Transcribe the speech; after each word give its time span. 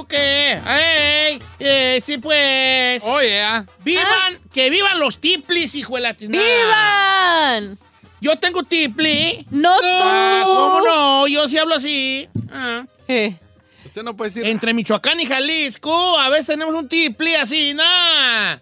Luque. 0.00 0.52
¡Ey! 0.66 1.42
Eh, 1.58 2.00
sí, 2.02 2.16
pues. 2.18 3.02
Oye, 3.04 3.42
ah. 3.42 3.66
¡Vivan! 3.84 4.38
¡Que 4.52 4.70
vivan 4.70 4.98
los 4.98 5.20
tiplis, 5.20 5.74
hijo 5.74 5.96
de 5.96 6.00
la! 6.00 6.12
¡Vivan! 6.14 7.78
Yo 8.22 8.38
tengo 8.38 8.62
tipli. 8.62 9.46
¡No 9.50 9.74
Ah, 9.82 10.40
tú! 10.44 10.48
¿Cómo 10.50 10.80
no? 10.86 11.28
Yo 11.28 11.46
sí 11.48 11.58
hablo 11.58 11.74
así. 11.74 12.28
Ah. 12.50 12.84
Eh, 13.08 13.36
Usted 13.84 14.02
no 14.02 14.16
puede 14.16 14.30
decir. 14.30 14.46
Entre 14.46 14.72
Michoacán 14.72 15.20
y 15.20 15.26
Jalisco, 15.26 16.18
a 16.18 16.28
veces 16.30 16.46
tenemos 16.46 16.74
un 16.74 16.88
tipli 16.88 17.34
así, 17.34 17.74
¿no? 17.74 17.82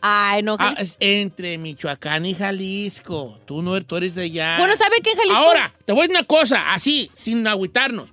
Ay, 0.01 0.43
no. 0.43 0.57
Ah, 0.59 0.75
entre 1.01 1.57
Michoacán 1.59 2.27
y 2.27 2.35
Jalisco. 2.35 3.39
Tú 3.47 3.63
no 3.63 3.81
tú 3.83 3.97
eres 3.97 4.15
de 4.15 4.25
allá. 4.25 4.57
Bueno, 4.59 4.77
¿sabe 4.77 4.97
qué 5.05 5.11
en 5.11 5.17
Jalisco? 5.19 5.37
Ahora, 5.37 5.73
te 5.85 5.93
voy 5.93 6.01
a 6.01 6.03
decir 6.05 6.17
una 6.17 6.25
cosa, 6.27 6.73
así, 6.73 7.11
sin 7.17 7.47
agüitarnos. 7.47 8.09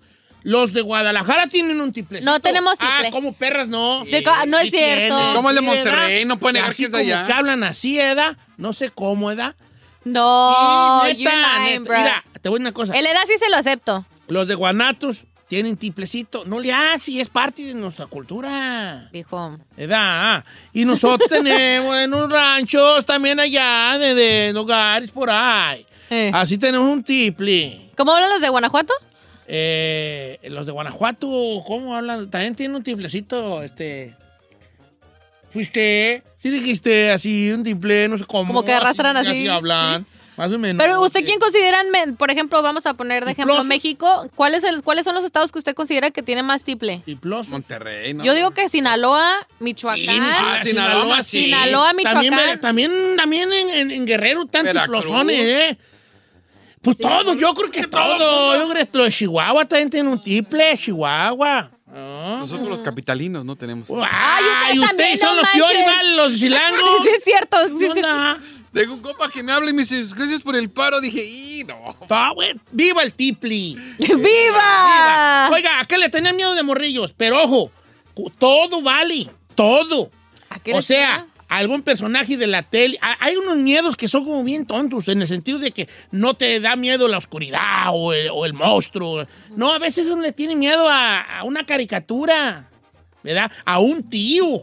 Los 0.48 0.74
de 0.74 0.82
Guadalajara 0.82 1.48
tienen 1.48 1.82
un 1.82 1.92
tiplecito. 1.92 2.30
No 2.32 2.40
tenemos 2.40 2.76
Ah, 2.80 2.98
tiple. 3.00 3.12
como 3.12 3.34
perras, 3.34 3.68
no. 3.68 4.06
De 4.06 4.22
ca- 4.22 4.46
no 4.46 4.60
es 4.60 4.70
cierto. 4.70 5.18
tienen, 5.18 5.34
Como 5.36 5.50
el 5.50 5.56
de 5.56 5.62
sí, 5.62 5.66
Monterrey, 5.68 6.26
no 6.26 6.38
puede 6.38 6.54
negar 6.54 6.70
Así 6.70 6.84
que 6.84 6.86
es 6.86 6.92
de 6.92 6.98
como 7.00 7.14
allá. 7.16 7.26
que 7.26 7.34
hablan 7.34 7.64
así, 7.64 8.00
¿edad? 8.00 8.38
No 8.58 8.72
sé 8.72 8.90
cómo, 8.92 9.32
¿edad? 9.32 9.56
No, 10.04 11.02
Sí, 11.06 11.18
you're 11.18 11.36
neta, 11.36 11.58
lying, 11.66 11.80
neta. 11.82 11.84
bro. 11.90 11.98
Mira, 11.98 12.24
te 12.42 12.50
voy 12.50 12.58
a 12.58 12.60
decir 12.60 12.62
una 12.62 12.72
cosa. 12.74 12.94
El 12.94 13.06
edad 13.08 13.22
sí 13.28 13.34
se 13.40 13.50
lo 13.50 13.58
acepto. 13.58 14.06
Los 14.28 14.48
de 14.48 14.54
Guanatos 14.56 15.18
tienen 15.48 15.78
tiplecito. 15.78 16.44
No 16.46 16.60
le 16.60 16.72
haces, 16.72 17.16
es 17.16 17.30
parte 17.30 17.64
de 17.64 17.74
nuestra 17.74 18.06
cultura. 18.06 19.10
Dijo. 19.12 19.58
¿Edad? 19.78 20.46
Y 20.74 20.86
nosotros 20.86 21.28
tenemos 21.30 21.96
en 21.98 22.14
unos 22.14 22.32
ranchos 22.32 23.04
también 23.04 23.40
allá, 23.40 23.98
de, 23.98 24.14
de 24.14 24.54
lugares 24.54 25.10
por 25.10 25.30
ahí. 25.32 25.86
Eh. 26.12 26.30
Así 26.34 26.60
tenemos 26.60 26.88
un 26.88 27.04
tiple. 27.04 27.90
¿Cómo 27.98 28.14
hablan 28.14 28.30
los 28.30 28.42
de 28.42 28.50
Guanajuato? 28.50 28.94
Eh, 29.48 30.40
los 30.50 30.66
de 30.66 30.72
Guanajuato, 30.72 31.28
¿cómo 31.68 31.96
hablan? 31.96 32.30
También 32.30 32.56
tienen 32.56 32.76
un 32.76 32.84
tiplecito, 32.84 33.62
este... 33.64 34.16
¿Fuiste? 35.52 36.22
Sí 36.38 36.50
dijiste 36.50 37.12
así, 37.12 37.52
un 37.52 37.64
tiple, 37.64 38.10
no 38.10 38.18
sé 38.18 38.26
cómo. 38.26 38.48
Como 38.48 38.66
que 38.66 38.74
arrastran 38.74 39.16
así. 39.16 39.30
Así 39.30 39.48
hablan, 39.48 40.06
más 40.36 40.52
o 40.52 40.60
menos. 40.60 40.84
Pero 40.86 41.02
usted. 41.02 41.24
¿quién 41.24 41.40
consideran, 41.40 41.90
men- 41.92 42.18
por 42.18 42.30
ejemplo, 42.30 42.62
vamos 42.62 42.86
a 42.86 42.94
poner 42.96 43.24
de 43.24 43.32
ejemplo 43.32 43.54
Tiplosos. 43.54 43.68
México, 43.70 44.30
¿cuáles, 44.36 44.66
el- 44.66 44.84
¿cuáles 44.84 45.06
son 45.06 45.16
los 45.16 45.24
estados 45.24 45.54
que 45.54 45.60
usted 45.60 45.74
considera 45.74 46.12
que 46.12 46.22
tiene 46.22 46.44
más 46.44 46.66
tiple? 46.66 47.02
Tiploso. 47.06 47.52
Monterrey, 47.52 48.14
¿no? 48.14 48.26
Yo 48.26 48.34
digo 48.34 48.52
que 48.52 48.68
Sinaloa, 48.68 49.48
Sí, 49.48 49.56
Michoacán. 49.64 49.98
Sinaloa, 50.06 50.60
Sinaloa, 50.62 51.24
sí. 51.24 51.44
Sinaloa, 51.46 51.94
Michoacán. 51.94 52.60
también, 52.60 52.92
también 53.16 53.54
en, 53.54 53.70
en- 53.70 53.92
en 53.92 54.06
Guerrero 54.06 54.46
tan 54.48 54.66
Veracruz. 54.66 55.04
tiplosones, 55.04 55.40
¿eh? 55.42 55.78
Pues 56.86 56.98
todo, 56.98 57.34
yo 57.34 57.54
creo 57.54 57.72
que 57.72 57.88
todo. 57.88 58.56
Yo 58.58 58.70
creo 58.70 58.88
que 58.90 58.98
los 58.98 59.14
Chihuahua 59.14 59.66
también 59.66 59.90
tienen 59.90 60.12
un 60.12 60.22
tiple, 60.22 60.78
Chihuahua. 60.78 61.70
Ah. 61.94 62.38
Nosotros 62.40 62.68
los 62.70 62.82
capitalinos 62.82 63.44
no 63.44 63.56
tenemos. 63.56 63.90
Ay, 63.90 64.44
ustedes 64.46 64.80
ustedes 64.80 64.88
también, 64.90 65.18
son 65.18 65.36
no 65.36 65.42
los 65.42 65.52
peores. 65.52 65.86
¿vale? 65.86 66.16
Los 66.16 66.34
chilangos. 66.40 67.04
Sí, 67.04 67.10
es 67.10 67.24
cierto. 67.24 67.58
sí. 67.80 68.02
Tengo 68.74 68.94
un 68.96 69.00
compa 69.00 69.30
que 69.30 69.42
me 69.42 69.54
habla 69.54 69.70
y 69.70 69.74
me 69.74 69.84
dice, 69.84 70.04
gracias 70.16 70.42
por 70.42 70.56
el 70.58 70.70
paro. 70.70 71.00
Dije, 71.00 71.26
y 71.26 71.64
no. 71.64 71.96
Ah, 72.10 72.32
güey, 72.36 72.54
¡Viva 72.72 73.04
el 73.04 73.14
tipli! 73.14 73.74
¡Viva! 73.98 74.16
¡Viva! 74.18 75.50
Oiga, 75.54 75.80
¿a 75.80 75.86
qué 75.86 75.98
le 75.98 76.10
tenían 76.10 76.36
miedo 76.36 76.54
de 76.56 76.62
morrillos? 76.62 77.14
Pero 77.16 77.42
ojo, 77.42 77.72
todo 78.38 78.82
vale, 78.82 79.30
todo. 79.56 80.12
¿A 80.50 80.60
qué 80.60 80.74
O 80.74 80.78
le 80.78 80.82
sea? 80.82 81.26
Algún 81.58 81.82
personaje 81.82 82.38
de 82.38 82.48
la 82.48 82.64
tele. 82.64 82.98
ha- 83.02 83.18
Hay 83.20 83.36
unos 83.38 83.58
miedos 83.58 83.96
que 83.98 84.08
son 84.08 84.24
como 84.26 84.44
bien 84.44 84.66
tontos, 84.66 85.08
en 85.08 85.22
el 85.22 85.28
sentido 85.28 85.60
de 85.60 85.72
que 85.72 85.88
no 86.12 86.34
te 86.34 86.60
da 86.60 86.76
miedo 86.76 87.08
la 87.08 87.18
oscuridad 87.18 87.88
o 87.94 88.14
el, 88.14 88.30
o 88.32 88.46
el 88.46 88.54
monstruo. 88.54 89.26
No, 89.56 89.72
a 89.74 89.80
veces 89.80 90.08
uno 90.08 90.22
le 90.22 90.32
tiene 90.32 90.56
miedo 90.56 90.88
a, 90.90 91.22
a 91.40 91.44
una 91.44 91.66
caricatura, 91.66 92.70
¿verdad? 93.24 93.52
A 93.66 93.80
un 93.80 94.10
tío. 94.10 94.62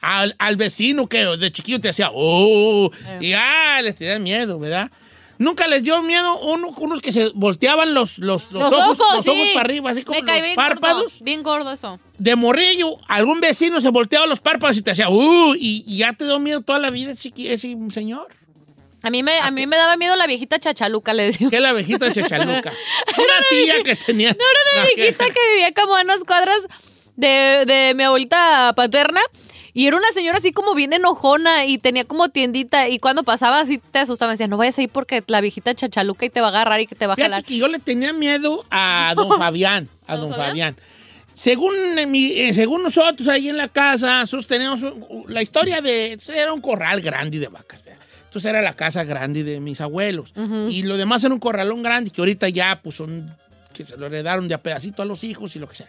Al, 0.00 0.36
al 0.38 0.56
vecino 0.56 1.08
que 1.08 1.24
de 1.24 1.50
chiquillo 1.50 1.80
te 1.80 1.88
hacía, 1.88 2.10
oh, 2.12 2.90
y 3.20 3.32
ah, 3.32 3.80
les 3.82 3.94
tenía 3.96 4.18
miedo, 4.20 4.56
¿verdad? 4.58 4.90
Nunca 5.38 5.66
les 5.66 5.82
dio 5.82 6.00
miedo 6.02 6.38
uno, 6.40 6.68
unos 6.78 7.00
que 7.02 7.12
se 7.12 7.30
volteaban 7.34 7.92
los, 7.94 8.18
los, 8.18 8.50
los 8.50 8.62
Los 8.62 8.72
ojos, 8.72 8.98
ojos, 9.00 9.16
los 9.16 9.28
ojos 9.28 9.48
para 9.54 9.60
arriba, 9.60 9.90
así 9.90 10.02
como 10.02 10.18
Me 10.20 10.26
los 10.26 10.42
bien 10.42 10.54
párpados 10.56 11.02
Gordo, 11.02 11.16
bien 11.24 11.42
gordo 11.42 11.72
eso. 11.72 12.00
de 12.18 12.36
morrillo, 12.36 12.96
algún 13.08 13.40
vecino 13.40 13.80
se 13.80 13.90
volteaba 13.90 14.26
los 14.26 14.40
párpados 14.40 14.76
y 14.78 14.82
te 14.82 14.92
hacía, 14.92 15.08
uh, 15.10 15.54
y, 15.54 15.84
y 15.86 15.98
ya 15.98 16.12
te 16.14 16.24
dio 16.24 16.38
miedo 16.38 16.62
toda 16.62 16.78
la 16.78 16.90
vida 16.90 17.12
chiqui- 17.12 17.50
ese 17.50 17.76
señor. 17.92 18.26
A 19.02 19.10
mí, 19.10 19.22
me, 19.22 19.38
a 19.38 19.50
mí 19.52 19.66
me 19.66 19.76
daba 19.76 19.96
miedo 19.96 20.16
la 20.16 20.26
viejita 20.26 20.58
chachaluca, 20.58 21.12
le 21.14 21.24
decía. 21.24 21.48
Que 21.50 21.56
es 21.56 21.62
la 21.62 21.72
viejita 21.74 22.10
chachaluca. 22.10 22.72
Una 23.18 23.48
tía 23.50 23.82
que 23.84 23.94
tenía. 23.94 24.30
No 24.30 24.38
era 24.50 24.80
una 24.80 24.94
viejita 24.96 25.26
que 25.26 25.40
vivía 25.52 25.72
como 25.74 25.94
a 25.96 26.02
unas 26.02 26.24
cuadras 26.24 26.58
de, 27.14 27.64
de 27.66 27.92
mi 27.94 28.02
abuelita 28.02 28.72
paterna. 28.74 29.20
Y 29.78 29.86
era 29.86 29.98
una 29.98 30.10
señora 30.12 30.38
así 30.38 30.52
como 30.52 30.74
bien 30.74 30.94
enojona 30.94 31.66
y 31.66 31.76
tenía 31.76 32.04
como 32.06 32.30
tiendita. 32.30 32.88
Y 32.88 32.98
cuando 32.98 33.24
pasaba 33.24 33.60
así 33.60 33.76
te 33.76 33.98
asustaba. 33.98 34.30
Me 34.30 34.34
decía, 34.34 34.48
no 34.48 34.56
vayas 34.56 34.78
ahí 34.78 34.88
porque 34.88 35.22
la 35.26 35.42
viejita 35.42 35.74
chachaluca 35.74 36.24
y 36.24 36.30
te 36.30 36.40
va 36.40 36.46
a 36.46 36.50
agarrar 36.50 36.80
y 36.80 36.86
que 36.86 36.94
te 36.94 37.06
va 37.06 37.12
a 37.12 37.16
Fíjate 37.16 37.30
jalar. 37.30 37.44
que 37.44 37.58
yo 37.58 37.68
le 37.68 37.78
tenía 37.78 38.14
miedo 38.14 38.64
a 38.70 39.12
don 39.16 39.36
Fabián. 39.38 39.88
A 40.06 40.16
don 40.16 40.32
Fabián. 40.34 40.76
Según, 41.34 41.74
eh, 41.98 42.06
mi- 42.06 42.32
eh, 42.32 42.54
según 42.54 42.82
nosotros 42.84 43.28
ahí 43.28 43.50
en 43.50 43.58
la 43.58 43.68
casa, 43.68 44.20
nosotros 44.20 44.82
un- 45.10 45.24
la 45.28 45.42
historia 45.42 45.82
de. 45.82 46.18
Era 46.34 46.54
un 46.54 46.62
corral 46.62 47.02
grande 47.02 47.38
de 47.38 47.48
vacas. 47.48 47.84
¿verdad? 47.84 48.00
Entonces 48.24 48.48
era 48.48 48.62
la 48.62 48.74
casa 48.74 49.04
grande 49.04 49.44
de 49.44 49.60
mis 49.60 49.82
abuelos. 49.82 50.32
Y 50.70 50.84
lo 50.84 50.96
demás 50.96 51.22
era 51.24 51.34
un 51.34 51.40
corralón 51.40 51.82
grande 51.82 52.10
que 52.10 52.20
ahorita 52.22 52.48
ya, 52.48 52.80
pues 52.82 52.96
son. 52.96 53.36
que 53.74 53.84
se 53.84 53.98
lo 53.98 54.06
heredaron 54.06 54.48
de 54.48 54.54
a 54.54 54.62
pedacito 54.62 55.02
a 55.02 55.04
los 55.04 55.22
hijos 55.22 55.54
y 55.54 55.58
lo 55.58 55.68
que 55.68 55.76
sea. 55.76 55.88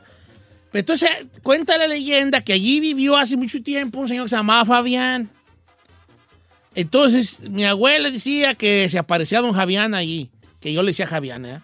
Entonces 0.73 1.09
cuenta 1.43 1.77
la 1.77 1.87
leyenda 1.87 2.41
que 2.41 2.53
allí 2.53 2.79
vivió 2.79 3.17
hace 3.17 3.35
mucho 3.37 3.61
tiempo 3.63 3.99
un 3.99 4.07
señor 4.07 4.25
que 4.25 4.29
se 4.29 4.35
llamaba 4.35 4.65
Fabián. 4.65 5.29
Entonces 6.75 7.39
mi 7.49 7.65
abuela 7.65 8.09
decía 8.11 8.53
que 8.55 8.87
se 8.89 8.99
aparecía 8.99 9.41
don 9.41 9.55
Fabián 9.55 9.95
allí, 9.95 10.29
que 10.59 10.73
yo 10.73 10.83
le 10.83 10.91
decía 10.91 11.07
Fabián, 11.07 11.45
¿eh? 11.45 11.59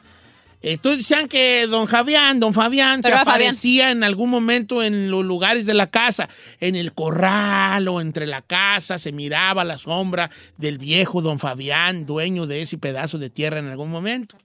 Entonces 0.65 0.99
decían 0.99 1.27
que 1.27 1.67
don 1.67 1.89
Fabián, 1.89 2.39
don 2.39 2.53
Fabián 2.53 3.01
Pero 3.01 3.17
se 3.17 3.25
Fabián. 3.25 3.41
aparecía 3.49 3.91
en 3.91 4.01
algún 4.05 4.29
momento 4.29 4.81
en 4.81 5.11
los 5.11 5.25
lugares 5.25 5.65
de 5.65 5.73
la 5.73 5.87
casa, 5.87 6.29
en 6.61 6.77
el 6.77 6.93
corral 6.93 7.85
o 7.89 7.99
entre 7.99 8.25
la 8.25 8.41
casa, 8.41 8.97
se 8.97 9.11
miraba 9.11 9.65
la 9.65 9.77
sombra 9.77 10.31
del 10.57 10.77
viejo 10.77 11.21
don 11.21 11.37
Fabián, 11.37 12.05
dueño 12.05 12.47
de 12.47 12.61
ese 12.61 12.77
pedazo 12.77 13.17
de 13.17 13.29
tierra 13.29 13.59
en 13.59 13.67
algún 13.67 13.91
momento. 13.91 14.37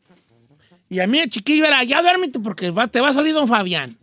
Y 0.91 0.99
a 0.99 1.07
mí 1.07 1.21
el 1.21 1.31
chiquillo 1.31 1.65
era, 1.67 1.85
ya 1.85 2.03
duérmete 2.03 2.41
porque 2.41 2.71
va- 2.71 2.89
te 2.89 3.01
va 3.01 3.11
a 3.11 3.13
salir 3.13 3.33
don 3.35 3.47
Fabián. 3.47 3.97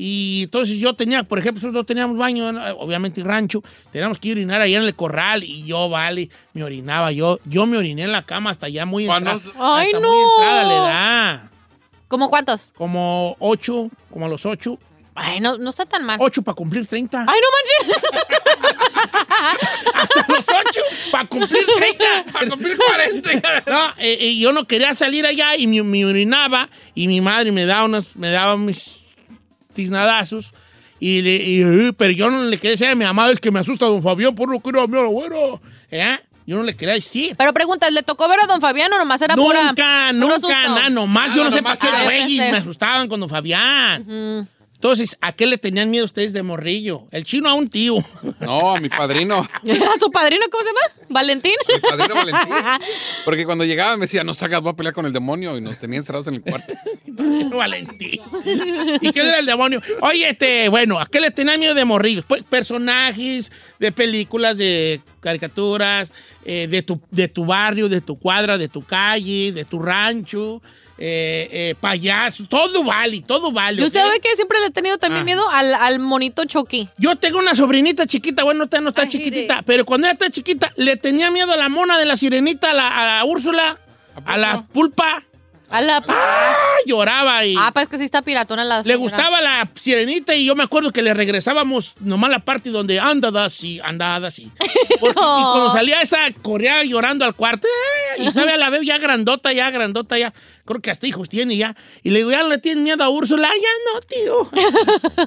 Y 0.00 0.42
entonces 0.44 0.78
yo 0.78 0.94
tenía, 0.94 1.24
por 1.24 1.40
ejemplo, 1.40 1.58
nosotros 1.58 1.74
no 1.74 1.84
teníamos 1.84 2.16
baño, 2.16 2.48
obviamente 2.78 3.20
rancho, 3.24 3.64
teníamos 3.90 4.20
que 4.20 4.30
orinar 4.30 4.60
allá 4.60 4.78
en 4.78 4.84
el 4.84 4.94
corral 4.94 5.42
y 5.42 5.64
yo, 5.64 5.88
vale, 5.88 6.30
me 6.52 6.62
orinaba, 6.62 7.10
yo, 7.10 7.40
yo 7.44 7.66
me 7.66 7.76
oriné 7.76 8.04
en 8.04 8.12
la 8.12 8.22
cama 8.22 8.50
hasta 8.50 8.68
ya 8.68 8.86
muy 8.86 9.10
entrada. 9.10 9.40
¡Ay, 9.58 9.86
hasta 9.86 9.98
no! 9.98 10.08
muy 10.08 10.22
entrada 10.22 10.62
la 10.62 10.74
edad. 10.74 11.50
¿Cómo 12.06 12.30
cuántos? 12.30 12.72
Como 12.76 13.34
ocho, 13.40 13.90
como 14.12 14.26
a 14.26 14.28
los 14.28 14.46
ocho. 14.46 14.78
Ay, 15.16 15.40
no, 15.40 15.58
no 15.58 15.68
está 15.68 15.84
tan 15.84 16.04
mal. 16.04 16.16
Ocho 16.22 16.42
para 16.42 16.54
cumplir 16.54 16.86
30. 16.86 17.26
Ay, 17.26 17.40
no 17.40 17.90
manches. 17.90 18.02
Hasta 19.94 20.32
los 20.32 20.44
ocho 20.48 20.80
para 21.10 21.24
cumplir 21.26 21.66
30. 21.76 22.04
Para 22.32 22.48
cumplir 22.48 22.78
40. 22.78 23.64
No, 23.66 23.88
eh, 23.98 24.16
eh, 24.20 24.38
yo 24.38 24.52
no 24.52 24.64
quería 24.64 24.94
salir 24.94 25.26
allá 25.26 25.56
y 25.56 25.66
me, 25.66 25.82
me 25.82 26.06
orinaba 26.06 26.68
y 26.94 27.08
mi 27.08 27.20
madre 27.20 27.50
me 27.50 27.64
daba 27.64 27.84
unas, 27.84 28.14
me 28.14 28.30
daba 28.30 28.56
mis 28.56 28.97
tiznadazos. 29.82 30.52
Y, 31.00 31.22
le- 31.22 31.36
y, 31.36 31.92
pero 31.92 32.10
yo 32.12 32.28
no 32.28 32.42
le 32.42 32.56
quería 32.56 32.72
decir 32.72 32.88
a 32.88 32.94
mi 32.96 33.04
mamá, 33.04 33.30
es 33.30 33.38
que 33.38 33.52
me 33.52 33.60
asusta 33.60 33.86
don 33.86 34.02
Fabián, 34.02 34.34
por 34.34 34.50
lo 34.50 34.58
que 34.60 34.70
era 34.70 34.84
mi 34.88 34.98
abuelo. 34.98 35.60
¿Eh? 35.90 36.18
Yo 36.44 36.56
no 36.56 36.64
le 36.64 36.74
quería 36.74 36.94
decir. 36.94 37.36
Pero 37.38 37.52
preguntas, 37.52 37.92
¿le 37.92 38.02
tocó 38.02 38.28
ver 38.28 38.40
a 38.42 38.46
don 38.46 38.60
Fabián 38.60 38.92
o 38.92 38.98
nomás 38.98 39.22
era 39.22 39.36
pura... 39.36 39.64
Nunca, 39.68 40.08
puro 40.12 40.38
nunca, 40.38 40.62
nada, 40.62 40.90
nomás. 40.90 41.28
yo 41.36 41.44
Nada, 41.44 41.50
no 41.50 41.56
sé 41.56 41.62
para 41.62 41.76
qué 41.76 41.86
güeyes 42.04 42.40
Ah, 42.40 42.46
yo 42.46 42.52
me 42.52 42.58
asustaban 42.58 43.08
con 43.08 43.20
don 43.20 43.28
Fabián. 43.28 44.48
Entonces, 44.78 45.18
¿a 45.20 45.32
qué 45.32 45.48
le 45.48 45.58
tenían 45.58 45.90
miedo 45.90 46.04
ustedes 46.04 46.32
de 46.32 46.40
morrillo? 46.44 47.08
El 47.10 47.24
chino 47.24 47.48
a 47.48 47.54
un 47.54 47.66
tío. 47.66 47.96
No, 48.38 48.76
a 48.76 48.80
mi 48.80 48.88
padrino. 48.88 49.38
¿A 49.64 49.98
su 49.98 50.08
padrino 50.12 50.44
cómo 50.52 50.62
se 50.62 50.68
llama? 50.68 51.08
¿Valentín? 51.10 51.54
Mi 51.68 51.80
padrino 51.80 52.14
Valentín. 52.14 52.54
Porque 53.24 53.44
cuando 53.44 53.64
llegaba 53.64 53.96
me 53.96 54.02
decía, 54.02 54.22
no 54.22 54.34
salgas, 54.34 54.62
voy 54.62 54.70
a 54.70 54.76
pelear 54.76 54.94
con 54.94 55.04
el 55.04 55.12
demonio. 55.12 55.58
Y 55.58 55.60
nos 55.60 55.80
tenían 55.80 56.02
encerrados 56.02 56.28
en 56.28 56.34
el 56.34 56.42
cuarto. 56.42 56.74
Valentín. 57.56 58.20
¿Y 59.00 59.10
qué 59.10 59.20
era 59.20 59.40
el 59.40 59.46
demonio? 59.46 59.82
Oye, 60.00 60.28
este, 60.28 60.68
bueno, 60.68 61.00
¿a 61.00 61.06
qué 61.06 61.20
le 61.20 61.32
tenían 61.32 61.58
miedo 61.58 61.74
de 61.74 61.84
morrillos? 61.84 62.24
Pues 62.24 62.44
personajes 62.44 63.50
de 63.80 63.90
películas, 63.90 64.56
de 64.56 65.00
caricaturas, 65.18 66.12
eh, 66.44 66.68
de, 66.68 66.82
tu, 66.82 67.00
de 67.10 67.26
tu 67.26 67.44
barrio, 67.44 67.88
de 67.88 68.00
tu 68.00 68.16
cuadra, 68.16 68.56
de 68.56 68.68
tu 68.68 68.84
calle, 68.84 69.50
de 69.50 69.64
tu 69.64 69.80
rancho, 69.80 70.62
eh, 70.98 71.48
eh, 71.52 71.74
payaso, 71.80 72.44
todo 72.48 72.82
vale, 72.84 73.22
todo 73.22 73.52
vale. 73.52 73.80
Yo 73.80 73.86
¿ok? 73.86 73.92
sabe 73.92 74.20
que 74.20 74.34
siempre 74.34 74.58
le 74.60 74.66
he 74.66 74.70
tenido 74.70 74.98
también 74.98 75.22
Ah. 75.22 75.24
miedo 75.24 75.48
al, 75.48 75.72
al 75.74 75.98
monito 76.00 76.44
Chucky. 76.44 76.88
Yo 76.98 77.16
tengo 77.16 77.38
una 77.38 77.54
sobrinita 77.54 78.06
chiquita, 78.06 78.42
bueno, 78.44 78.66
no, 78.70 78.80
no 78.80 78.88
está 78.90 79.02
Ay, 79.02 79.08
chiquitita, 79.08 79.54
mire. 79.54 79.64
pero 79.66 79.84
cuando 79.84 80.06
ella 80.08 80.14
está 80.14 80.28
chiquita, 80.30 80.72
le 80.76 80.96
tenía 80.96 81.30
miedo 81.30 81.52
a 81.52 81.56
la 81.56 81.68
mona 81.68 81.98
de 81.98 82.04
la 82.04 82.16
sirenita, 82.16 82.72
a 82.72 82.74
la, 82.74 82.88
a 82.88 83.18
la 83.18 83.24
Úrsula, 83.24 83.78
a 84.24 84.36
la 84.36 84.62
pulpa. 84.66 85.22
A 85.70 85.82
la... 85.82 86.02
¡Ah! 86.08 86.56
Lloraba 86.86 87.44
y 87.44 87.54
Ah, 87.58 87.70
pues 87.74 87.88
que 87.88 87.98
sí 87.98 88.04
está 88.04 88.22
piratona 88.22 88.64
la 88.64 88.78
le 88.78 88.82
señora. 88.84 88.98
gustaba 89.02 89.42
la 89.42 89.68
sirenita 89.78 90.34
y 90.34 90.46
yo 90.46 90.56
me 90.56 90.62
acuerdo 90.62 90.90
que 90.92 91.02
le 91.02 91.12
regresábamos 91.12 91.92
nomás 92.00 92.30
la 92.30 92.38
parte 92.38 92.70
donde 92.70 92.98
anda 92.98 93.44
así, 93.44 93.78
andada 93.84 94.28
así. 94.28 94.50
Porque- 95.00 95.20
Y 95.20 95.22
cuando 95.42 95.70
salía 95.70 96.00
esa, 96.00 96.18
corría 96.40 96.82
llorando 96.84 97.26
al 97.26 97.34
cuarto. 97.34 97.68
Y 98.18 98.30
todavía 98.32 98.56
la 98.56 98.70
veo 98.70 98.82
ya 98.82 98.98
grandota, 98.98 99.52
ya 99.52 99.70
grandota, 99.70 100.18
ya. 100.18 100.32
Creo 100.64 100.80
que 100.80 100.90
hasta 100.90 101.06
hijos 101.06 101.28
tiene 101.28 101.56
ya. 101.56 101.74
Y 102.02 102.10
le 102.10 102.18
digo, 102.18 102.30
ya 102.30 102.42
no 102.42 102.48
le 102.48 102.58
tienes 102.58 102.82
miedo 102.84 103.02
a 103.04 103.08
Úrsula. 103.08 103.48
"Ay, 103.50 103.60
Ya 103.60 103.68
no, 103.92 104.00
tío. 104.00 104.50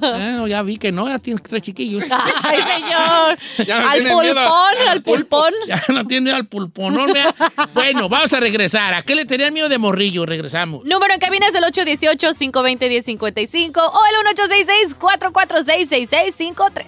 Bueno, 0.00 0.46
ya 0.46 0.62
vi 0.62 0.76
que 0.76 0.92
no, 0.92 1.08
ya 1.08 1.18
tienes 1.18 1.42
tres 1.42 1.62
chiquillos. 1.62 2.04
Ay, 2.10 2.60
señor. 2.62 3.38
Ya 3.66 3.80
no 3.80 3.88
al 3.88 4.02
miedo 4.02 4.18
pulpón, 4.34 4.88
al 4.88 5.02
pulpón. 5.02 5.52
Ya 5.66 5.82
no 5.88 6.06
tiene 6.06 6.22
miedo 6.24 6.36
al 6.36 6.46
pulponón, 6.46 7.12
vea. 7.12 7.34
Bueno, 7.74 8.08
vamos 8.08 8.32
a 8.32 8.40
regresar. 8.40 8.94
¿A 8.94 9.02
qué 9.02 9.14
le 9.14 9.24
tenían 9.24 9.52
miedo 9.54 9.68
de 9.68 9.78
morrillo? 9.78 10.26
Regresamos. 10.26 10.84
Número 10.84 11.14
en 11.14 11.20
cabina 11.20 11.46
es 11.46 11.54
el 11.54 11.62
818-520-1055 11.64 13.76
o 13.76 14.00
el 14.10 14.16
1866-446-6653. 14.36 16.84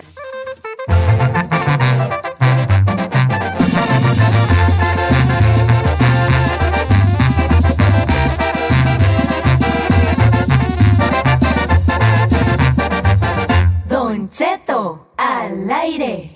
Cheto, 14.37 15.13
al 15.17 15.71
aire. 15.71 16.33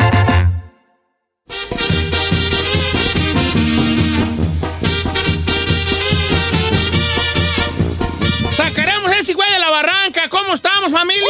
Sacaremos 8.54 9.10
ese 9.18 9.34
güey 9.34 9.50
de 9.50 9.58
la 9.58 9.70
barranca. 9.70 10.28
¿Cómo 10.28 10.54
estamos, 10.54 10.92
familia? 10.92 11.26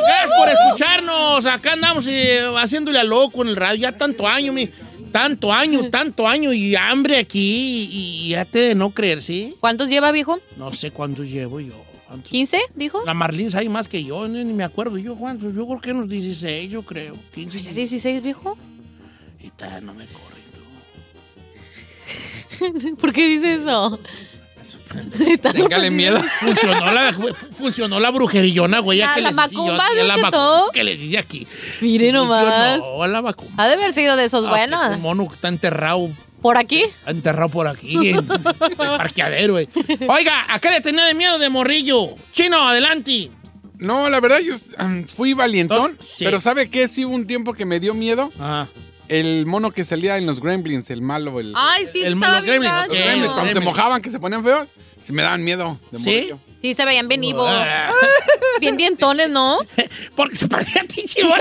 Gracias 0.00 0.30
por 0.36 0.48
escucharnos. 0.48 1.46
Acá 1.46 1.74
andamos 1.74 2.08
eh, 2.08 2.50
haciéndole 2.56 2.98
a 2.98 3.04
loco 3.04 3.42
en 3.42 3.50
el 3.50 3.54
radio. 3.54 3.82
Ya 3.82 3.92
tanto 3.92 4.26
año, 4.26 4.52
mi. 4.52 4.68
Tanto 5.12 5.52
año, 5.52 5.88
tanto 5.88 6.26
año 6.26 6.52
y 6.52 6.74
hambre 6.74 7.18
aquí. 7.18 7.88
Y 7.92 8.30
ya 8.30 8.44
te 8.44 8.58
de 8.58 8.74
no 8.74 8.90
creer, 8.90 9.22
¿sí? 9.22 9.54
¿Cuántos 9.60 9.88
lleva, 9.88 10.10
viejo? 10.10 10.40
No 10.56 10.74
sé 10.74 10.90
cuántos 10.90 11.28
llevo 11.28 11.60
yo. 11.60 11.91
¿Cuántos? 12.12 12.30
¿15, 12.30 12.58
dijo? 12.74 13.02
La 13.06 13.14
Marlene 13.14 13.50
hay 13.56 13.70
más 13.70 13.88
que 13.88 14.04
yo, 14.04 14.28
ni 14.28 14.44
ni 14.44 14.52
me 14.52 14.64
acuerdo 14.64 14.98
yo 14.98 15.16
cuántos. 15.16 15.54
Yo 15.54 15.66
creo 15.66 15.80
que 15.80 15.92
unos 15.92 16.08
16, 16.10 16.70
yo 16.70 16.82
creo. 16.82 17.16
15. 17.34 17.62
¿Ya 17.62 17.72
16, 17.72 18.22
viejo? 18.22 18.58
Y 19.40 19.48
tal, 19.50 19.86
no 19.86 19.94
me 19.94 20.04
corre. 20.06 20.32
¿Por 23.00 23.12
qué 23.12 23.26
dice 23.28 23.54
eso? 23.54 23.98
Téngale 25.54 25.90
miedo. 25.90 26.20
Funcionó 26.40 26.92
la, 26.92 27.16
funcionó 27.52 27.98
la 27.98 28.10
brujerillona, 28.10 28.80
güey. 28.80 28.98
ya 28.98 29.14
que 29.14 29.22
la 29.22 29.30
les 29.30 29.36
macumba, 29.36 29.86
Don 29.96 30.06
la 30.06 30.70
que 30.70 30.84
les 30.84 30.98
dice 31.00 31.18
aquí. 31.18 31.46
Mire 31.80 32.12
nomás. 32.12 32.76
Funcionó 32.76 33.06
la 33.06 33.22
macumba. 33.22 33.54
Ha 33.56 33.68
de 33.68 33.72
haber 33.72 33.92
sido 33.94 34.16
de 34.16 34.26
esos 34.26 34.44
Ah, 34.44 34.50
buenos. 34.50 34.96
Un 34.96 35.00
mono 35.02 35.28
que 35.28 35.34
está 35.36 35.48
enterrado, 35.48 36.10
¿Por 36.42 36.58
aquí? 36.58 36.84
enterrado 37.06 37.48
por 37.48 37.68
aquí, 37.68 38.10
en 38.10 38.16
el 38.16 38.76
parqueadero, 38.76 39.54
güey. 39.54 39.68
Oiga, 40.08 40.44
¿a 40.48 40.58
qué 40.58 40.70
le 40.70 40.80
tenía 40.80 41.04
de 41.04 41.14
miedo 41.14 41.38
de 41.38 41.48
morrillo? 41.48 42.16
Chino, 42.32 42.68
adelante. 42.68 43.30
No, 43.78 44.08
la 44.10 44.20
verdad, 44.20 44.40
yo 44.40 44.54
um, 44.84 45.04
fui 45.06 45.32
valientón. 45.34 45.96
Sí. 46.00 46.24
Pero 46.24 46.40
¿sabe 46.40 46.68
qué? 46.70 46.88
Sí 46.88 47.04
hubo 47.04 47.14
un 47.14 47.26
tiempo 47.26 47.52
que 47.54 47.64
me 47.64 47.80
dio 47.80 47.94
miedo. 47.94 48.30
Ajá. 48.38 48.68
El 49.08 49.44
mono 49.46 49.70
que 49.72 49.84
salía 49.84 50.16
en 50.18 50.26
los 50.26 50.40
Gremlins, 50.40 50.88
el 50.90 51.02
malo, 51.02 51.38
el... 51.40 51.52
Ay, 51.56 51.86
sí, 51.92 52.02
El 52.02 52.14
estaba 52.14 52.36
los 52.36 52.42
bien 52.44 52.60
gremlins, 52.62 52.72
gacho. 52.74 52.94
los 52.94 53.04
Gremlins, 53.04 53.32
cuando 53.32 53.52
se 53.52 53.60
mojaban, 53.60 54.00
que 54.02 54.10
se 54.10 54.18
ponían 54.18 54.42
feos, 54.42 54.68
sí 55.00 55.12
me 55.12 55.22
daban 55.22 55.44
miedo. 55.44 55.78
De 55.90 55.98
¿Sí? 55.98 56.04
morrillo. 56.04 56.38
Sí, 56.62 56.74
se 56.74 56.84
veían 56.84 57.08
bien. 57.08 57.22
Ah. 57.40 57.90
Bien 58.60 58.76
dientones, 58.76 59.28
¿no? 59.28 59.58
Porque 60.14 60.36
se 60.36 60.46
parecía 60.46 60.82
a 60.82 60.84
ti, 60.84 61.02
chivo. 61.06 61.34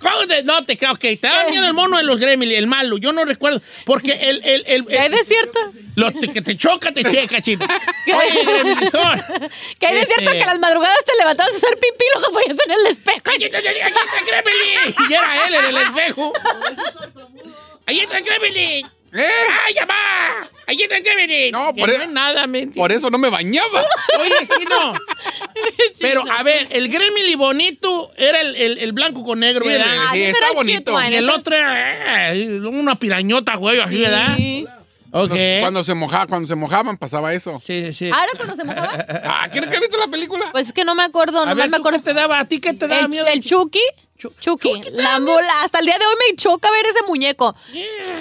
¿Cómo 0.00 0.26
te- 0.26 0.42
No 0.42 0.64
te 0.64 0.76
creo, 0.76 0.90
ok. 0.92 0.98
Te 0.98 1.18
da 1.20 1.44
miedo 1.48 1.64
el 1.66 1.72
mono 1.72 1.96
de 1.98 2.02
los 2.02 2.18
gremlins, 2.18 2.54
el 2.58 2.66
malo. 2.66 2.96
Yo 2.98 3.12
no 3.12 3.24
recuerdo. 3.24 3.62
Porque 3.86 4.10
el. 4.12 4.40
el, 4.44 4.64
el, 4.66 4.84
¿Qué 4.86 4.98
hay 4.98 5.08
de 5.10 5.22
cierto? 5.22 5.60
Lo 5.94 6.10
que 6.12 6.42
te 6.42 6.56
choca, 6.56 6.90
te 6.92 7.04
checa, 7.04 7.40
chino. 7.40 7.64
Oye. 7.64 8.74
¿Qué 9.78 9.86
hay 9.86 9.94
de 9.94 10.00
Este- 10.00 10.14
cierto 10.16 10.32
que 10.32 10.42
a 10.42 10.46
las 10.46 10.58
madrugadas 10.58 10.98
te 11.04 11.12
levantabas 11.16 11.52
a 11.54 11.56
hacer 11.56 11.74
pipí 11.76 12.04
y 12.04 12.18
luego 12.18 12.32
ponías 12.32 12.58
en 12.66 12.72
el 12.72 12.86
espejo? 12.88 13.20
¡Cállate, 13.22 13.50
cállate, 13.50 13.82
ahí 13.84 13.92
está 13.92 14.18
el 14.18 14.26
gremlin! 14.26 14.94
Y 15.08 15.12
era 15.12 15.46
él 15.46 15.54
en 15.54 15.64
el 15.66 15.76
espejo. 15.76 16.32
¡Ahí 17.86 18.00
está 18.00 18.18
el 18.18 18.24
gremlin! 18.24 18.86
¡Eh! 19.14 19.22
¡Ay, 19.66 19.74
ya 19.74 19.86
va! 19.86 20.48
¡Ahí 20.66 20.76
está 20.80 20.96
el 20.96 21.02
gremlin! 21.04 21.52
No, 21.52 21.72
por 21.74 21.88
no 21.88 21.94
e- 21.94 22.04
es 22.04 22.10
nada, 22.10 22.46
mente. 22.46 22.78
Por 22.78 22.90
eso 22.90 23.10
no 23.10 23.18
me 23.18 23.30
bañaba. 23.30 23.84
Oye, 24.20 24.34
chino. 24.58 24.94
Pero, 26.00 26.24
a 26.30 26.42
ver, 26.42 26.66
el 26.70 26.88
gremlin 26.88 27.38
bonito 27.38 28.10
era 28.16 28.40
el, 28.40 28.56
el- 28.56 28.78
el 28.78 28.92
blanco 28.92 29.22
con 29.24 29.40
negro, 29.40 29.64
Sí, 29.64 29.70
¿verdad? 29.70 29.86
Ah, 29.98 30.10
sí, 30.12 30.22
está 30.22 30.38
era 30.38 30.48
el 30.48 30.54
bonito. 30.56 30.92
cute 30.92 31.04
one, 31.06 31.10
Y 31.10 31.14
el 31.14 31.30
otro 31.30 31.54
era 31.54 32.34
eh, 32.34 32.60
una 32.60 32.98
pirañota, 32.98 33.54
güey, 33.56 33.78
así, 33.80 33.98
¿verdad? 34.00 34.36
Sí. 34.36 34.66
Ok. 35.16 35.32
Cuando 35.60 35.84
se 35.84 35.94
mojaba, 35.94 36.26
cuando 36.26 36.48
se 36.48 36.56
mojaban 36.56 36.96
pasaba 36.96 37.32
eso. 37.34 37.60
Sí, 37.64 37.84
sí, 37.86 37.92
sí. 37.92 38.10
¿Ah, 38.12 38.24
era 38.24 38.32
cuando 38.36 38.56
se 38.56 38.64
mojaba? 38.64 39.06
Ah, 39.24 39.48
¿quieres 39.52 39.70
que 39.70 39.76
has 39.76 39.80
visto 39.80 39.96
la 39.98 40.08
película? 40.08 40.44
Pues 40.50 40.66
es 40.68 40.72
que 40.72 40.84
no 40.84 40.96
me 40.96 41.04
acuerdo, 41.04 41.46
ver, 41.46 41.54
me 41.54 41.68
¿tú 41.68 41.76
acuerdo. 41.76 41.98
qué 42.00 42.04
te 42.04 42.14
daba? 42.14 42.40
¿A 42.40 42.48
ti 42.48 42.58
qué 42.58 42.72
te 42.72 42.88
daba 42.88 43.02
El, 43.02 43.08
miedo? 43.10 43.26
el 43.28 43.40
Chucky. 43.44 43.78
Chu- 44.16 44.32
Chucky. 44.38 44.72
Chucky 44.74 44.90
La 44.92 45.18
mula. 45.18 45.52
Hasta 45.62 45.80
el 45.80 45.86
día 45.86 45.98
de 45.98 46.06
hoy 46.06 46.14
me 46.30 46.36
choca 46.36 46.70
ver 46.70 46.86
ese 46.86 47.02
muñeco. 47.06 47.54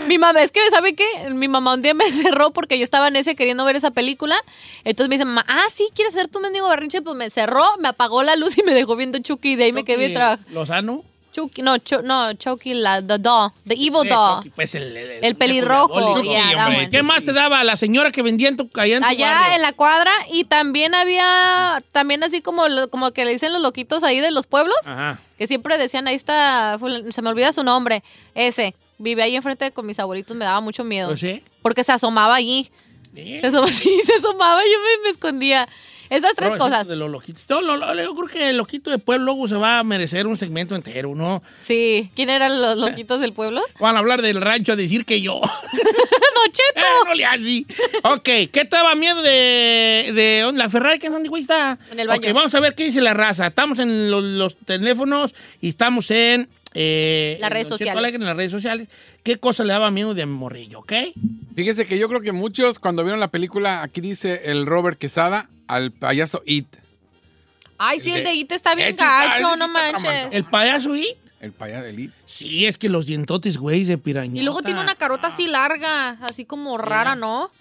Mi 0.07 0.17
mamá, 0.17 0.41
es 0.41 0.51
que, 0.51 0.59
¿sabe 0.71 0.95
qué? 0.95 1.05
Mi 1.31 1.47
mamá 1.47 1.75
un 1.75 1.81
día 1.81 1.93
me 1.93 2.05
cerró 2.11 2.51
porque 2.51 2.77
yo 2.77 2.83
estaba 2.83 3.07
en 3.07 3.15
ese 3.15 3.35
queriendo 3.35 3.63
ver 3.65 3.75
esa 3.75 3.91
película. 3.91 4.35
Entonces 4.83 5.09
me 5.09 5.15
dice, 5.15 5.25
mamá, 5.25 5.45
ah, 5.47 5.65
sí, 5.71 5.89
¿quieres 5.93 6.15
hacer 6.15 6.27
tu 6.27 6.39
mendigo 6.39 6.67
berrinche? 6.67 7.01
Pues 7.01 7.15
me 7.15 7.29
cerró, 7.29 7.63
me 7.79 7.87
apagó 7.89 8.23
la 8.23 8.35
luz 8.35 8.57
y 8.57 8.63
me 8.63 8.73
dejó 8.73 8.95
viendo 8.95 9.19
Chucky. 9.19 9.51
Y 9.51 9.55
de 9.55 9.65
ahí 9.65 9.71
me 9.73 9.83
quedé 9.83 10.05
Chucky 10.05 10.13
trabajando. 10.15 10.49
Lozano. 10.51 11.03
Chucky, 11.33 11.61
no, 11.61 11.77
Chu- 11.79 12.01
no, 12.03 12.33
Chucky, 12.35 12.73
la, 12.75 13.01
the 13.01 13.17
doll, 13.17 13.51
the 13.67 13.73
evil 13.75 14.05
Eh, 14.05 14.09
doll. 14.09 14.37
Chucky, 14.37 14.49
pues 14.51 14.75
el, 14.75 14.95
el, 14.95 15.23
El 15.23 15.35
pelirrojo, 15.35 16.21
yeah, 16.21 16.67
one. 16.67 16.89
¿Qué 16.89 17.03
más 17.03 17.23
te 17.23 17.33
daba 17.33 17.63
la 17.63 17.75
señora 17.75 18.11
que 18.11 18.21
vendía 18.21 18.47
en 18.49 18.57
tu, 18.57 18.69
allá 18.75 18.97
en 18.97 19.01
tu 19.03 19.07
Allá 19.09 19.33
barrio? 19.33 19.55
en 19.55 19.61
la 19.63 19.73
cuadra 19.73 20.11
y 20.31 20.43
también 20.45 20.93
había, 20.95 21.83
también 21.91 22.23
así 22.23 22.41
como, 22.41 22.63
como 22.91 23.11
que 23.11 23.25
le 23.25 23.33
dicen 23.33 23.51
los 23.51 23.61
loquitos 23.61 24.03
ahí 24.03 24.19
de 24.19 24.31
los 24.31 24.47
pueblos, 24.47 24.77
Ajá. 24.85 25.19
que 25.37 25.47
siempre 25.47 25.77
decían, 25.77 26.07
ahí 26.07 26.15
está, 26.15 26.77
se 27.13 27.21
me 27.21 27.29
olvida 27.29 27.51
su 27.51 27.63
nombre, 27.63 28.03
ese, 28.35 28.75
vive 28.99 29.23
ahí 29.23 29.35
enfrente 29.35 29.71
con 29.71 29.85
mis 29.85 29.99
abuelitos, 29.99 30.37
me 30.37 30.45
daba 30.45 30.61
mucho 30.61 30.83
miedo. 30.83 31.09
Pues 31.09 31.19
sí. 31.19 31.43
Porque 31.61 31.83
se 31.83 31.91
asomaba 31.91 32.35
allí, 32.35 32.69
Sí. 33.15 33.39
se 33.41 33.47
asomaba, 33.47 33.71
sí, 33.71 34.01
se 34.05 34.13
asomaba, 34.15 34.61
yo 34.63 34.77
me, 34.79 35.03
me 35.03 35.09
escondía. 35.09 35.67
Esas 36.09 36.33
tres 36.35 36.51
cosas. 36.51 36.87
De 36.87 36.95
los 36.95 37.09
loquitos. 37.09 37.43
No, 37.49 37.61
lo- 37.61 37.77
lo- 37.77 37.93
yo 37.95 38.15
creo 38.15 38.27
que 38.27 38.49
el 38.49 38.57
loquito 38.57 38.89
de 38.91 38.97
pueblo 38.99 39.25
luego 39.25 39.47
se 39.47 39.55
va 39.55 39.79
a 39.79 39.83
merecer 39.83 40.27
un 40.27 40.37
segmento 40.37 40.75
entero, 40.75 41.13
¿no? 41.15 41.41
Sí, 41.59 42.11
¿quién 42.15 42.29
eran 42.29 42.61
los 42.61 42.77
loquitos 42.77 43.19
del 43.21 43.33
pueblo? 43.33 43.61
Van 43.79 43.95
a 43.95 43.99
hablar 43.99 44.21
del 44.21 44.41
rancho 44.41 44.73
a 44.73 44.75
decir 44.75 45.05
que 45.05 45.21
yo. 45.21 45.39
¡Don 45.73 46.51
Cheto! 46.51 46.79
Eh, 46.81 47.05
no 47.05 47.13
le 47.13 47.25
así. 47.25 47.65
Ok, 48.03 48.23
¿qué 48.23 48.65
te 48.65 48.75
daba 48.75 48.95
miedo 48.95 49.21
de, 49.21 50.11
de 50.13 50.51
la 50.53 50.69
Ferrari? 50.69 50.99
¿Qué 50.99 51.09
dónde 51.09 51.29
güey 51.29 51.41
está? 51.41 51.77
En 51.91 51.99
el 51.99 52.07
baño. 52.07 52.27
Ok, 52.29 52.33
vamos 52.33 52.53
a 52.55 52.59
ver 52.59 52.75
qué 52.75 52.85
dice 52.85 53.01
la 53.01 53.13
raza. 53.13 53.47
Estamos 53.47 53.79
en 53.79 54.11
lo- 54.11 54.21
los, 54.21 54.55
teléfonos 54.57 55.33
y 55.61 55.69
estamos 55.69 56.09
en... 56.11 56.49
eh, 56.73 57.37
Las 57.39 57.49
redes 57.51 57.67
sociales. 57.67 57.95
Alegre, 57.97 58.17
en 58.17 58.25
las 58.25 58.35
redes 58.37 58.51
sociales. 58.51 58.87
¿Qué 59.23 59.37
cosa 59.37 59.63
le 59.63 59.73
daba 59.73 59.91
miedo 59.91 60.13
de 60.13 60.25
morrillo, 60.25 60.79
ok? 60.79 60.93
Fíjese 61.55 61.85
que 61.85 61.97
yo 61.97 62.07
creo 62.09 62.21
que 62.21 62.31
muchos 62.31 62.79
cuando 62.79 63.03
vieron 63.03 63.19
la 63.19 63.29
película, 63.29 63.81
aquí 63.83 64.01
dice 64.01 64.41
el 64.45 64.65
Robert 64.65 64.97
Quesada 64.97 65.49
al 65.67 65.91
payaso 65.91 66.41
It. 66.45 66.67
Ay, 67.77 67.99
sí, 67.99 68.11
El 68.11 68.17
el 68.19 68.23
de- 68.25 68.33
It 68.35 68.51
está 68.51 68.75
bien 68.75 68.89
está- 68.89 69.27
gacho, 69.27 69.55
no 69.55 69.67
manches. 69.67 70.01
tramando. 70.03 70.35
¿El 70.37 70.43
payaso 70.45 70.95
y? 70.95 71.07
El 71.41 71.51
payaso 71.51 71.83
del 71.85 71.99
It. 71.99 72.11
Sí, 72.25 72.65
es 72.65 72.77
que 72.77 72.87
los 72.89 73.05
dientotes, 73.05 73.57
güey, 73.57 73.83
de 73.83 73.97
piraña. 73.97 74.39
Y 74.39 74.43
luego 74.43 74.61
tiene 74.61 74.79
una 74.79 74.95
carota 74.95 75.27
así 75.27 75.47
larga, 75.47 76.11
así 76.21 76.45
como 76.45 76.77
rara, 76.77 77.15
¿no? 77.15 77.51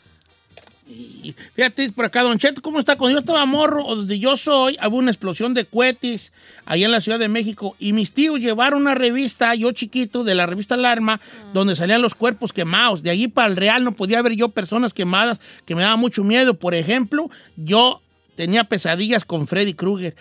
Y 0.88 1.34
Fíjate, 1.54 1.90
por 1.92 2.04
acá, 2.04 2.22
Don 2.22 2.38
Cheto, 2.38 2.60
¿cómo 2.60 2.78
está? 2.80 2.96
Cuando 2.96 3.14
yo 3.16 3.20
estaba 3.20 3.46
morro, 3.46 3.84
o 3.86 3.94
donde 3.96 4.18
yo 4.18 4.36
soy, 4.36 4.76
había 4.80 4.98
una 4.98 5.10
explosión 5.10 5.54
de 5.54 5.64
cohetes 5.64 6.32
allá 6.66 6.86
en 6.86 6.92
la 6.92 7.00
Ciudad 7.00 7.18
de 7.18 7.28
México. 7.28 7.76
Y 7.78 7.92
mis 7.92 8.12
tíos 8.12 8.40
llevaron 8.40 8.82
una 8.82 8.94
revista, 8.94 9.54
yo 9.54 9.70
chiquito, 9.72 10.24
de 10.24 10.34
la 10.34 10.44
revista 10.46 10.74
Alarma, 10.74 11.20
donde 11.54 11.76
salían 11.76 12.02
los 12.02 12.14
cuerpos 12.14 12.52
quemados. 12.52 13.02
De 13.02 13.10
allí 13.10 13.28
para 13.28 13.48
el 13.48 13.56
Real 13.56 13.84
no 13.84 13.92
podía 13.92 14.20
ver 14.22 14.34
yo 14.34 14.48
personas 14.48 14.92
quemadas 14.92 15.40
que 15.64 15.74
me 15.74 15.82
daba 15.82 15.96
mucho 15.96 16.24
miedo. 16.24 16.54
Por 16.54 16.74
ejemplo, 16.74 17.30
yo 17.56 18.02
tenía 18.34 18.64
pesadillas 18.64 19.24
con 19.24 19.46
Freddy 19.46 19.74
Krueger. 19.74 20.16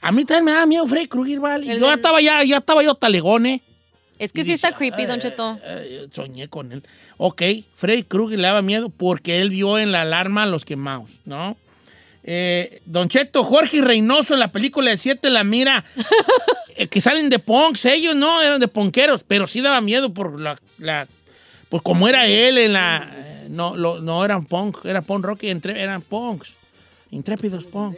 A 0.00 0.12
mí 0.12 0.24
también 0.24 0.44
me 0.46 0.52
daba 0.52 0.66
miedo 0.66 0.86
Freddy 0.86 1.06
Krueger, 1.08 1.40
¿vale? 1.40 1.70
El 1.70 1.78
Yo 1.80 1.88
de- 1.88 1.94
estaba 1.94 2.20
ya, 2.20 2.42
ya 2.42 2.58
estaba 2.58 2.82
yo 2.82 2.94
talegón, 2.94 3.46
¿eh? 3.46 3.62
Es 4.18 4.32
que 4.32 4.44
sí 4.44 4.52
está 4.52 4.72
creepy, 4.72 5.04
Don 5.04 5.16
"Ay, 5.16 5.20
Cheto. 5.20 5.58
soñé 6.12 6.48
con 6.48 6.72
él. 6.72 6.82
Ok, 7.18 7.42
Freddy 7.76 8.02
Krueger 8.02 8.38
le 8.38 8.46
daba 8.46 8.62
miedo 8.62 8.88
porque 8.88 9.40
él 9.42 9.50
vio 9.50 9.78
en 9.78 9.92
la 9.92 10.02
alarma 10.02 10.44
a 10.44 10.46
los 10.46 10.64
quemados, 10.64 11.10
¿no? 11.24 11.56
Eh, 12.24 12.80
Don 12.86 13.08
Cheto, 13.08 13.44
Jorge 13.44 13.80
Reynoso 13.82 14.34
en 14.34 14.40
la 14.40 14.50
película 14.50 14.90
de 14.90 14.96
Siete 14.96 15.30
la 15.30 15.44
mira, 15.44 15.84
eh, 16.76 16.88
que 16.88 17.00
salen 17.00 17.28
de 17.30 17.38
punks, 17.38 17.84
ellos 17.84 18.16
no, 18.16 18.42
eran 18.42 18.58
de 18.58 18.68
ponqueros, 18.68 19.22
pero 19.26 19.46
sí 19.46 19.60
daba 19.60 19.80
miedo 19.80 20.12
por 20.12 20.40
la, 20.40 20.58
la 20.78 21.06
por 21.68 21.82
cómo 21.82 22.08
era 22.08 22.26
él 22.26 22.58
en 22.58 22.72
la, 22.72 23.08
eh, 23.14 23.46
no, 23.50 23.76
lo- 23.76 24.00
no 24.00 24.24
eran 24.24 24.44
punk, 24.44 24.78
era 24.84 25.02
punk 25.02 25.24
rock 25.24 25.44
y 25.44 25.50
entre, 25.50 25.80
eran 25.80 26.02
punks, 26.02 26.54
intrépidos 27.12 27.64
punk. 27.64 27.96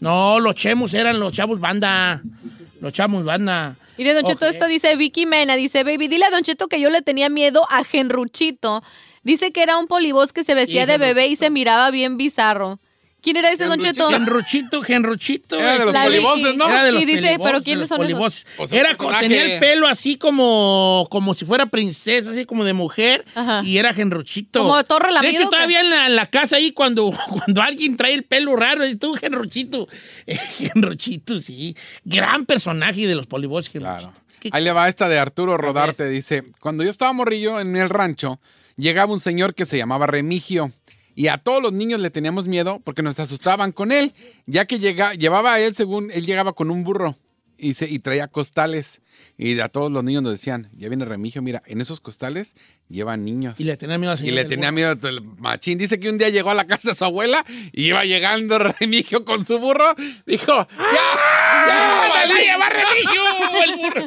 No, 0.00 0.38
los 0.40 0.54
chemos 0.54 0.94
eran 0.94 1.18
los 1.20 1.32
chavos 1.32 1.60
banda, 1.60 2.22
los 2.80 2.92
chavos 2.92 3.22
banda. 3.24 3.76
Mire, 3.98 4.14
Don 4.14 4.24
Cheto, 4.24 4.46
esto 4.46 4.66
dice 4.66 4.94
Vicky 4.96 5.26
Mena, 5.26 5.56
dice, 5.56 5.82
baby, 5.82 6.06
dile 6.06 6.26
a 6.26 6.30
Don 6.30 6.42
Cheto 6.42 6.68
que 6.68 6.80
yo 6.80 6.88
le 6.88 7.02
tenía 7.02 7.28
miedo 7.28 7.66
a 7.68 7.82
Genruchito. 7.82 8.82
Dice 9.24 9.50
que 9.50 9.62
era 9.62 9.76
un 9.76 9.88
polibos 9.88 10.32
que 10.32 10.44
se 10.44 10.54
vestía 10.54 10.86
de 10.86 10.98
bebé 10.98 11.26
y 11.26 11.36
se 11.36 11.50
miraba 11.50 11.90
bien 11.90 12.16
bizarro. 12.16 12.78
¿Quién 13.20 13.36
era 13.36 13.50
ese, 13.50 13.64
Don 13.64 13.80
Cheto? 13.80 14.08
Genruchito, 14.10 14.82
Genruchito. 14.82 15.58
Era 15.58 15.76
de 15.78 15.84
los 15.86 15.92
La 15.92 16.04
polivoces. 16.04 16.54
¿no? 16.54 16.68
Era 16.68 16.84
de 16.84 16.92
los 16.92 17.02
Y 17.02 17.04
dice, 17.04 17.36
¿pero 17.42 17.58
de 17.58 17.64
quiénes 17.64 17.88
son 17.88 18.02
esos? 18.04 18.46
O 18.58 18.66
sea, 18.66 18.78
Era, 18.80 18.90
un 18.90 18.96
co- 18.96 19.06
personaje- 19.08 19.28
tenía 19.28 19.54
el 19.54 19.60
pelo 19.60 19.88
así 19.88 20.16
como, 20.16 21.06
como 21.10 21.34
si 21.34 21.44
fuera 21.44 21.66
princesa, 21.66 22.30
así 22.30 22.44
como 22.46 22.64
de 22.64 22.74
mujer, 22.74 23.24
Ajá. 23.34 23.62
y 23.64 23.76
era 23.78 23.92
Genruchito. 23.92 24.60
¿Como 24.62 24.82
todo 24.84 24.98
De 25.00 25.06
relamido 25.06 25.40
hecho, 25.40 25.50
todavía 25.50 25.80
en 25.80 25.90
la, 25.90 26.06
en 26.06 26.14
la 26.16 26.26
casa 26.26 26.56
ahí, 26.56 26.70
cuando, 26.70 27.10
cuando 27.28 27.60
alguien 27.60 27.96
trae 27.96 28.14
el 28.14 28.22
pelo 28.22 28.54
raro, 28.54 28.86
y 28.86 28.94
tú, 28.94 29.14
Genruchito. 29.14 29.88
Genruchito, 30.58 31.40
sí. 31.40 31.76
Gran 32.04 32.46
personaje 32.46 33.06
de 33.06 33.14
los 33.14 33.26
polivoces, 33.26 33.70
Genruchito. 33.72 34.10
Claro. 34.12 34.14
¿Qué- 34.40 34.50
Ahí 34.52 34.62
le 34.62 34.72
va 34.72 34.88
esta 34.88 35.08
de 35.08 35.18
Arturo 35.18 35.56
Rodarte. 35.56 36.08
Dice, 36.08 36.44
cuando 36.60 36.84
yo 36.84 36.90
estaba 36.90 37.12
morrillo 37.12 37.58
en 37.60 37.74
el 37.76 37.88
rancho, 37.88 38.38
llegaba 38.76 39.12
un 39.12 39.20
señor 39.20 39.54
que 39.54 39.66
se 39.66 39.76
llamaba 39.76 40.06
Remigio. 40.06 40.70
Y 41.18 41.26
a 41.26 41.38
todos 41.38 41.60
los 41.60 41.72
niños 41.72 41.98
le 41.98 42.10
teníamos 42.10 42.46
miedo 42.46 42.80
porque 42.84 43.02
nos 43.02 43.18
asustaban 43.18 43.72
con 43.72 43.90
él, 43.90 44.12
ya 44.46 44.66
que 44.66 44.78
llega, 44.78 45.14
llevaba 45.14 45.54
a 45.54 45.60
él 45.60 45.74
según 45.74 46.12
él 46.12 46.24
llegaba 46.24 46.52
con 46.52 46.70
un 46.70 46.84
burro 46.84 47.16
y, 47.56 47.74
se, 47.74 47.88
y 47.90 47.98
traía 47.98 48.28
costales. 48.28 49.00
Y 49.36 49.58
a 49.58 49.68
todos 49.68 49.90
los 49.90 50.04
niños 50.04 50.22
nos 50.22 50.30
decían, 50.30 50.70
ya 50.76 50.86
viene 50.88 51.04
Remigio, 51.04 51.42
mira, 51.42 51.60
en 51.66 51.80
esos 51.80 52.00
costales 52.00 52.54
llevan 52.88 53.24
niños. 53.24 53.58
Y 53.58 53.64
le 53.64 53.76
tenía 53.76 53.98
miedo 53.98 54.12
al 54.12 54.18
Y 54.18 54.20
señor 54.20 54.34
le 54.36 54.40
del 54.42 54.48
tenía 54.48 54.70
burro. 54.70 54.74
miedo 54.94 55.08
el 55.08 55.22
machín. 55.38 55.76
Dice 55.76 55.98
que 55.98 56.08
un 56.08 56.18
día 56.18 56.28
llegó 56.28 56.50
a 56.52 56.54
la 56.54 56.68
casa 56.68 56.90
de 56.90 56.94
su 56.94 57.04
abuela 57.04 57.44
y 57.72 57.86
iba 57.88 58.04
llegando 58.04 58.56
Remigio 58.78 59.24
con 59.24 59.44
su 59.44 59.58
burro. 59.58 59.92
Dijo, 60.24 60.68
¡ya! 60.70 61.66
¡Ya! 61.66 62.10
¡Me 62.14 62.28
la 62.32 62.40
lleva 62.40 62.68
Remigio! 62.68 63.22
El 63.66 63.76
burro. 63.76 64.06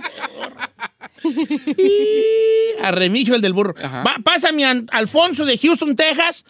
a 2.84 2.92
Remigio, 2.92 3.36
el 3.36 3.42
del 3.42 3.52
burro. 3.54 3.74
Va- 3.76 4.16
pásame 4.24 4.64
a 4.66 4.82
Alfonso 4.92 5.46
de 5.46 5.58
Houston, 5.58 5.94
Texas. 5.96 6.46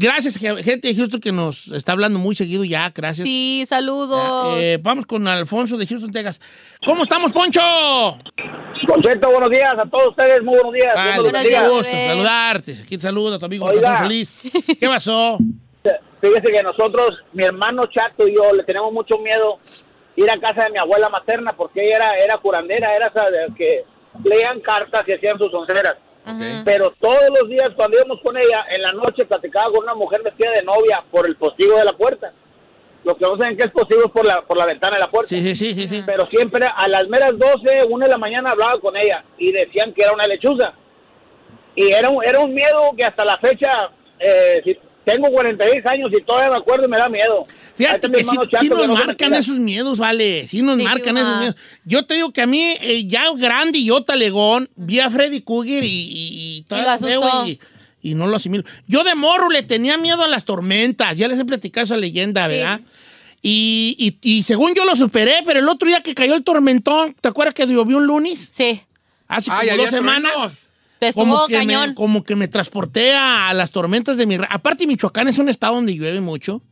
Gracias, 0.00 0.36
ge- 0.38 0.62
gente 0.62 0.86
de 0.88 0.94
Houston 0.94 1.20
que 1.20 1.32
nos 1.32 1.68
está 1.72 1.90
hablando 1.92 2.20
muy 2.20 2.36
seguido 2.36 2.64
ya. 2.64 2.92
Gracias. 2.94 3.26
Sí, 3.26 3.64
saludos. 3.66 4.56
Eh, 4.58 4.78
vamos 4.80 5.06
con 5.06 5.26
Alfonso 5.26 5.76
de 5.76 5.86
Houston, 5.88 6.12
Texas. 6.12 6.40
¿Cómo 6.86 7.02
estamos, 7.02 7.32
Poncho? 7.32 7.60
Concheto, 8.86 9.28
buenos 9.30 9.50
días 9.50 9.74
a 9.76 9.84
todos 9.90 10.10
ustedes, 10.10 10.40
muy 10.42 10.54
buenos 10.54 10.72
días. 10.72 10.94
Vale, 10.94 11.20
Buenos 11.22 11.42
qué 11.42 11.48
días. 11.48 11.68
gusto 11.68 11.88
saludarte. 11.90 12.72
Aquí 12.84 12.96
te 12.96 13.02
saluda 13.02 13.36
a 13.36 13.38
tu 13.40 13.46
amigo 13.46 13.66
Oiga. 13.66 13.98
Feliz. 13.98 14.50
¿Qué 14.80 14.86
pasó? 14.86 15.36
Fíjese 16.20 16.52
que 16.52 16.62
nosotros, 16.62 17.10
mi 17.32 17.44
hermano 17.44 17.82
Chato 17.86 18.26
y 18.26 18.34
yo, 18.36 18.52
le 18.52 18.62
tenemos 18.64 18.92
mucho 18.92 19.18
miedo 19.18 19.58
ir 20.16 20.30
a 20.30 20.38
casa 20.40 20.64
de 20.64 20.70
mi 20.70 20.78
abuela 20.78 21.08
materna 21.08 21.52
porque 21.56 21.84
ella 21.84 21.96
era, 21.96 22.10
era 22.24 22.36
curandera, 22.38 22.94
era 22.94 23.06
esa 23.08 23.24
de 23.30 23.54
que 23.56 23.84
leían 24.24 24.60
cartas 24.60 25.02
y 25.06 25.12
hacían 25.14 25.38
sus 25.38 25.52
onceras. 25.52 25.94
Pero 26.64 26.92
todos 27.00 27.24
los 27.40 27.48
días 27.48 27.70
cuando 27.76 27.96
íbamos 27.98 28.20
con 28.22 28.36
ella, 28.36 28.64
en 28.74 28.82
la 28.82 28.92
noche 28.92 29.24
platicaba 29.24 29.70
con 29.72 29.84
una 29.84 29.94
mujer 29.94 30.22
vestida 30.22 30.50
de 30.52 30.62
novia 30.62 31.02
por 31.10 31.26
el 31.28 31.36
postigo 31.36 31.76
de 31.76 31.84
la 31.84 31.92
puerta. 31.92 32.32
Lo 33.04 33.16
que 33.16 33.24
no 33.24 33.36
saben 33.38 33.56
que 33.56 33.64
es 33.64 33.70
postigo 33.70 34.02
es 34.06 34.10
por 34.12 34.26
la, 34.26 34.42
por 34.42 34.58
la 34.58 34.66
ventana 34.66 34.96
de 34.96 35.00
la 35.00 35.08
puerta. 35.08 35.28
Sí, 35.28 35.40
sí, 35.40 35.54
sí, 35.54 35.72
sí. 35.74 35.88
sí. 35.88 36.02
Pero 36.04 36.26
siempre 36.26 36.66
a 36.74 36.88
las 36.88 37.06
meras 37.08 37.32
12, 37.38 37.84
1 37.88 38.04
de 38.04 38.10
la 38.10 38.18
mañana 38.18 38.50
hablaba 38.50 38.78
con 38.80 38.96
ella 38.96 39.24
y 39.38 39.52
decían 39.52 39.92
que 39.94 40.02
era 40.02 40.12
una 40.12 40.26
lechuza. 40.26 40.72
Y 41.74 41.92
era 41.92 42.10
un, 42.10 42.24
era 42.26 42.40
un 42.40 42.52
miedo 42.52 42.90
que 42.96 43.04
hasta 43.04 43.24
la 43.24 43.38
fecha, 43.38 43.68
eh, 44.18 44.60
si- 44.64 44.78
tengo 45.12 45.30
46 45.30 45.86
años 45.86 46.10
y 46.16 46.22
todavía 46.22 46.50
me 46.50 46.56
acuerdo 46.56 46.86
y 46.86 46.88
me 46.88 46.98
da 46.98 47.08
miedo. 47.08 47.46
Fíjate 47.76 48.10
que 48.10 48.24
sí, 48.24 48.36
sí 48.60 48.68
nos 48.68 48.80
que 48.80 48.86
marcan 48.88 49.34
esos 49.34 49.56
miedos, 49.58 49.98
vale. 49.98 50.46
Sí 50.48 50.62
nos 50.62 50.76
Sí, 50.78 50.84
marcan 50.84 51.16
esos 51.16 51.38
miedos. 51.38 51.56
Yo 51.84 52.04
te 52.04 52.14
digo 52.14 52.32
que 52.32 52.42
a 52.42 52.46
mí, 52.46 52.60
eh, 52.82 53.06
ya 53.06 53.24
grande 53.36 53.78
y 53.78 53.86
yo 53.86 54.02
talegón, 54.02 54.68
vi 54.76 55.00
a 55.00 55.10
Freddy 55.10 55.40
Krueger 55.40 55.84
y, 55.84 55.88
y, 55.88 56.58
y 56.58 56.64
lo 56.70 56.90
asustó. 56.90 57.46
y, 57.46 57.58
y 58.02 58.14
no 58.14 58.26
lo 58.26 58.36
asimilo. 58.36 58.64
Yo 58.86 59.04
de 59.04 59.14
morro 59.14 59.48
le 59.50 59.62
tenía 59.62 59.96
miedo 59.96 60.22
a 60.22 60.28
las 60.28 60.44
tormentas. 60.44 61.16
Ya 61.16 61.28
les 61.28 61.38
he 61.38 61.44
platicado 61.44 61.84
esa 61.84 61.96
leyenda, 61.96 62.46
¿verdad? 62.48 62.80
Y, 63.42 63.94
y- 64.22 64.38
y 64.38 64.42
según 64.42 64.74
yo 64.74 64.84
lo 64.84 64.96
superé, 64.96 65.36
pero 65.44 65.60
el 65.60 65.68
otro 65.68 65.88
día 65.88 66.00
que 66.02 66.14
cayó 66.14 66.34
el 66.34 66.42
tormentón, 66.42 67.14
¿te 67.20 67.28
acuerdas 67.28 67.54
que 67.54 67.66
llovió 67.66 67.96
un 67.96 68.06
lunes? 68.06 68.48
Sí, 68.50 68.82
Hace 69.28 69.50
Ay, 69.52 69.68
como 69.68 69.82
dos 69.82 69.90
semanas. 69.90 70.32
truenos. 70.32 70.68
Estuvo 71.00 71.24
Como 71.24 71.46
que, 71.46 71.54
cañón. 71.54 71.90
me, 71.90 71.94
como 71.94 72.24
que 72.24 72.34
me 72.36 72.48
transporté 72.48 73.14
a, 73.14 73.52
las 73.54 73.70
tormentas 73.70 74.16
de 74.16 74.26
mi... 74.26 74.36
Aparte, 74.50 74.86
Michoacán 74.86 75.28
es 75.28 75.38
un 75.38 75.48
estado 75.48 75.74
donde 75.76 75.94
llueve 75.94 76.20
mucho 76.20 76.62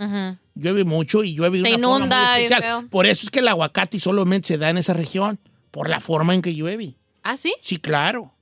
llueve 0.55 0.85
mucho 0.85 1.23
y 1.23 1.35
llueve 1.35 1.59
de 1.59 1.65
Se 1.69 1.75
una 1.75 1.87
forma 1.87 1.97
inunda, 1.99 2.17
muy 2.17 2.41
bien 2.41 2.53
especial. 2.53 2.81
feo. 2.83 2.89
Por 2.91 3.07
eso 3.07 3.27
es 3.27 3.31
que 3.31 3.41
el 3.41 3.49
aguacate 3.49 4.01
solamente 4.01 4.49
se 4.49 4.59
da 4.59 4.71
en 4.71 4.79
esa 4.79 4.95
región, 4.95 5.39
por 5.71 5.89
la 5.91 6.01
forma 6.01 6.35
en 6.35 6.41
que 6.43 6.55
llueve. 6.55 6.95
¿Ah, 7.23 7.37
sí? 7.37 7.55
Sí, 7.61 7.77
claro. 7.77 8.33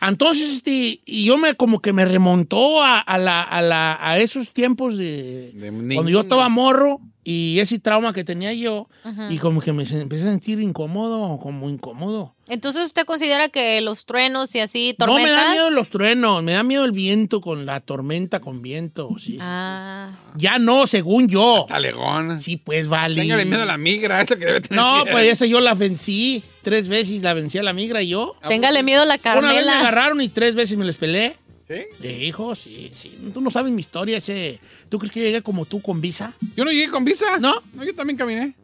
Entonces, 0.00 0.52
este, 0.54 1.00
y 1.04 1.24
yo 1.26 1.38
me 1.38 1.54
como 1.54 1.80
que 1.80 1.92
me 1.92 2.04
remontó 2.04 2.82
a, 2.82 3.00
a 3.00 3.18
la, 3.18 3.42
a, 3.42 3.62
la- 3.62 3.98
a 4.00 4.18
esos 4.18 4.52
tiempos 4.52 4.96
de, 4.98 5.52
De 5.52 5.70
cuando 5.94 6.10
yo 6.10 6.20
estaba 6.22 6.48
morro 6.48 7.00
y 7.28 7.58
ese 7.58 7.80
trauma 7.80 8.12
que 8.12 8.22
tenía 8.22 8.52
yo 8.52 8.88
y 9.28 9.38
como 9.38 9.60
que 9.60 9.72
me 9.72 9.82
empecé 9.82 10.22
a 10.22 10.26
sentir 10.30 10.60
incómodo, 10.60 11.38
como 11.42 11.68
incómodo. 11.68 12.34
Entonces, 12.48 12.84
¿usted 12.84 13.04
considera 13.04 13.48
que 13.48 13.80
los 13.80 14.06
truenos 14.06 14.54
y 14.54 14.60
así, 14.60 14.94
No 15.00 15.06
tormentas? 15.06 15.32
me 15.34 15.36
da 15.42 15.50
miedo 15.50 15.70
los 15.70 15.90
truenos, 15.90 16.44
me 16.44 16.52
da 16.52 16.62
miedo 16.62 16.84
el 16.84 16.92
viento 16.92 17.40
con 17.40 17.66
la 17.66 17.80
tormenta 17.80 18.38
con 18.38 18.62
viento, 18.62 19.08
sí. 19.18 19.38
Ah, 19.40 20.12
Ya 20.36 20.60
no, 20.60 20.86
según 20.86 21.26
yo. 21.26 21.66
Talegón. 21.68 22.38
Sí, 22.38 22.56
pues 22.58 22.86
vale. 22.86 23.20
Téngale 23.20 23.44
miedo 23.44 23.62
a 23.62 23.66
la 23.66 23.76
migra, 23.76 24.20
es 24.22 24.30
lo 24.30 24.36
que 24.38 24.44
debe 24.46 24.60
tener 24.60 24.76
No, 24.80 25.02
miedo. 25.02 25.06
pues 25.12 25.28
esa 25.32 25.46
yo 25.46 25.58
la 25.60 25.74
vencí. 25.74 26.44
Tres 26.62 26.86
veces 26.86 27.22
la 27.22 27.34
vencí 27.34 27.58
a 27.58 27.64
la 27.64 27.72
migra 27.72 28.02
y 28.02 28.08
yo. 28.10 28.36
téngale 28.48 28.84
miedo 28.84 29.02
a 29.02 29.06
la 29.06 29.16
Una 29.16 29.32
vez 29.34 29.42
me 29.42 29.48
Carmela. 29.48 29.78
agarraron 29.80 30.20
y 30.20 30.28
tres 30.28 30.54
veces 30.54 30.78
me 30.78 30.84
les 30.84 30.96
peleé. 30.96 31.36
¿Sí? 31.68 31.82
De 31.98 32.12
hijo, 32.24 32.54
sí, 32.54 32.92
sí. 32.94 33.18
Tú 33.34 33.40
no 33.40 33.50
sabes 33.50 33.72
mi 33.72 33.80
historia 33.80 34.18
ese. 34.18 34.60
¿Tú 34.88 34.98
crees 34.98 35.12
que 35.12 35.20
llegué 35.20 35.42
como 35.42 35.64
tú 35.66 35.80
con 35.82 36.00
visa? 36.00 36.32
Yo 36.56 36.64
no 36.64 36.70
llegué 36.70 36.88
con 36.90 37.04
visa. 37.04 37.38
¿No? 37.40 37.60
No, 37.74 37.84
yo 37.84 37.94
también 37.94 38.16
caminé. 38.16 38.54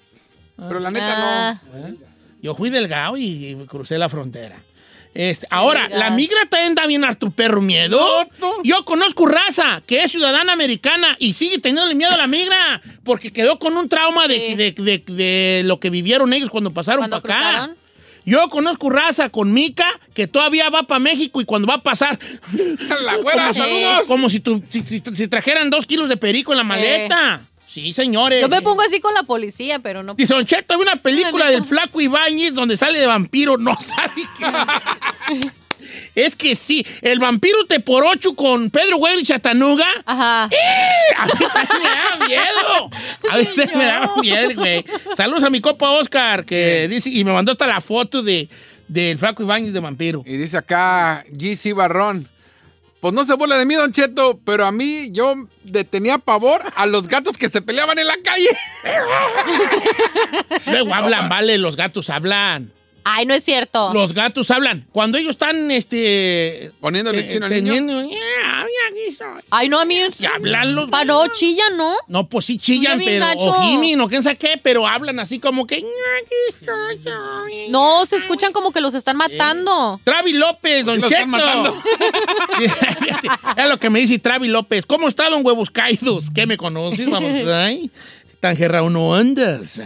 Pero 0.57 0.79
la 0.79 0.91
neta 0.91 1.51
Ah, 1.53 1.61
Yo 2.41 2.55
fui 2.55 2.71
delgado 2.71 3.17
y, 3.17 3.25
y 3.49 3.55
crucé 3.67 3.99
la 3.99 4.09
frontera. 4.09 4.57
Este, 5.15 5.47
ahora, 5.51 5.89
la 5.91 6.11
migra 6.11 6.41
también 6.49 6.75
da 6.75 6.87
bien 6.87 7.05
a 7.05 7.15
tu 7.15 7.33
perro 7.33 7.61
miedo. 7.61 7.99
No, 8.39 8.57
no. 8.57 8.63
Yo 8.63 8.85
conozco 8.85 9.27
raza 9.27 9.83
que 9.87 10.03
es 10.05 10.11
ciudadana 10.13 10.53
americana 10.55 11.17
y 11.19 11.35
sigue 11.35 11.59
teniendo 11.59 11.93
miedo 11.95 12.13
a 12.13 12.17
la 12.17 12.27
migra 12.27 12.81
porque 13.05 13.31
quedó 13.33 13.59
con 13.59 13.77
un 13.77 13.89
trauma 13.91 14.27
de, 14.29 14.37
Sí. 14.37 14.55
de- 14.55 14.73
de- 14.73 15.13
de 15.15 15.63
lo 15.67 15.79
que 15.81 15.91
vivieron 15.91 16.33
ellos 16.33 16.49
cuando 16.51 16.71
pasaron 16.71 17.11
para 17.11 17.17
acá. 17.19 17.75
Yo 18.25 18.49
conozco 18.49 18.88
raza 18.91 19.29
con 19.31 19.52
Mica 19.52 19.87
que 20.14 20.26
todavía 20.26 20.71
va 20.71 20.85
para 20.85 20.99
México 21.00 21.41
y 21.41 21.45
cuando 21.45 21.67
va 21.69 21.75
a 21.75 21.83
pasar. 21.83 22.19
La 23.05 23.17
güera, 23.17 23.52
Sí. 23.52 23.59
saludos. 23.61 24.07
como 24.07 24.31
si, 24.31 24.41
tu- 24.41 24.62
si, 24.71 24.83
si- 24.83 25.02
si 25.14 25.29
trajeran 25.29 25.71
dos 25.71 25.87
kilos 25.87 26.09
de 26.09 26.17
perico 26.17 26.52
en 26.52 26.59
la 26.59 26.64
maleta. 26.64 27.47
Sí, 27.67 27.93
señores. 27.95 28.43
Yo 28.43 28.49
me 28.50 28.61
pongo 28.61 28.83
así 28.83 29.00
con 29.00 29.14
la 29.14 29.23
policía, 29.23 29.79
pero 29.79 30.02
no. 30.02 30.14
Dice, 30.14 30.35
Cheto, 30.45 30.75
hay 30.75 30.81
una 30.81 30.97
película 30.97 31.50
del 31.50 31.61
no. 31.61 31.64
flaco 31.64 32.00
Ibáñez 32.02 32.52
donde 32.52 32.76
sale 32.76 32.99
de 32.99 33.07
vampiro. 33.07 33.57
No 33.57 33.75
sabe 33.81 34.23
qué. 34.38 35.50
Es 36.14 36.37
que 36.37 36.54
sí, 36.54 36.87
el 37.00 37.19
vampiro 37.19 37.66
te 37.66 37.81
por 37.81 38.04
ocho 38.04 38.35
con 38.35 38.71
Pedro 38.71 38.99
Güero 38.99 39.19
y 39.19 39.25
Chatanuga. 39.25 39.87
Ajá. 40.04 40.45
A 40.45 41.26
mí 41.26 41.33
también 41.52 41.83
me 41.83 41.88
da 41.88 42.26
miedo. 42.26 42.90
A 43.31 43.38
mí 43.38 43.45
también 43.45 43.78
me 43.78 43.85
da 43.85 44.14
miedo, 44.21 44.54
güey. 44.57 44.85
Saludos 45.16 45.45
a 45.45 45.50
mi 45.50 45.61
copa 45.61 45.90
Oscar, 45.90 46.45
que 46.45 46.87
dice, 46.88 47.09
y 47.11 47.25
me 47.25 47.33
mandó 47.33 47.52
hasta 47.52 47.66
la 47.66 47.81
foto 47.81 48.23
de 48.23 48.49
del 48.88 49.16
Flaco 49.16 49.42
Ibáñez 49.42 49.73
de 49.73 49.81
vampiro. 49.81 50.23
Y 50.26 50.37
dice 50.37 50.59
acá 50.59 51.25
GC 51.31 51.75
Barrón. 51.75 52.28
Pues 53.00 53.14
no 53.14 53.25
se 53.25 53.35
burla 53.35 53.57
de 53.59 53.66
mí, 53.66 53.75
Don 53.75 53.90
Cheto, 53.90 54.38
pero 54.45 54.64
a 54.64 54.71
mí 54.71 55.11
yo 55.11 55.35
le 55.64 55.83
tenía 55.83 56.19
pavor 56.19 56.62
a 56.76 56.87
los 56.87 57.09
gatos 57.09 57.37
que 57.37 57.49
se 57.49 57.61
peleaban 57.61 57.99
en 57.99 58.07
la 58.07 58.16
calle. 58.23 58.49
Luego 60.66 60.95
hablan, 60.95 61.28
vale, 61.28 61.59
los 61.59 61.75
gatos 61.75 62.11
hablan. 62.11 62.71
Ay, 63.05 63.27
no 63.27 63.35
es 63.35 63.45
cierto. 63.45 63.93
Los 63.93 64.15
gatos 64.15 64.51
hablan. 64.51 64.87
Cuando 64.93 65.19
ellos 65.19 65.31
están, 65.31 65.71
este... 65.71 66.73
Poniéndole 66.81 67.21
eh, 67.21 67.29
chino 67.29 67.47
al 67.47 67.53
niño. 67.53 67.73
teniendo- 67.73 68.01
"Ya, 68.03 68.61
aquí 68.61 69.01
estoy". 69.09 69.43
Ay, 69.51 69.69
no, 69.69 69.81
a 69.81 69.85
mí. 69.85 69.97
Y 70.19 70.25
hablan 70.27 70.75
los 70.75 70.91
Pa, 70.91 71.05
no, 71.05 71.27
chillan, 71.29 71.77
¿no? 71.77 71.95
No, 72.09 72.29
pues 72.29 72.47
sí 72.47 72.59
chillan, 72.59 72.99
bien 72.99 73.15
pero... 73.21 73.27
gacho. 73.27 73.51
O 73.51 73.63
gimen, 73.65 74.01
o 74.01 74.09
quién 74.09 74.23
sabe 74.23 74.37
qué, 74.37 74.59
pero 74.63 74.87
hablan 74.87 75.19
así 75.21 75.39
como 75.39 75.67
que... 75.67 75.81
"Ya, 75.81 75.87
aquí 76.21 76.35
estoy 76.61 77.05
yo". 77.05 77.71
No, 77.71 78.07
se 78.07 78.17
escuchan 78.17 78.53
como 78.53 78.73
que 78.73 78.81
los 78.81 78.95
están 78.95 79.17
matando. 79.17 80.01
Travi 80.05 80.33
López, 80.33 80.85
don 80.85 81.03
están 81.03 81.29
matando? 81.31 81.83
es 83.57 83.69
lo 83.69 83.79
que 83.79 83.91
me 83.91 84.01
dice 84.01 84.19
Travi 84.19 84.49
López. 84.49 84.87
¿Cómo 84.87 85.09
está, 85.09 85.29
don 85.31 85.45
Huevos 85.45 85.71
Caídos? 85.71 86.25
¿Qué 86.35 86.47
me 86.47 86.57
conoces? 86.57 87.09
Vamos, 87.11 87.33
ay. 87.49 87.91
Tan 88.41 88.57
gerrao 88.57 88.91
no 88.91 89.15
andas. 89.15 89.81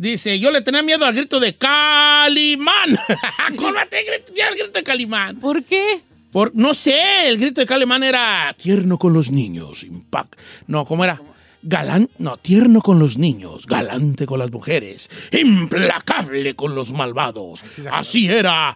Dice, 0.00 0.38
yo 0.38 0.50
le 0.50 0.62
tenía 0.62 0.82
miedo 0.82 1.04
al 1.04 1.12
grito 1.12 1.38
de 1.38 1.54
Calimán. 1.58 2.98
¿Cómo 3.56 3.74
te 3.90 4.02
grito, 4.02 4.32
al 4.48 4.54
grito 4.54 4.72
de 4.72 4.82
Calimán? 4.82 5.38
¿Por 5.38 5.62
qué? 5.62 6.00
Por, 6.32 6.54
no 6.54 6.72
sé, 6.72 7.28
el 7.28 7.36
grito 7.36 7.60
de 7.60 7.66
Calimán 7.66 8.02
era 8.02 8.56
tierno 8.56 8.96
con 8.96 9.12
los 9.12 9.30
niños, 9.30 9.84
impact. 9.84 10.40
No, 10.66 10.86
¿cómo 10.86 11.04
era? 11.04 11.20
Galán, 11.62 12.08
no, 12.18 12.38
tierno 12.38 12.80
con 12.80 12.98
los 12.98 13.18
niños, 13.18 13.66
galante 13.66 14.24
con 14.24 14.38
las 14.38 14.50
mujeres, 14.50 15.10
implacable 15.30 16.54
con 16.56 16.74
los 16.74 16.90
malvados. 16.92 17.60
Así 17.92 18.28
era 18.30 18.74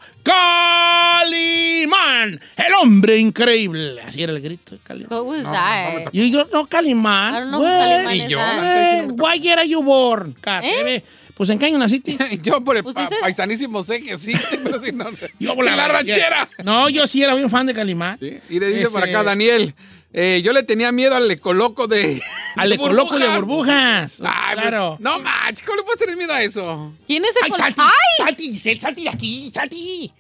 Calimán, 1.15 2.39
el 2.57 2.75
hombre 2.81 3.17
increíble. 3.19 4.03
Así 4.03 4.23
era 4.23 4.33
el 4.33 4.41
grito 4.43 4.75
de 4.75 4.81
Calimán. 4.83 5.11
What 5.13 5.25
was 5.25 5.43
no 5.45 5.53
that? 5.53 5.95
me 5.95 6.05
Y 6.13 6.31
yo, 6.31 6.47
no, 6.53 6.67
Calimán. 6.67 7.35
I 7.35 7.39
don't 7.39 7.49
know 7.51 7.61
who 7.61 7.67
Calimán 7.67 8.17
is 8.17 8.29
that. 8.37 9.11
Why 9.19 9.49
are 9.53 9.67
you 9.69 9.83
born? 9.83 10.37
¿Eh? 10.63 11.03
Pues 11.35 11.49
en 11.51 11.59
qué 11.59 11.67
año 11.67 11.79
naciste. 11.79 12.17
yo 12.43 12.63
por 12.63 12.77
el 12.77 12.83
Pues 12.85 12.95
pa- 12.95 13.09
paisanísimo 13.21 13.83
sé 13.83 14.01
que 14.03 14.13
existe, 14.13 14.59
pero 14.63 14.81
si 14.81 14.93
no... 14.93 15.07
Yo 15.41 15.55
¡En 15.55 15.65
la 15.77 15.89
ranchera! 15.89 16.49
No, 16.63 16.89
yo 16.91 17.07
sí 17.07 17.23
era 17.23 17.35
bien 17.35 17.51
fan 17.51 17.67
de 17.67 17.75
Calimán. 17.75 18.19
Sí, 18.21 18.37
Y 18.51 18.61
le 18.61 18.69
dice 18.69 18.89
por 18.91 19.03
Ese- 19.03 19.11
acá 19.11 19.25
Daniel, 19.25 19.75
eh, 20.15 20.41
yo 20.43 20.53
le 20.53 20.63
tenía 20.63 20.93
miedo 20.93 21.15
al 21.17 21.31
ecoloco 21.31 21.87
de... 21.87 22.23
Al 22.57 22.73
ecoloco 22.73 23.19
de 23.19 23.27
burbujas. 23.31 24.21
Ay, 24.25 24.55
claro. 24.55 24.97
No, 25.01 25.19
mach, 25.19 25.61
¿cómo 25.65 25.77
le 25.79 25.83
puedes 25.83 25.99
tener 25.99 26.17
miedo 26.17 26.33
a 26.33 26.41
eso? 26.41 26.93
¿Quién 27.05 27.25
es 27.25 27.35
el 27.35 27.43
¡Ay, 27.47 27.51
salti! 27.51 27.81
¡Ay! 27.83 28.25
¡Salti, 28.25 28.45
Giselle! 28.45 28.81
¡Salti 28.81 29.03
de 29.03 29.09
aquí! 29.09 29.51
¡Salti! 29.53 30.13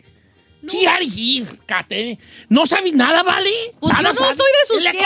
¡Tirar 0.66 1.00
Cate! 1.66 2.18
¿No 2.48 2.66
sabes 2.66 2.92
nada, 2.92 3.22
vale? 3.22 3.50
Pues 3.78 3.92
Nada 3.92 4.12
yo 4.12 4.20
no 4.20 4.30
estoy 4.32 4.46
de 4.46 4.66
sus 4.66 4.76
El 4.78 4.86
el 4.86 4.96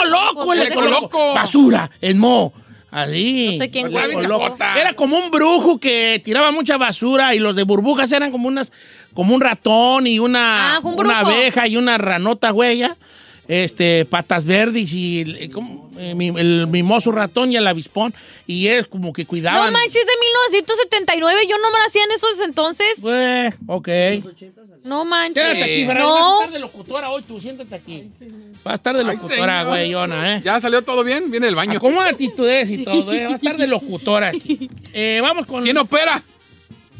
el 0.53 0.67
ecoloco. 0.71 0.89
ecoloco. 0.89 1.33
Basura, 1.35 1.91
en 2.01 2.17
mo. 2.17 2.53
Así. 2.91 3.57
No 3.57 3.63
sé 3.63 3.69
quién 3.71 3.91
El. 3.91 4.55
Era 4.75 4.93
como 4.93 5.19
un 5.19 5.29
brujo 5.29 5.79
que 5.79 6.19
tiraba 6.23 6.51
mucha 6.51 6.77
basura 6.77 7.35
y 7.35 7.39
los 7.39 7.55
de 7.55 7.63
burbujas 7.63 8.11
eran 8.11 8.31
como 8.31 8.47
unas, 8.47 8.71
como 9.13 9.35
un 9.35 9.41
ratón 9.41 10.07
y 10.07 10.17
una, 10.17 10.77
Ah, 10.77 10.79
un 10.83 10.99
una 10.99 11.19
abeja 11.19 11.67
y 11.67 11.77
una 11.77 11.97
ranota 11.97 12.51
huella. 12.51 12.97
Este, 13.49 14.05
patas 14.05 14.45
verdes 14.45 14.93
y 14.93 15.21
el, 15.21 15.49
¿cómo? 15.51 15.89
Eh, 15.97 16.13
mi- 16.13 16.27
el 16.39 16.67
mimoso 16.67 17.11
ratón 17.11 17.51
y 17.51 17.55
el 17.55 17.65
avispón. 17.67 18.13
Y 18.45 18.67
es 18.67 18.87
como 18.87 19.11
que 19.11 19.23
No 19.23 19.27
cuidaban. 19.27 19.73
manches, 19.73 20.05
de 20.05 20.11
1979. 20.53 21.47
Yo 21.49 21.57
no 21.57 21.71
me 21.71 21.79
nací 21.79 21.97
en 21.97 22.11
esos 22.11 22.39
entonces. 22.45 22.85
Pues, 23.01 23.55
ok. 23.65 23.89
No 24.83 25.03
manches. 25.03 25.43
Quédate 25.43 25.63
aquí, 25.63 25.85
Ferrari. 25.87 25.99
No. 26.05 26.13
Vas 26.13 26.21
a 26.21 26.33
estar 26.43 26.51
de 26.53 26.59
locutora 26.59 27.09
hoy, 27.09 27.23
tú 27.23 27.41
siéntate 27.41 27.73
aquí. 27.75 28.11
Vas 28.63 28.71
a 28.73 28.75
estar 28.75 28.95
de 28.95 29.03
locutora, 29.03 29.63
güeyona, 29.63 30.35
¿eh? 30.35 30.41
¿Ya 30.45 30.59
salió 30.61 30.83
todo 30.83 31.03
bien? 31.03 31.31
Viene 31.31 31.47
el 31.47 31.55
baño. 31.55 31.77
Acomoda 31.77 32.07
actitudes 32.09 32.69
y 32.69 32.83
todo, 32.83 33.11
¿eh? 33.11 33.25
Va 33.25 33.33
a 33.33 33.35
estar 33.35 33.57
de 33.57 33.65
locutora 33.67 34.27
aquí. 34.29 34.69
Eh, 34.93 35.19
vamos 35.21 35.45
con... 35.45 35.63
¿Quién 35.63 35.77
opera? 35.77 36.23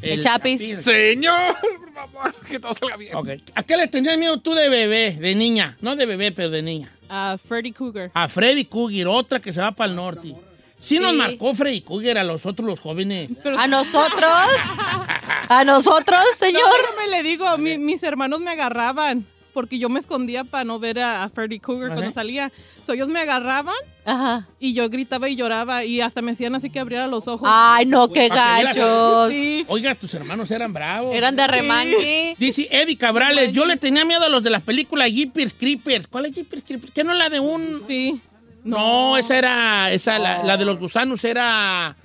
El 0.02 0.22
Chapis. 0.22 0.82
Señor, 0.82 1.56
por 1.60 1.94
favor, 1.94 2.36
que 2.48 2.60
todo 2.60 2.74
salga 2.74 2.96
bien. 2.98 3.16
Ok. 3.16 3.30
¿A 3.56 3.64
qué 3.64 3.76
le 3.78 3.88
tenías 3.88 4.18
miedo 4.18 4.40
tú 4.40 4.54
de 4.54 4.70
bebé, 4.70 5.18
de 5.20 5.36
niña? 5.36 5.78
No 5.82 5.96
de 5.96 6.06
bebé, 6.06 6.32
pero 6.32 6.50
de 6.50 6.62
niña. 6.62 6.92
a 7.10 7.38
Freddy 7.44 7.72
Cougar. 7.72 8.12
A 8.14 8.28
Freddy 8.30 8.66
Cougar, 8.66 9.08
otra 9.08 9.40
que 9.40 9.52
se 9.52 9.60
va 9.62 9.72
para 9.72 9.90
el 9.90 9.96
norte. 9.96 10.34
Sí, 10.80 10.98
nos 11.00 11.14
marcó 11.14 11.54
Freddy 11.54 11.82
Cougar 11.82 12.18
a 12.18 12.24
los 12.24 12.46
otros, 12.46 12.66
los 12.66 12.80
jóvenes. 12.80 13.32
¿A 13.58 13.68
nosotros? 13.68 14.24
¿A 15.50 15.64
nosotros, 15.66 16.20
señor? 16.38 16.62
No, 16.62 17.02
me 17.02 17.08
le 17.10 17.22
digo, 17.24 17.58
mi- 17.58 17.78
mis 17.78 18.02
hermanos 18.04 18.40
me 18.40 18.52
agarraban 18.52 19.26
porque 19.54 19.80
yo 19.80 19.90
me 19.90 20.00
escondía 20.00 20.44
para 20.44 20.64
no 20.64 20.80
ver 20.80 21.00
a, 21.00 21.24
a 21.24 21.30
Freddy 21.30 21.60
Cougar 21.60 21.94
cuando 21.94 22.12
salía. 22.12 22.52
So, 22.86 22.94
ellos 22.94 23.08
me 23.08 23.20
agarraban 23.20 23.76
Ajá. 24.06 24.48
y 24.60 24.74
yo 24.74 24.90
gritaba 24.90 25.30
y 25.30 25.36
lloraba 25.36 25.86
y 25.86 26.02
hasta 26.02 26.22
me 26.22 26.32
hacían 26.32 26.56
así 26.56 26.70
que 26.70 26.80
abriera 26.80 27.08
los 27.08 27.28
ojos. 27.28 27.48
Ay, 27.52 27.86
no, 27.86 28.10
qué 28.10 28.30
gachos. 28.30 29.32
Sí. 29.32 29.66
Oiga, 29.68 29.96
tus 29.96 30.14
hermanos 30.14 30.50
eran 30.52 30.74
bravos. 30.74 31.16
Eran 31.16 31.36
de 31.36 31.48
remanque. 31.48 32.36
Dice 32.40 32.68
Eddie 32.72 32.98
Cabrales, 32.98 33.52
yo 33.52 33.66
le 33.66 33.78
tenía 33.78 34.06
miedo 34.06 34.24
a 34.26 34.30
los 34.30 34.44
de 34.44 34.50
la 34.50 34.60
película 34.60 35.08
Jeepers 35.08 35.54
Creepers. 35.54 36.08
¿Cuál 36.08 36.28
es 36.28 36.36
Jeepers 36.36 36.64
Creepers? 36.66 36.92
¿Qué 36.94 37.04
no 37.04 37.12
es 37.12 37.18
la 37.18 37.30
de 37.30 37.40
un...? 37.40 37.84
Sí. 37.88 38.22
No, 38.64 39.18
esa 39.18 39.38
era, 39.38 39.92
esa, 39.92 40.20
la, 40.20 40.44
la 40.44 40.58
de 40.58 40.66
los 40.66 40.78
gusanos 40.78 41.24
era... 41.24 41.96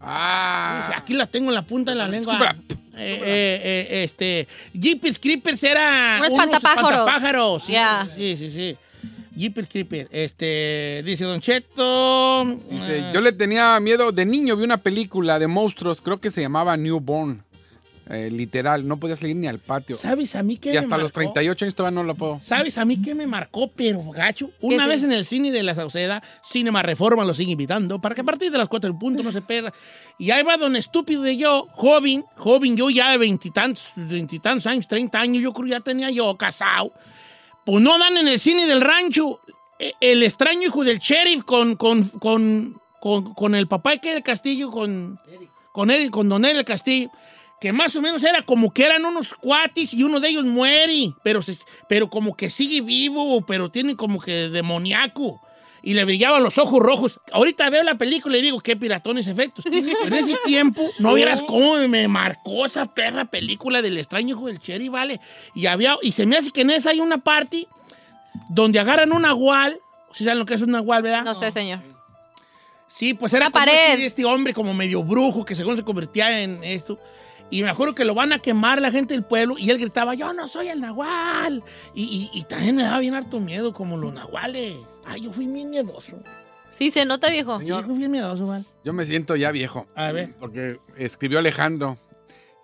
Ah, 0.00 0.90
Aquí 0.96 1.14
la 1.14 1.26
tengo 1.26 1.50
en 1.50 1.54
la 1.54 1.62
punta 1.62 1.92
de 1.92 1.96
la 1.96 2.08
lengua. 2.08 2.56
Eh, 2.94 3.20
eh, 3.24 3.86
eh, 3.90 4.04
este, 4.04 4.46
Jeepers 4.74 5.18
Creepers 5.18 5.62
era... 5.64 6.18
Un 6.20 6.26
unos 6.26 6.32
espantapájaros. 6.32 6.90
espantapájaros, 6.90 7.64
Sí, 7.64 7.72
Ya. 7.72 8.06
sí, 8.14 8.36
sí, 8.36 8.50
sí. 8.50 8.76
Jeepers 9.34 9.68
Creepers. 9.68 10.08
Este, 10.12 11.02
dice 11.04 11.24
Don 11.24 11.40
Cheto... 11.40 12.44
dice, 12.68 12.98
eh, 12.98 13.10
yo 13.14 13.20
le 13.22 13.32
tenía 13.32 13.80
miedo 13.80 14.12
de 14.12 14.26
niño, 14.26 14.56
vi 14.56 14.64
una 14.64 14.76
película 14.76 15.38
de 15.38 15.46
monstruos, 15.46 16.00
creo 16.02 16.20
que 16.20 16.30
se 16.30 16.42
llamaba 16.42 16.76
Newborn. 16.76 17.42
Eh, 18.14 18.30
literal, 18.30 18.86
no 18.86 18.98
podía 18.98 19.16
salir 19.16 19.34
ni 19.36 19.46
al 19.46 19.58
patio. 19.58 19.96
¿Sabes 19.96 20.36
a 20.36 20.42
mí 20.42 20.58
qué 20.58 20.68
Y 20.68 20.72
me 20.74 20.80
hasta 20.80 20.98
los 20.98 21.04
marcó? 21.04 21.32
38 21.32 21.64
años 21.64 21.74
todavía 21.74 21.94
no 21.94 22.04
lo 22.04 22.14
puedo. 22.14 22.40
¿Sabes 22.40 22.76
a 22.76 22.84
mí 22.84 23.00
qué 23.00 23.14
me 23.14 23.26
marcó, 23.26 23.68
pero 23.68 24.04
gacho? 24.10 24.50
Una 24.60 24.82
sí? 24.82 24.88
vez 24.90 25.02
en 25.04 25.12
el 25.12 25.24
cine 25.24 25.50
de 25.50 25.62
la 25.62 25.74
Sauceda, 25.74 26.22
Cinema 26.44 26.82
Reforma 26.82 27.24
lo 27.24 27.32
sigue 27.32 27.52
invitando, 27.52 28.02
para 28.02 28.14
que 28.14 28.20
a 28.20 28.24
partir 28.24 28.52
de 28.52 28.58
las 28.58 28.68
4 28.68 28.90
del 28.90 28.98
punto 28.98 29.22
no 29.22 29.32
se 29.32 29.40
pierda. 29.40 29.72
Y 30.18 30.30
ahí 30.30 30.42
va 30.42 30.58
don 30.58 30.76
estúpido 30.76 31.22
de 31.22 31.38
yo, 31.38 31.68
joven, 31.72 32.22
joven, 32.36 32.76
yo 32.76 32.90
ya 32.90 33.12
de 33.12 33.16
veintitantos, 33.16 33.94
veintitantos 33.96 34.66
años, 34.66 34.86
30 34.88 35.18
años, 35.18 35.42
yo 35.42 35.54
creo 35.54 35.68
ya 35.68 35.80
tenía 35.80 36.10
yo 36.10 36.36
casado. 36.36 36.92
Pues 37.64 37.82
no 37.82 37.98
dan 37.98 38.18
en 38.18 38.28
el 38.28 38.38
cine 38.38 38.66
del 38.66 38.82
rancho 38.82 39.40
eh, 39.78 39.94
el 40.02 40.22
extraño 40.22 40.68
hijo 40.68 40.84
del 40.84 40.98
sheriff 40.98 41.44
con, 41.44 41.76
con, 41.76 42.06
con, 42.08 42.78
con, 43.00 43.32
con 43.32 43.54
el 43.54 43.68
papá 43.68 43.96
que 43.96 44.12
del 44.12 44.22
Castillo, 44.22 44.70
con, 44.70 45.18
con 45.72 45.90
él, 45.90 46.10
con 46.10 46.28
Don 46.28 46.44
Eric 46.44 46.66
Castillo, 46.66 47.10
que 47.62 47.72
más 47.72 47.94
o 47.94 48.02
menos 48.02 48.24
era 48.24 48.42
como 48.42 48.74
que 48.74 48.84
eran 48.84 49.04
unos 49.04 49.34
cuatis 49.34 49.94
y 49.94 50.02
uno 50.02 50.18
de 50.18 50.28
ellos 50.30 50.44
muere, 50.44 51.14
pero, 51.22 51.40
se- 51.42 51.56
pero 51.88 52.10
como 52.10 52.36
que 52.36 52.50
sigue 52.50 52.80
vivo, 52.80 53.40
pero 53.46 53.70
tiene 53.70 53.94
como 53.94 54.20
que 54.20 54.48
demoníaco. 54.48 55.40
Y 55.84 55.94
le 55.94 56.04
brillaban 56.04 56.42
los 56.42 56.58
ojos 56.58 56.80
rojos. 56.80 57.20
Ahorita 57.32 57.70
veo 57.70 57.82
la 57.84 57.96
película 57.98 58.36
y 58.36 58.42
digo, 58.42 58.58
qué 58.60 58.76
piratones 58.76 59.26
efectos. 59.28 59.64
Pero 59.68 60.06
en 60.06 60.12
ese 60.14 60.36
tiempo, 60.44 60.82
no 60.98 61.14
vieras 61.14 61.40
cómo 61.46 61.76
me 61.88 62.06
marcó 62.08 62.66
esa 62.66 62.86
perra 62.92 63.24
película 63.26 63.80
del 63.80 63.96
extraño 63.98 64.36
hijo 64.36 64.46
del 64.48 64.58
Cherry, 64.60 64.88
¿vale? 64.88 65.20
Y, 65.54 65.66
había, 65.66 65.96
y 66.02 66.10
se 66.12 66.26
me 66.26 66.36
hace 66.36 66.50
que 66.50 66.60
en 66.62 66.70
esa 66.70 66.90
hay 66.90 67.00
una 67.00 67.18
parte 67.18 67.66
donde 68.48 68.78
agarran 68.80 69.12
un 69.12 69.22
nahual. 69.22 69.78
¿Sí 70.12 70.24
saben 70.24 70.38
lo 70.40 70.46
que 70.46 70.54
es 70.54 70.62
un 70.62 70.70
nahual, 70.72 71.02
verdad? 71.02 71.22
No 71.24 71.34
sé, 71.36 71.50
señor. 71.52 71.80
Sí, 72.86 73.14
pues 73.14 73.32
era 73.32 73.46
Una 73.46 73.52
como 73.52 73.64
pared. 73.64 73.92
este, 73.94 74.06
este 74.06 74.24
hombre 74.24 74.52
como 74.52 74.74
medio 74.74 75.02
brujo 75.02 75.44
que 75.44 75.54
según 75.54 75.76
se 75.76 75.82
convertía 75.82 76.42
en 76.42 76.62
esto. 76.62 76.98
Y 77.52 77.62
me 77.62 77.68
acuerdo 77.68 77.94
que 77.94 78.04
lo 78.06 78.14
van 78.14 78.32
a 78.32 78.38
quemar 78.38 78.80
la 78.80 78.90
gente 78.90 79.12
del 79.14 79.24
pueblo 79.24 79.56
y 79.58 79.68
él 79.70 79.78
gritaba, 79.78 80.14
yo 80.14 80.32
no 80.32 80.48
soy 80.48 80.68
el 80.68 80.80
nahual. 80.80 81.62
Y, 81.94 82.30
y- 82.32 82.38
y 82.38 82.42
también 82.44 82.76
me 82.76 82.82
daba 82.82 82.98
bien 82.98 83.14
harto 83.14 83.40
miedo 83.40 83.72
como 83.74 83.96
los 83.98 84.12
nahuales. 84.12 84.74
Ay, 85.04 85.20
yo 85.20 85.32
fui 85.32 85.46
bien 85.46 85.68
miedoso. 85.68 86.16
Sí, 86.70 86.90
se 86.90 87.04
nota, 87.04 87.28
viejo. 87.30 87.60
Sí, 87.62 87.70
fui 87.84 87.98
bien 87.98 88.10
miedoso, 88.10 88.46
man. 88.46 88.64
Yo 88.82 88.94
me 88.94 89.04
siento 89.04 89.36
ya 89.36 89.50
viejo. 89.50 89.86
A 89.94 90.12
ver. 90.12 90.34
Porque 90.40 90.78
escribió 90.96 91.38
Alejandro. 91.40 91.98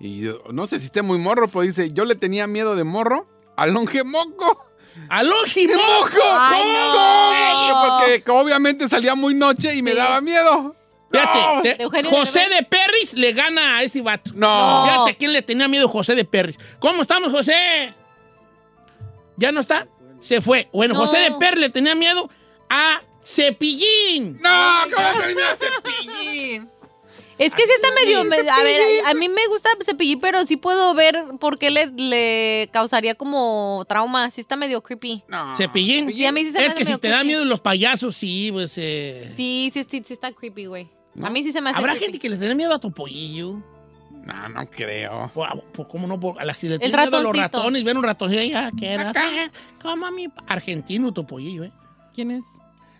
Y 0.01 0.23
yo- 0.23 0.43
no 0.53 0.67
sé 0.67 0.79
si 0.79 0.87
esté 0.87 1.03
muy 1.03 1.19
morro, 1.19 1.49
pero 1.49 1.61
dice, 1.63 1.91
yo 1.91 2.07
le 2.07 2.15
tenía 2.15 2.47
miedo 2.47 2.75
de 2.75 2.85
morro 2.85 3.27
al 3.57 3.73
longe 3.75 4.05
moco. 4.05 4.65
¡Alójimo! 5.11 5.75
¡Moco! 5.75 6.17
Ay, 6.41 6.63
no. 6.65 7.99
Porque 7.99 8.25
obviamente 8.31 8.89
salía 8.89 9.15
muy 9.15 9.35
noche 9.35 9.75
y 9.75 9.83
me 9.83 9.95
daba 9.95 10.21
miedo. 10.23 10.75
Fíjate, 11.11 11.69
De 11.77 11.83
Eugenio 11.83 12.11
José 12.11 12.41
Derbez. 12.41 12.59
de 12.59 12.65
Perris 12.65 13.15
le 13.15 13.33
gana 13.33 13.79
a 13.79 13.83
este 13.83 14.03
vato. 14.03 14.31
No. 14.35 14.85
Fíjate 14.87 15.17
quién 15.17 15.33
le 15.33 15.43
tenía 15.43 15.67
miedo 15.69 15.89
José 15.89 16.15
de 16.15 16.25
Perris. 16.25 16.59
¿Cómo 16.79 17.03
estamos, 17.03 17.31
José? 17.33 17.95
¿Ya 19.37 19.53
no 19.53 19.61
está? 19.61 19.87
Se 20.21 20.41
fue. 20.41 20.69
Bueno, 20.73 20.95
No. 20.95 21.01
José 21.01 21.19
de 21.19 21.33
Per 21.33 21.57
le 21.59 21.71
tenía 21.71 21.95
miedo 21.95 22.29
a 22.69 23.01
Cepillín. 23.25 24.39
No, 24.43 24.51
¿cómo 24.95 25.19
termina 25.21 25.43
Cepillín? 25.55 26.69
Es 27.39 27.55
que 27.55 27.63
sí 27.65 27.71
está 27.73 27.89
medio... 27.95 28.25
me- 28.25 28.37
a 28.37 28.63
ver, 28.65 28.81
a, 29.07 29.11
a 29.11 29.15
mí 29.15 29.29
me 29.29 29.47
gusta 29.47 29.71
Cepillín, 29.85 30.19
pero 30.19 30.45
sí 30.45 30.57
puedo 30.57 30.93
ver 30.95 31.23
por 31.39 31.57
qué 31.57 31.71
le, 31.71 31.87
le 31.87 32.69
causaría 32.73 33.15
como 33.15 33.85
trauma. 33.89 34.29
Sí 34.33 34.41
está 34.41 34.57
medio 34.57 34.83
creepy. 34.83 35.23
No. 35.29 35.55
Cepillín. 35.55 36.11
Y 36.11 36.25
a 36.27 36.33
mí 36.33 36.45
sí 36.45 36.51
se 36.51 36.59
me 36.59 36.65
es 36.65 36.71
hace 36.73 36.79
que 36.79 36.85
si 36.85 36.91
medio 36.91 36.99
te 37.01 37.09
dan 37.09 37.19
creepy. 37.21 37.29
miedo 37.29 37.45
los 37.45 37.61
payasos, 37.61 38.17
sí, 38.17 38.51
pues... 38.53 38.75
eh, 38.77 39.33
Sí, 39.37 39.71
sí, 39.73 39.87
sí, 39.89 40.03
sí 40.05 40.13
está 40.15 40.33
creepy, 40.33 40.67
güey. 40.67 40.89
A 41.23 41.31
mí 41.31 41.43
sí 41.43 41.53
se 41.53 41.61
me 41.61 41.71
hace 41.71 41.79
Habrá 41.79 41.95
gente 41.97 42.19
que 42.19 42.29
le 42.29 42.37
tiene 42.37 42.55
miedo 42.55 42.73
a 42.75 42.79
Topollillo. 42.79 43.55
No, 44.25 44.49
no 44.51 44.67
creo. 44.71 45.31
Por, 45.33 45.63
por- 45.73 45.89
¿Cómo 45.89 46.07
no? 46.07 46.21
Por, 46.21 46.41
a 46.41 46.45
las 46.45 46.59
que 46.59 46.69
le 46.69 46.79
tienen 46.79 46.95
miedo 47.01 47.17
a 47.17 47.21
los 47.23 47.33
ratoncito. 47.33 47.59
ratones, 47.59 47.85
ven 47.85 47.97
un 47.97 48.03
ratoncillo 48.05 48.43
y 48.43 48.51
ya 48.51 48.71
queda. 48.79 49.13
Como 49.83 50.11
mi 50.11 50.29
argentino 50.47 51.13
Topollillo, 51.13 51.65
¿eh? 51.65 51.73
¿Quién 52.15 52.33
es? 52.33 52.45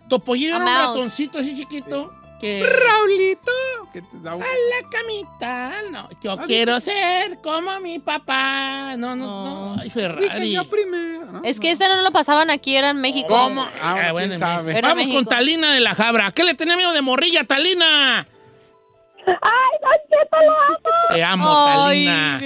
Topollillo 0.09 0.55
A 0.55 0.57
era 0.57 0.65
un 0.65 0.71
mouse. 0.73 0.95
ratoncito 0.97 1.39
así 1.39 1.55
chiquito 1.55 2.11
que... 2.39 2.63
Raulito. 2.63 3.51
Que 3.93 4.01
te 4.01 4.19
da 4.21 4.35
un- 4.35 4.43
A 4.43 4.45
la 4.45 4.89
camita, 4.89 5.73
no. 5.91 6.09
Yo 6.21 6.37
quiero 6.45 6.79
ser 6.79 7.39
como 7.41 7.79
mi 7.79 7.99
papá. 7.99 8.95
No, 8.97 9.15
no, 9.15 9.45
no. 9.45 9.73
Ay, 9.79 9.85
Dije 9.85 9.99
Ferrari. 10.01 10.51
yo 10.51 10.63
primero, 10.69 11.25
¿no? 11.31 11.41
Es 11.43 11.59
que 11.59 11.71
ese 11.71 11.87
no 11.87 12.01
lo 12.03 12.11
pasaban 12.11 12.49
aquí, 12.49 12.75
era 12.75 12.91
en 12.91 13.01
México. 13.01 13.27
¿Cómo? 13.29 13.63
Ah, 13.81 13.97
Ah, 14.07 14.11
bueno, 14.11 14.27
quién 14.29 14.39
sabe. 14.39 14.77
Era 14.77 14.89
Vamos 14.89 15.05
México. 15.05 15.17
con 15.23 15.25
Talina 15.25 15.73
de 15.73 15.79
la 15.79 15.95
Jabra. 15.95 16.27
¿A 16.27 16.31
qué 16.31 16.43
le 16.43 16.53
tenía 16.53 16.77
miedo 16.77 16.93
de 16.93 17.01
morrilla, 17.01 17.43
Talina? 17.45 18.27
¡Ay, 19.41 19.79
Don 19.81 19.91
Cheto, 20.09 20.37
lo 20.45 20.61
amo! 20.61 21.13
Te 21.13 21.23
amo, 21.23 21.47
Ay, 21.67 22.05
Talina. 22.05 22.37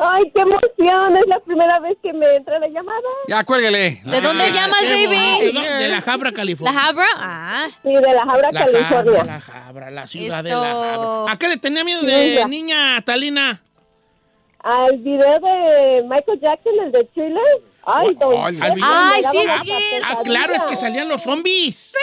¡Ay, 0.00 0.32
qué 0.34 0.40
emoción! 0.42 1.16
Es 1.16 1.26
la 1.26 1.40
primera 1.40 1.78
vez 1.80 1.96
que 2.02 2.12
me 2.12 2.34
entra 2.34 2.58
la 2.58 2.68
llamada. 2.68 3.00
Ya, 3.28 3.42
cuélguele. 3.44 4.00
¿De 4.04 4.20
dónde 4.20 4.44
Ah, 4.44 4.48
llamas, 4.54 4.80
qué 4.80 5.06
baby? 5.06 5.46
bonito. 5.52 5.60
De 5.60 5.88
la 5.88 6.00
Jabra, 6.00 6.30
¿La 6.30 6.36
California. 6.36 6.86
Habra? 6.86 7.06
Ah. 7.16 7.66
Sí, 7.82 7.92
de 7.92 8.00
la 8.00 8.20
Jabra, 8.20 8.48
Jabra, 8.52 8.64
California. 8.64 9.24
la 9.24 9.40
Jabra, 9.40 9.90
la 9.90 10.06
ciudad 10.06 10.44
de 10.44 10.50
Eso. 10.50 10.60
la 10.60 10.74
Jabra. 10.74 11.32
¿A 11.32 11.36
qué 11.36 11.48
le 11.48 11.56
tenía 11.56 11.84
miedo 11.84 12.02
de 12.02 12.44
niña, 12.48 13.00
Talina? 13.04 13.60
Al 14.60 14.96
video 14.98 15.38
de 15.40 16.02
Michael 16.04 16.40
Jackson, 16.40 16.72
el 16.84 16.92
de 16.92 17.08
Chile. 17.14 17.40
¡Ay, 17.86 18.14
Don 18.20 18.34
Ay, 18.44 18.54
Cheto, 18.54 18.64
al 18.64 18.70
me 18.70 18.74
video. 18.74 18.88
Ay, 18.90 19.22
daba 19.22 19.32
sí, 19.32 19.38
una 19.44 19.62
sí. 19.62 19.72
Ah, 20.04 20.16
claro, 20.22 20.54
es 20.54 20.64
que 20.64 20.76
salían 20.76 21.08
los 21.08 21.22
zombies. 21.22 21.94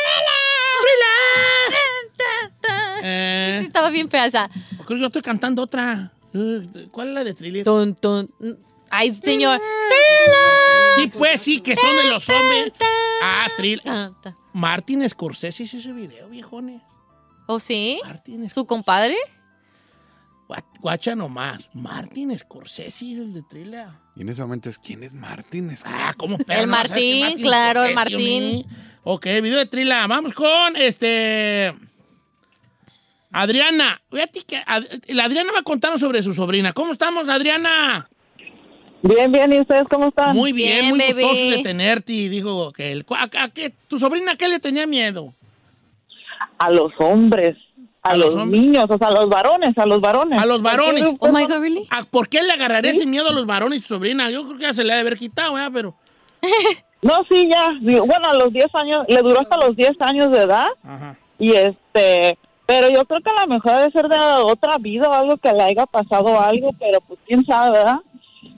Eh, 3.03 3.57
Sí, 3.61 3.65
estaba 3.67 3.89
bien 3.89 4.09
fea 4.09 4.25
esa. 4.25 4.49
creo 4.85 4.97
que 4.97 4.99
yo 4.99 5.05
estoy 5.07 5.21
cantando 5.21 5.61
otra. 5.63 6.11
¿Cuál 6.91 7.09
es 7.09 7.13
la 7.13 7.23
de 7.23 7.33
Thriller? 7.33 7.63
Ton, 7.63 7.95
ton. 7.95 8.29
Ay, 8.89 9.13
señor. 9.13 9.59
Sí, 10.97 11.07
pues 11.07 11.41
sí, 11.41 11.59
que 11.59 11.75
son 11.75 11.95
de 11.97 12.09
los 12.09 12.23
zombies. 12.23 12.71
Ah, 13.21 13.47
Thriller. 13.57 14.11
Martin 14.53 15.07
Scorsese 15.09 15.63
hizo 15.63 15.77
ese 15.77 15.91
video, 15.91 16.29
viejones. 16.29 16.81
¿Oh, 17.47 17.59
sí? 17.59 17.99
Martin 18.05 18.35
Scorsese. 18.49 18.53
¿Su 18.53 18.65
compadre? 18.65 19.15
Gua- 20.47 20.63
Guacha 20.79 21.15
nomás. 21.15 21.69
Martin 21.73 22.37
Scorsese 22.37 23.05
hizo 23.05 23.21
el 23.23 23.33
de 23.33 23.41
Thriller. 23.43 23.87
Y 24.15 24.21
en 24.21 24.29
ese 24.29 24.41
momento 24.41 24.69
es, 24.69 24.77
¿quién 24.79 25.03
es 25.03 25.13
Martín? 25.13 25.69
Es- 25.71 25.83
Ah, 25.85 26.13
¿cómo 26.17 26.37
perro, 26.37 26.61
El 26.61 26.67
no 26.69 26.71
Martín, 26.71 27.37
claro, 27.39 27.83
el 27.83 27.91
Scorsese, 27.93 28.15
Martín. 28.15 28.55
hombre? 28.65 28.77
Ok, 29.03 29.25
video 29.43 29.57
de 29.59 29.65
Trila. 29.67 30.07
Vamos 30.07 30.33
con 30.33 30.75
este. 30.75 31.73
Adriana. 33.41 34.01
Fíjate 34.09 34.41
que 34.43 34.57
Ad- 34.65 34.85
la 35.09 35.25
Adriana 35.25 35.51
va 35.53 35.59
a 35.59 35.63
contarnos 35.63 35.99
sobre 35.99 36.23
su 36.23 36.33
sobrina. 36.33 36.71
¿Cómo 36.73 36.93
estamos, 36.93 37.27
Adriana? 37.27 38.07
Bien, 39.01 39.31
bien, 39.31 39.51
¿y 39.53 39.59
ustedes 39.59 39.83
cómo 39.89 40.07
están? 40.07 40.35
Muy 40.35 40.51
bien, 40.53 40.79
Bien, 40.79 40.89
muy 40.89 40.99
bebé. 40.99 41.21
gustoso 41.23 41.49
de 41.57 41.63
tenerte. 41.63 42.13
Y 42.13 42.29
dijo 42.29 42.71
que 42.71 42.91
el, 42.91 43.05
¿a, 43.09 43.43
a 43.43 43.49
qué- 43.49 43.73
tu 43.87 43.99
sobrina 43.99 44.31
a 44.31 44.35
qué 44.37 44.47
le 44.47 44.59
tenía 44.59 44.87
miedo? 44.87 45.33
A 46.57 46.69
los 46.69 46.91
hombres, 46.99 47.57
a, 48.01 48.11
¿A 48.11 48.15
los 48.15 48.27
los, 48.27 48.35
hombres? 48.43 48.61
niños, 48.61 48.85
o 48.89 48.97
sea, 48.97 49.09
a 49.09 49.11
los 49.11 49.27
varones, 49.29 49.77
a 49.77 49.85
los 49.85 49.99
varones. 49.99 50.39
A 50.41 50.45
los 50.45 50.61
varones. 50.61 51.03
Oh 51.19 51.31
my 51.31 51.43
God, 51.45 51.59
really? 51.59 51.85
¿A 51.91 52.03
¿Por 52.05 52.29
qué 52.29 52.41
le 52.41 52.53
agarraría 52.53 52.91
ese 52.91 53.05
miedo 53.05 53.29
a 53.29 53.33
los 53.33 53.45
varones 53.45 53.81
su 53.81 53.89
sobrina? 53.95 54.29
Yo 54.31 54.43
creo 54.45 54.57
que 54.57 54.63
ya 54.63 54.73
se 54.73 54.83
le 54.83 54.93
ha 54.93 54.95
de 54.95 55.01
haber 55.01 55.17
quitado, 55.17 55.53
¿verdad? 55.53 55.71
Pero. 55.73 55.95
No, 57.01 57.23
sí, 57.29 57.47
ya. 57.51 57.69
Bueno, 57.81 58.29
a 58.29 58.33
los 58.33 58.51
10 58.53 58.67
años, 58.73 59.05
le 59.07 59.17
duró 59.21 59.41
hasta 59.41 59.57
los 59.57 59.75
10 59.75 59.91
años 59.99 60.31
de 60.31 60.39
edad. 60.43 60.67
Ajá. 60.83 61.17
Y 61.37 61.51
este, 61.51 62.37
pero 62.65 62.89
yo 62.89 63.05
creo 63.05 63.21
que 63.21 63.29
a 63.29 63.45
lo 63.45 63.53
mejor 63.53 63.71
debe 63.77 63.91
ser 63.91 64.07
de 64.07 64.17
otra 64.45 64.77
vida 64.77 65.07
o 65.09 65.13
algo 65.13 65.37
que 65.37 65.53
le 65.53 65.63
haya 65.63 65.85
pasado 65.85 66.39
algo, 66.39 66.71
pero 66.79 66.99
pues 67.01 67.19
quién 67.27 67.45
sabe, 67.45 67.77
¿verdad? 67.77 67.99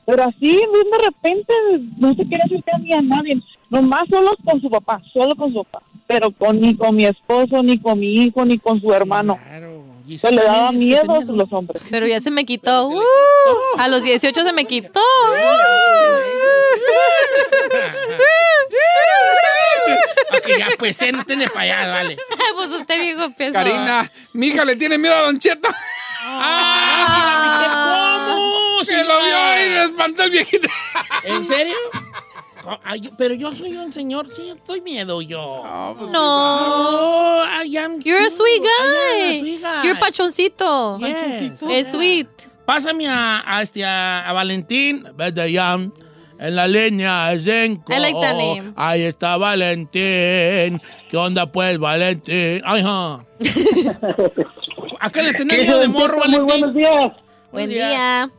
Pero 0.06 0.24
así, 0.24 0.56
de 0.56 1.06
repente, 1.06 1.54
no 1.98 2.14
se 2.16 2.26
quiere 2.26 2.44
acercar 2.46 2.80
ni 2.80 2.94
a 2.94 3.02
nadie. 3.02 3.42
Nomás 3.70 4.04
solo 4.10 4.32
con 4.46 4.62
su 4.62 4.70
papá, 4.70 5.02
solo 5.12 5.36
con 5.36 5.52
su 5.52 5.64
papá. 5.66 5.86
Pero 6.08 6.32
con, 6.32 6.62
ni 6.62 6.74
con 6.76 6.96
mi 6.96 7.04
esposo, 7.04 7.62
ni 7.62 7.78
con 7.78 8.00
mi 8.00 8.14
hijo, 8.14 8.46
ni 8.46 8.58
con 8.58 8.80
su 8.80 8.94
hermano. 8.94 9.38
Claro. 9.44 9.77
Se 10.20 10.32
le 10.32 10.42
daba 10.44 10.72
miedo 10.72 11.02
tenía- 11.02 11.20
a 11.20 11.36
los 11.36 11.52
hombres. 11.54 11.82
Pero 11.90 12.08
ya 12.08 12.22
se 12.22 12.32
me 12.32 12.46
quitó. 12.46 12.88
Uh, 12.88 13.02
a 13.78 13.88
los 13.88 14.04
18 14.04 14.44
se 14.44 14.54
me 14.54 14.66
quitó. 14.66 15.02
Ok, 20.38 20.48
ya, 20.58 20.70
pues, 20.78 21.02
eh, 21.02 21.12
no 21.12 21.24
tiene 21.26 21.48
para 21.48 21.62
allá, 21.62 21.90
vale. 21.92 22.18
pues 22.56 22.70
usted, 22.70 23.00
viejo, 23.02 23.24
empezó. 23.24 23.54
Karina, 23.54 24.12
mi 24.34 24.48
hija 24.48 24.66
le 24.66 24.76
tiene 24.76 24.98
miedo 24.98 25.16
a 25.16 25.22
Don 25.24 25.40
Cheto. 25.40 25.70
¡Ah! 26.24 27.48
¿Cómo? 28.30 28.84
Se 28.84 29.04
lo 29.04 29.24
vio 29.24 29.66
y 29.66 29.70
le 29.70 29.84
espantó 29.84 30.24
el 30.24 30.32
viejito. 30.32 30.68
¿En 31.24 31.46
serio? 31.46 31.76
Co- 32.68 32.80
ay, 32.84 33.10
pero 33.18 33.34
yo 33.34 33.54
soy 33.54 33.78
un 33.78 33.94
señor, 33.94 34.28
sí, 34.30 34.50
estoy 34.50 34.82
miedo 34.82 35.22
yo. 35.22 35.62
No. 35.64 36.12
No, 36.12 37.44
I 37.64 37.78
am 37.78 38.00
You're 38.02 38.26
a 38.26 38.30
sweet 38.30 38.62
am 38.62 38.90
a 38.90 39.30
guy. 39.30 39.40
sweet 39.40 39.62
guy. 39.62 39.84
You're 39.84 39.98
pachoncito. 39.98 41.00
Yes. 41.00 41.62
It's 41.62 41.92
sweet. 41.92 42.28
Pásame 42.66 43.08
a, 43.08 43.42
a 43.46 43.62
este, 43.64 43.86
a, 43.86 44.28
a 44.30 44.34
Valentín. 44.34 45.06
Vete 45.16 45.50
ya. 45.50 45.76
En 46.40 46.56
la 46.56 46.68
leña, 46.68 47.32
Zenco. 47.40 47.94
I 47.94 48.00
like 48.00 48.20
that 48.20 48.36
name. 48.36 48.74
Ahí 48.76 49.04
está 49.04 49.38
Valentín. 49.38 50.82
¿Qué 51.10 51.16
onda, 51.18 51.50
pues, 51.52 51.80
Valentín? 51.80 52.62
Ay, 52.66 52.84
ja. 52.84 53.26
¿A 55.00 55.10
qué 55.10 55.24
le 55.24 55.34
tenés 55.34 55.62
miedo 55.64 55.80
de 55.80 55.88
morro, 55.88 56.18
Muy 56.26 56.40
buenos 56.40 56.74
Valentín? 56.74 56.74
días. 56.82 57.12
Buen 57.52 57.70
Buenos 57.70 57.70
días. 57.76 57.90
día. 57.90 58.30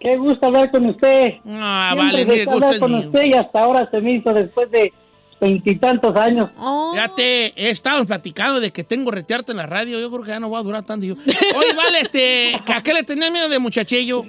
Qué 0.00 0.16
gusto 0.16 0.46
hablar 0.46 0.70
con 0.70 0.86
usted. 0.86 1.34
Ah, 1.48 1.90
Siempre 1.94 2.24
vale, 2.24 2.44
gusta 2.44 2.52
hablar 2.52 2.78
con 2.78 2.90
mío. 2.92 3.06
usted 3.06 3.24
y 3.24 3.32
hasta 3.34 3.60
ahora 3.60 3.88
se 3.90 4.00
me 4.00 4.12
hizo 4.14 4.32
después 4.32 4.70
de 4.70 4.92
veintitantos 5.40 6.14
años. 6.16 6.50
Oh. 6.58 6.92
Fíjate, 6.94 7.52
he 7.56 7.70
estado 7.70 8.04
platicando 8.04 8.60
de 8.60 8.70
que 8.72 8.84
tengo 8.84 9.10
retearte 9.10 9.52
en 9.52 9.58
la 9.58 9.66
radio. 9.66 10.00
Yo 10.00 10.10
creo 10.10 10.22
que 10.22 10.30
ya 10.30 10.40
no 10.40 10.50
va 10.50 10.58
a 10.60 10.62
durar 10.62 10.84
tanto. 10.84 11.06
Yo. 11.06 11.14
Oye, 11.14 11.72
vale, 11.76 12.00
este, 12.02 12.54
¿a 12.72 12.82
qué 12.82 12.92
le 12.94 13.02
tenés 13.02 13.30
miedo 13.30 13.48
de 13.48 13.58
muchachillo? 13.58 14.24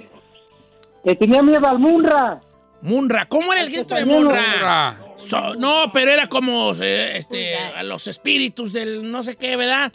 Le 1.04 1.14
tenía 1.16 1.42
miedo 1.42 1.66
al 1.66 1.78
Munra. 1.78 2.40
Munra. 2.82 3.26
¿Cómo 3.28 3.52
era 3.52 3.62
el 3.62 3.70
grito 3.70 3.94
de 3.94 4.04
Munra? 4.04 4.96
So- 5.18 5.54
no, 5.56 5.90
pero 5.92 6.10
era 6.10 6.26
como 6.28 6.72
eh, 6.80 7.12
este, 7.16 7.54
a 7.56 7.82
los 7.82 8.06
espíritus 8.06 8.72
del 8.72 9.10
no 9.10 9.22
sé 9.22 9.36
qué, 9.36 9.54
¿verdad? 9.56 9.92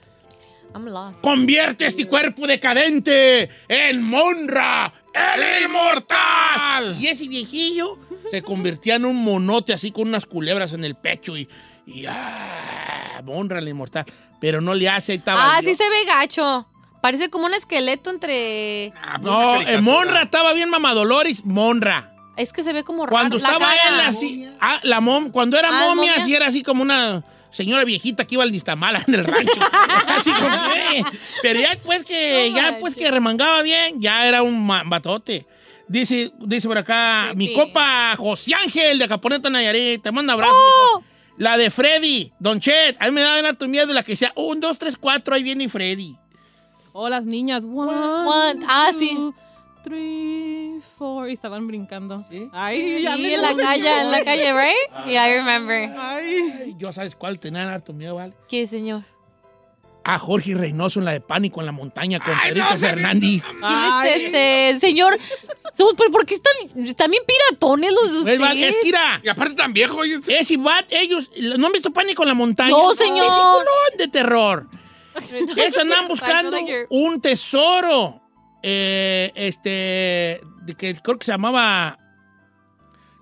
I'm 0.76 0.86
lost. 0.88 1.22
Convierte 1.22 1.86
este 1.86 2.06
cuerpo 2.06 2.46
decadente 2.46 3.50
en 3.70 4.04
Monra, 4.04 4.92
el 5.14 5.64
inmortal. 5.66 6.96
Y 7.00 7.08
ese 7.08 7.28
viejillo 7.30 7.98
se 8.30 8.42
convertía 8.42 8.96
en 8.96 9.06
un 9.06 9.16
monote 9.24 9.72
así 9.74 9.92
con 9.92 10.08
unas 10.10 10.26
culebras 10.26 10.74
en 10.74 10.84
el 10.84 10.96
pecho 10.96 11.38
y, 11.38 11.48
y 11.86 12.06
ah, 12.08 13.22
Monra 13.24 13.60
el 13.60 13.68
inmortal. 13.70 14.06
Pero 14.42 14.60
no 14.62 14.74
le 14.74 14.90
hace, 14.90 15.14
ahí 15.14 15.18
estaba 15.20 15.56
Ah, 15.56 15.62
yo. 15.62 15.70
sí 15.70 15.76
se 15.76 15.90
ve 15.90 16.06
gacho. 16.06 16.68
Parece 17.02 17.30
como 17.30 17.46
un 17.46 17.54
esqueleto 17.54 18.10
entre. 18.10 18.92
Ah, 19.02 19.18
No, 19.22 19.62
eh, 19.62 19.80
Monra 19.80 20.24
estaba 20.24 20.54
bien 20.54 20.70
mamadoloris, 20.70 21.46
Monra. 21.46 22.12
Es 22.36 22.52
que 22.52 22.64
se 22.64 22.74
ve 22.74 22.84
como 22.84 23.06
raro. 23.06 23.12
Cuando 23.16 23.38
la 23.38 23.48
estaba 23.48 23.66
cara. 23.74 23.90
él 23.90 24.00
así, 24.08 24.48
ah, 24.60 24.80
la 24.84 25.00
mom, 25.00 25.30
cuando 25.30 25.58
era 25.58 25.70
Ah, 25.70 25.86
momia, 25.96 26.12
momia. 26.14 26.26
sí 26.26 26.36
era 26.36 26.48
así 26.48 26.64
como 26.64 26.82
una 26.82 27.24
señora 27.56 27.86
viejita 27.86 28.26
que 28.26 28.36
iba 28.36 28.44
al 28.44 28.52
distamala 28.52 29.02
en 29.08 29.15
el 29.15 29.24
rancho. 29.24 29.62
así 30.08 30.32
como 30.32 30.50
que, 30.50 31.00
eh. 31.00 31.04
Pero 31.41 31.60
ya 31.60 31.70
después 31.70 32.04
que, 32.04 32.50
No 32.52 32.56
ya 32.58 32.78
pues 32.80 32.96
que 32.96 33.10
remangaba 33.10 33.62
bien, 33.62 34.02
ya 34.02 34.28
era 34.28 34.44
un 34.44 34.68
batote. 34.68 35.46
Dice, 35.88 36.32
dice 36.39 36.68
por 36.68 36.78
acá, 36.80 37.32
mi 37.36 37.46
Creepy. 37.46 37.62
copa 37.68 38.15
José 38.18 38.56
Ángel 38.56 38.98
de 39.00 39.08
Caponeta 39.08 39.50
Nayarit, 39.50 40.02
te 40.02 40.12
manda 40.12 40.34
abrazo. 40.34 40.54
Oh. 40.56 41.04
La 41.38 41.58
de 41.58 41.70
Freddy, 41.70 42.32
Don 42.39 42.60
Chet, 42.60 42.98
a 43.00 43.06
mí 43.06 43.12
me 43.12 43.22
daba 43.22 43.36
bien 43.36 43.46
harto 43.46 43.68
miedo 43.68 43.94
la 43.94 44.04
que 44.04 44.13
decía, 44.13 44.32
un, 44.36 44.60
dos, 44.60 44.78
tres, 44.78 44.98
cuatro, 44.98 45.36
ahí 45.36 45.44
viene 45.44 45.70
Freddy. 45.70 46.15
Oh, 46.94 47.10
las 47.10 47.24
niñas. 47.26 47.63
One, 47.63 47.91
One. 47.91 48.65
Ah, 48.68 48.89
sí. 48.98 49.18
Three, 49.86 50.82
four. 50.98 51.30
Y 51.30 51.34
estaban 51.34 51.67
brincando. 51.67 52.24
¿Sí? 52.30 52.50
Ay, 52.52 53.02
ya 53.04 53.15
Sí, 53.15 53.21
me 53.21 53.34
en 53.36 53.41
la 53.41 53.56
calle, 53.56 54.02
en 54.02 54.12
la 54.12 54.24
calle, 54.24 54.54
right? 54.54 55.06
Yeah, 55.08 55.30
I 55.30 55.34
remember. 55.38 55.89
Ay. 55.98 56.76
Yo 56.78 56.91
sabes 56.91 57.15
cuál 57.15 57.39
tenía 57.39 57.71
harto 57.71 57.93
miedo, 57.93 58.15
¿vale? 58.15 58.34
¿Qué, 58.50 58.67
señor? 58.67 59.04
A 60.08 60.19
Jorge 60.19 60.54
Reynoso 60.54 61.00
en 61.00 61.06
la 61.06 61.13
de 61.13 61.21
Pánico 61.21 61.62
en 61.62 61.65
la 61.65 61.71
montaña 61.71 62.19
con 62.19 62.38
Pedrito 62.39 62.78
Fernández. 62.78 63.41
¿Quién 63.43 63.84
es 64.06 64.34
ese? 64.34 64.80
Señor, 64.80 65.17
¿Pero 65.98 66.12
por 66.12 66.26
qué 66.28 66.36
están, 66.36 66.54
están 66.86 67.10
bien 67.10 67.24
piratones 67.26 67.91
los 67.91 68.12
de 68.12 68.19
ustedes? 68.19 68.69
es 68.69 68.76
mira, 68.84 69.19
Y 69.24 69.30
aparte 69.30 69.56
tan 69.56 69.74
viejo. 69.74 70.04
ellos- 70.04 70.21
es 70.28 70.52
igual, 70.52 70.86
ellos, 70.91 71.30
¿no 71.58 71.65
han 71.67 71.71
visto 71.74 71.91
Pánico 71.91 72.21
en 72.21 72.30
la 72.30 72.36
Montaña? 72.36 72.69
No, 72.69 72.93
señor. 72.93 73.26
Peliculón 73.26 73.98
de 73.98 74.08
terror. 74.08 74.67
Eso 75.58 75.82
andan 75.82 76.08
buscando 76.08 76.58
un 76.89 77.19
tesoro. 77.19 78.21
Eh, 78.67 79.32
este, 79.36 80.41
que 80.73 80.95
creo 80.95 81.19
que 81.19 81.25
se 81.25 81.32
llamaba. 81.32 81.99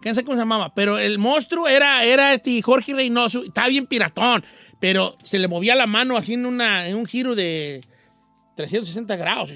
No 0.06 0.14
sé 0.14 0.24
cómo 0.24 0.36
se 0.36 0.42
llamaba, 0.42 0.74
pero 0.74 0.98
el 1.00 1.18
monstruo 1.18 1.68
era, 1.68 2.06
era 2.06 2.34
este 2.34 2.62
Jorge 2.62 2.94
Reynoso. 2.94 3.44
Estaba 3.44 3.68
bien 3.68 3.86
piratón, 3.86 4.44
pero 4.80 5.18
se 5.24 5.40
le 5.40 5.50
movía 5.50 5.76
la 5.76 5.86
mano 5.86 6.16
así 6.16 6.36
en, 6.36 6.46
una, 6.46 6.86
un 6.96 7.06
giro 7.06 7.36
de 7.36 7.82
360 8.56 9.16
grados. 9.18 9.52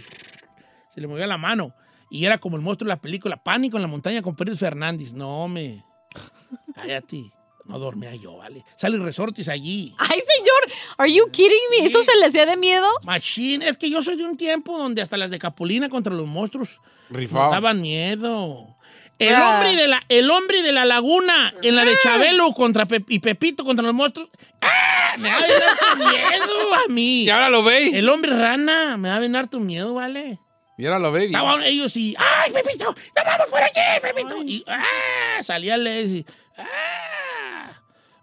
Se 0.93 0.99
le 0.99 1.07
movía 1.07 1.25
la 1.25 1.37
mano. 1.37 1.73
Y 2.09 2.25
era 2.25 2.37
como 2.37 2.57
el 2.57 2.61
monstruo 2.61 2.87
de 2.87 2.95
la 2.95 3.01
película 3.01 3.41
Pánico 3.41 3.77
en 3.77 3.81
la 3.81 3.87
montaña 3.87 4.21
con 4.21 4.35
Pérez 4.35 4.59
Fernández. 4.59 5.13
No, 5.13 5.47
me. 5.47 5.85
Cállate. 6.75 7.31
No 7.67 7.79
dormía 7.79 8.15
yo, 8.15 8.37
¿vale? 8.37 8.63
Sale 8.77 8.97
Resortes 8.97 9.47
allí. 9.49 9.93
Ay, 9.97 10.19
señor, 10.35 10.79
¿are 10.97 11.11
you 11.11 11.25
kidding 11.31 11.59
me? 11.71 11.85
¿Eso 11.85 12.03
se 12.03 12.15
le 12.19 12.27
hacía 12.27 12.45
de 12.45 12.55
miedo? 12.57 12.87
Machine, 13.03 13.67
es 13.67 13.77
que 13.77 13.89
yo 13.89 14.01
soy 14.01 14.15
de 14.15 14.23
un 14.23 14.37
tiempo 14.37 14.77
donde 14.77 15.01
hasta 15.01 15.17
las 15.17 15.29
de 15.29 15.37
Capulina 15.39 15.89
contra 15.89 16.13
los 16.13 16.25
monstruos 16.27 16.79
Rifado. 17.09 17.51
daban 17.51 17.81
miedo. 17.81 18.73
El, 19.19 19.33
Ah. 19.33 19.49
hombre 19.55 19.75
de 19.75 19.87
la, 19.87 20.03
el 20.09 20.29
hombre 20.29 20.61
de 20.61 20.71
la 20.71 20.85
laguna, 20.85 21.51
en 21.63 21.75
la 21.75 21.83
de 21.83 21.91
Chabelo 22.03 22.53
contra 22.53 22.85
Pe- 22.85 23.03
y 23.09 23.17
Pepito 23.19 23.65
contra 23.65 23.83
los 23.83 23.95
monstruos. 23.95 24.29
¡Ah! 24.61 25.15
Me 25.17 25.27
da 25.29 25.37
bien 25.39 25.61
harto 25.63 25.95
miedo 25.97 26.73
a 26.75 26.87
mí. 26.87 27.23
Y 27.25 27.29
ahora 27.31 27.49
lo 27.49 27.63
ve. 27.63 27.97
El 27.97 28.07
hombre 28.09 28.31
rana, 28.37 28.95
me 28.97 29.09
da 29.09 29.19
bien 29.19 29.35
harto 29.35 29.59
miedo, 29.59 29.95
¿vale? 29.95 30.39
Y 30.77 30.85
ahora 30.85 30.99
lo 30.99 31.11
ve. 31.11 31.23
y- 31.23 31.25
Estaban 31.27 31.63
ellos 31.63 31.97
y, 31.97 32.15
¡ay, 32.19 32.51
Pepito! 32.53 32.85
¡No 32.85 33.23
vamos 33.25 33.47
por 33.49 33.61
aquí, 33.63 33.79
Pepito! 34.03 34.43
Y, 34.43 34.63
¡ah! 34.67 35.41
Salía 35.41 35.77
y, 35.77 36.23
¡ah! 36.57 36.63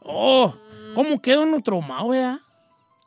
¡Oh! 0.05 0.55
¿Cómo 0.95 1.21
queda 1.21 1.41
uno 1.41 1.61
traumado, 1.61 2.09
verdad? 2.09 2.39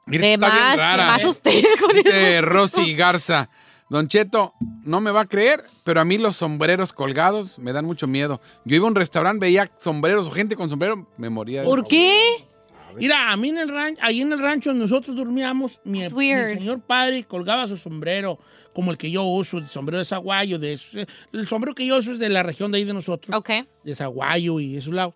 Mira, 0.06 0.28
está 0.28 0.50
bien 0.52 0.64
más, 0.64 0.78
rara. 0.78 1.08
más 1.08 1.26
usted 1.26 1.64
con 1.82 1.94
Dice 1.96 2.38
eso. 2.38 2.46
Rosy 2.46 2.96
Garza. 2.96 3.50
Don 3.90 4.08
Cheto, 4.10 4.54
no 4.84 5.00
me 5.00 5.12
va 5.12 5.22
a 5.22 5.26
creer, 5.26 5.64
pero 5.86 6.02
a 6.02 6.06
mí 6.06 6.18
los 6.18 6.36
sombreros 6.36 6.92
colgados 6.92 7.58
me 7.60 7.72
dan 7.72 7.86
mucho 7.86 8.06
miedo. 8.06 8.42
Yo 8.66 8.76
iba 8.76 8.86
a 8.86 8.90
un 8.90 8.96
restaurante, 8.96 9.40
veía 9.46 9.72
sombreros 9.78 10.28
o 10.28 10.32
gente 10.32 10.58
con 10.58 10.70
sombrero, 10.70 11.08
me 11.18 11.30
moría. 11.30 11.62
de- 11.62 11.68
¿Por 11.68 11.88
qué? 11.88 12.46
Mira, 12.98 13.32
a 13.32 13.38
mí 13.38 13.50
en 13.50 13.60
el 13.60 13.70
rancho, 13.70 14.02
ahí 14.04 14.22
en 14.22 14.34
el 14.34 14.40
rancho 14.40 14.72
donde 14.72 14.84
nosotros 14.86 15.16
dormíamos, 15.16 15.80
mi, 15.86 16.00
mi 16.02 16.10
señor 16.10 16.82
padre 16.82 17.24
colgaba 17.24 17.68
su 17.68 17.78
sombrero, 17.78 18.40
como 18.74 18.92
el 18.92 18.98
que 18.98 19.10
yo 19.12 19.24
uso, 19.24 19.60
el 19.60 19.70
sombrero 19.70 20.00
de 20.00 20.06
zaguayo, 20.06 20.58
de 20.60 20.74
eh, 20.74 21.06
el 21.32 21.48
sombrero 21.48 21.74
que 21.76 21.86
yo 21.86 21.98
uso 21.98 22.12
es 22.12 22.20
de 22.20 22.28
la 22.30 22.44
región 22.44 22.72
de 22.72 22.80
ahí 22.80 22.84
de 22.86 22.94
nosotros, 22.94 23.34
Ok. 23.38 23.52
de 23.84 23.96
zaguayo 23.96 24.60
y 24.60 24.76
esos 24.78 24.94
lados. 24.94 25.14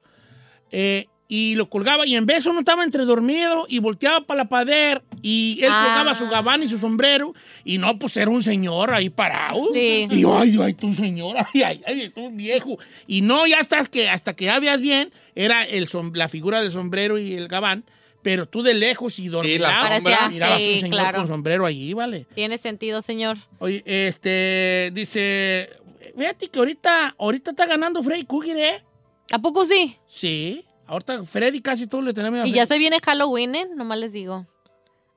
Eh, 0.72 1.08
y 1.34 1.56
lo 1.56 1.70
colgaba 1.70 2.06
y 2.06 2.15
en 2.15 2.26
vez 2.26 2.46
uno 2.46 2.60
estaba 2.60 2.84
entre 2.84 3.06
dormido 3.06 3.65
y 3.70 3.80
volteaba 3.80 4.20
para 4.26 4.39
la 4.44 4.50
pader 4.50 5.02
y 5.22 5.60
él 5.62 5.70
Ah. 5.72 5.84
colgaba 5.86 6.13
su 6.13 6.28
gabán 6.28 6.62
y 6.62 6.67
su 6.67 6.78
sombrero 6.78 7.34
y 7.63 7.78
no, 7.78 7.98
pues 7.98 8.17
era 8.17 8.30
un 8.30 8.44
señor 8.44 8.94
ahí 8.94 9.10
parado. 9.10 9.70
Sí. 9.74 10.10
Y 10.12 10.20
yo, 10.24 10.38
ay, 10.38 10.58
ay, 10.62 10.74
tú 10.74 10.94
señor, 10.94 11.38
ay, 11.38 11.63
ay, 11.63 11.82
ay, 11.88 12.10
tú 12.10 12.30
viejo. 12.32 12.78
Y 13.08 13.22
no, 13.22 13.48
ya 13.48 13.60
hasta 13.62 13.86
que, 13.86 14.10
hasta 14.10 14.36
que 14.36 14.44
ya 14.46 14.60
veas 14.60 14.82
bien, 14.82 15.10
era 15.34 15.63
el 15.63 15.88
som- 15.88 16.13
la 16.13 16.28
figura 16.28 16.62
del 16.62 16.70
sombrero 16.72 17.17
y 17.17 17.34
el 17.36 17.48
gabán, 17.48 17.86
pero 18.22 18.46
tú 18.46 18.62
de 18.62 18.74
lejos 18.74 19.17
y 19.17 19.30
dormías, 19.30 19.62
la 19.62 19.94
sombra. 20.02 20.28
mirabas 20.28 20.58
Sí, 20.60 20.74
un 20.74 20.80
señor 20.82 21.00
claro. 21.00 21.17
con 21.20 21.28
sombrero 21.30 21.65
allí, 21.65 21.94
¿vale? 21.94 22.26
Tiene 22.36 22.58
sentido, 22.58 23.02
señor. 23.02 23.38
Oye, 23.60 23.82
este, 23.86 24.91
dice, 24.94 25.70
fíjate 26.17 26.50
que 26.50 26.60
ahorita, 26.60 27.15
ahorita 27.17 27.52
está 27.52 27.65
ganando 27.67 28.04
Freddy 28.04 28.26
Krueger, 28.26 28.58
¿eh? 28.58 28.84
¿A 29.32 29.39
poco 29.39 29.65
sí? 29.65 29.96
Sí, 30.08 30.65
ahorita 30.91 31.23
Freddy 31.25 31.62
casi 31.62 31.88
todo 31.88 32.01
le 32.01 32.13
tenemos 32.13 32.47
Y 32.47 32.51
ya 32.51 32.65
se 32.65 32.77
viene 32.77 32.99
Halloween, 33.04 33.56
¿eh? 33.56 33.67
Nomás 33.75 33.97
les 33.99 34.12
digo. 34.13 34.45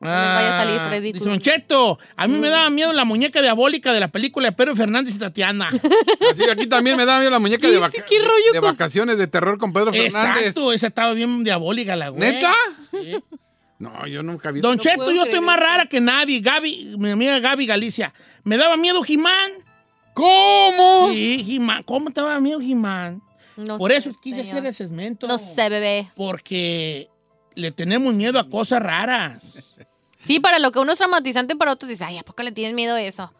No 0.01 0.09
les 0.11 0.19
vaya 0.35 0.59
a 0.59 0.63
salir 0.63 0.81
Freddy 0.81 1.09
Ah, 1.09 1.13
Dice 1.13 1.25
Krueger. 1.25 1.31
Don 1.31 1.41
Cheto, 1.41 1.99
a 2.17 2.27
mí 2.29 2.35
me 2.39 2.49
daba 2.51 2.69
miedo 2.69 2.93
la 2.93 3.05
muñeca 3.07 3.41
diabólica 3.41 3.91
de 3.93 4.01
la 4.01 4.09
película 4.09 4.49
de 4.49 4.53
Pedro 4.53 4.77
Fernández 4.77 5.15
y 5.15 5.19
Tatiana. 5.19 5.71
Así, 6.31 6.43
aquí 6.51 6.67
también 6.67 6.97
me 6.97 7.07
da 7.07 7.19
miedo 7.21 7.31
la 7.31 7.39
muñeca 7.39 7.71
de, 7.71 7.79
vaca- 7.79 8.05
qué 8.05 8.19
rollo 8.19 8.53
de 8.53 8.61
con- 8.61 8.71
vacaciones 8.73 9.17
de 9.17 9.27
terror 9.29 9.57
con 9.57 9.73
Pedro 9.73 9.93
Fernández. 9.95 10.49
Exacto, 10.49 10.73
esa 10.73 10.89
estaba 10.89 11.15
bien 11.15 11.43
diabólica 11.45 11.97
la 11.97 12.09
güey. 12.11 12.21
¿Neta? 12.21 12.53
Sí. 12.91 13.17
No, 13.79 14.07
yo 14.07 14.23
nunca 14.23 14.51
vi. 14.51 14.61
Don 14.61 14.77
No 14.77 14.83
Cheto, 14.83 15.11
yo 15.11 15.25
estoy 15.25 15.41
más 15.41 15.59
rara 15.59 15.87
que 15.87 16.01
nadie. 16.01 16.41
Gaby, 16.41 16.97
mi 16.99 17.11
amiga 17.11 17.39
Gaby 17.41 17.67
Galicia. 17.67 18.13
Me 18.43 18.57
daba 18.59 18.77
miedo 18.77 19.03
Jimán. 19.03 19.53
¿Cómo? 20.13 21.11
Sí, 21.13 21.43
Jimán. 21.45 21.83
¿Cómo 21.83 22.11
te 22.11 22.21
daba 22.21 22.39
miedo 22.41 22.61
Jimán? 22.61 23.21
No 23.57 23.79
Por 23.79 23.91
sé, 23.91 23.97
eso 23.99 24.13
quise 24.23 24.39
señor. 24.43 24.57
hacer 24.57 24.67
el 24.67 24.75
segmento. 24.75 25.27
No 25.29 25.39
sé, 25.39 25.69
bebé. 25.69 26.11
Porque 26.17 27.09
le 27.55 27.71
tenemos 27.71 28.13
miedo 28.15 28.39
a 28.39 28.49
cosas 28.49 28.83
raras. 28.83 29.75
Sí, 30.23 30.41
para 30.41 30.59
lo 30.59 30.73
que 30.73 30.79
uno 30.79 30.91
es 30.93 30.97
traumatizante, 30.97 31.55
para 31.55 31.71
otros 31.73 31.87
dice, 31.91 32.03
ay, 32.03 32.17
¿a 32.17 32.23
poco 32.23 32.43
le 32.43 32.51
tienes 32.51 32.75
miedo 32.75 32.95
a 32.95 33.03
eso? 33.03 33.31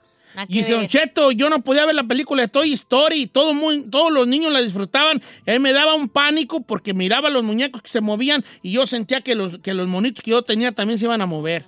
Y 0.49 0.59
dice 0.59 0.73
Don. 0.75 0.87
Cheto, 0.87 1.33
yo 1.33 1.49
no 1.49 1.63
podía 1.63 1.87
ver 1.87 1.95
la 1.95 2.03
película 2.05 2.43
de 2.43 2.49
Toy 2.49 2.75
Story. 2.75 3.27
Todo 3.27 3.55
muy- 3.55 3.85
todos 3.85 4.13
los 4.13 4.27
niños 4.27 4.53
la 4.53 4.61
disfrutaban. 4.61 5.23
Y 5.47 5.51
a 5.51 5.55
mí 5.55 5.61
me 5.61 5.73
daba 5.73 5.95
un 5.95 6.11
pánico 6.11 6.61
porque 6.61 6.93
miraba 6.93 7.31
los 7.31 7.43
muñecos 7.43 7.81
que 7.81 7.89
se 7.89 8.03
movían 8.03 8.45
y 8.61 8.73
yo 8.73 8.87
sentía 8.87 9.23
que 9.23 9.35
los, 9.35 9.61
que 9.61 9.73
los 9.73 9.89
monitos 9.89 10.23
que 10.23 10.33
yo 10.33 10.43
tenía 10.43 10.73
también 10.73 10.99
se 10.99 11.07
iban 11.07 11.23
a 11.23 11.27
mover. 11.27 11.65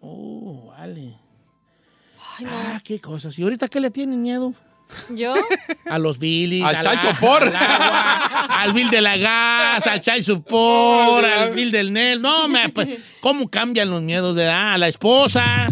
Oh, 0.00 0.68
vale. 0.78 1.14
Ay, 2.38 2.44
no. 2.46 2.50
Ah, 2.50 2.80
qué 2.82 2.98
cosas. 3.02 3.38
¿Y 3.38 3.42
ahorita 3.42 3.68
qué 3.68 3.80
le 3.80 3.90
tienen 3.90 4.22
miedo? 4.22 4.54
¿Yo? 5.10 5.34
A 5.86 5.98
los 5.98 6.18
Billy, 6.18 6.62
Al 6.62 6.78
child 6.78 7.00
support. 7.00 7.54
al, 7.54 8.72
bill 8.72 8.90
de 8.90 9.00
la 9.00 9.16
gas, 9.16 9.86
al 9.86 10.00
child 10.00 10.22
support, 10.22 11.24
al 11.24 11.50
bill 11.50 11.70
del 11.70 11.92
NEL. 11.92 12.20
No, 12.20 12.48
me, 12.48 12.68
pues, 12.68 12.88
¿cómo 13.20 13.48
cambian 13.48 13.90
los 13.90 14.02
miedos, 14.02 14.34
verdad? 14.34 14.74
A 14.74 14.78
la 14.78 14.88
esposa. 14.88 15.66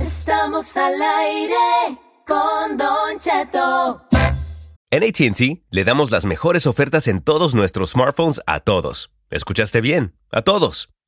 Estamos 0.00 0.76
al 0.76 0.94
aire 1.02 1.98
con 2.26 2.76
Don 2.76 3.18
Cheto. 3.18 4.03
En 4.94 5.02
ATT 5.02 5.64
le 5.70 5.82
damos 5.82 6.12
las 6.12 6.24
mejores 6.24 6.68
ofertas 6.68 7.08
en 7.08 7.20
todos 7.20 7.52
nuestros 7.52 7.90
smartphones 7.90 8.40
a 8.46 8.60
todos. 8.60 9.10
¿Escuchaste 9.28 9.80
bien? 9.80 10.14
A 10.30 10.42
todos. 10.42 10.88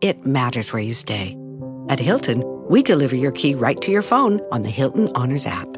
it 0.00 0.24
matters 0.26 0.72
where 0.72 0.82
you 0.82 0.94
stay. 0.94 1.36
At 1.88 1.98
Hilton, 1.98 2.42
we 2.68 2.82
deliver 2.82 3.16
your 3.16 3.32
key 3.32 3.54
right 3.54 3.80
to 3.82 3.90
your 3.90 4.02
phone 4.02 4.40
on 4.52 4.62
the 4.62 4.70
Hilton 4.70 5.08
Honors 5.14 5.46
app. 5.46 5.68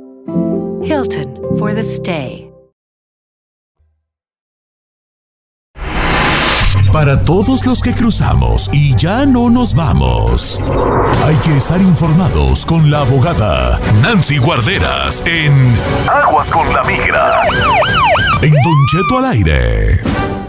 Hilton 0.82 1.36
for 1.58 1.72
the 1.72 1.84
stay. 1.84 2.50
Para 6.92 7.24
todos 7.24 7.66
los 7.66 7.80
que 7.82 7.92
cruzamos 7.94 8.68
y 8.72 8.96
ya 8.96 9.24
no 9.24 9.48
nos 9.48 9.74
vamos, 9.76 10.60
hay 11.24 11.36
que 11.36 11.56
estar 11.56 11.80
informados 11.80 12.66
con 12.66 12.90
la 12.90 13.02
abogada 13.02 13.80
Nancy 14.02 14.38
Guarderas 14.38 15.22
en 15.24 15.76
Aguas 16.08 16.48
con 16.48 16.72
la 16.72 16.82
Migra. 16.82 17.42
En 18.42 18.50
Don 18.50 18.86
Cheto 18.90 19.18
al 19.18 19.24
aire. 19.26 20.39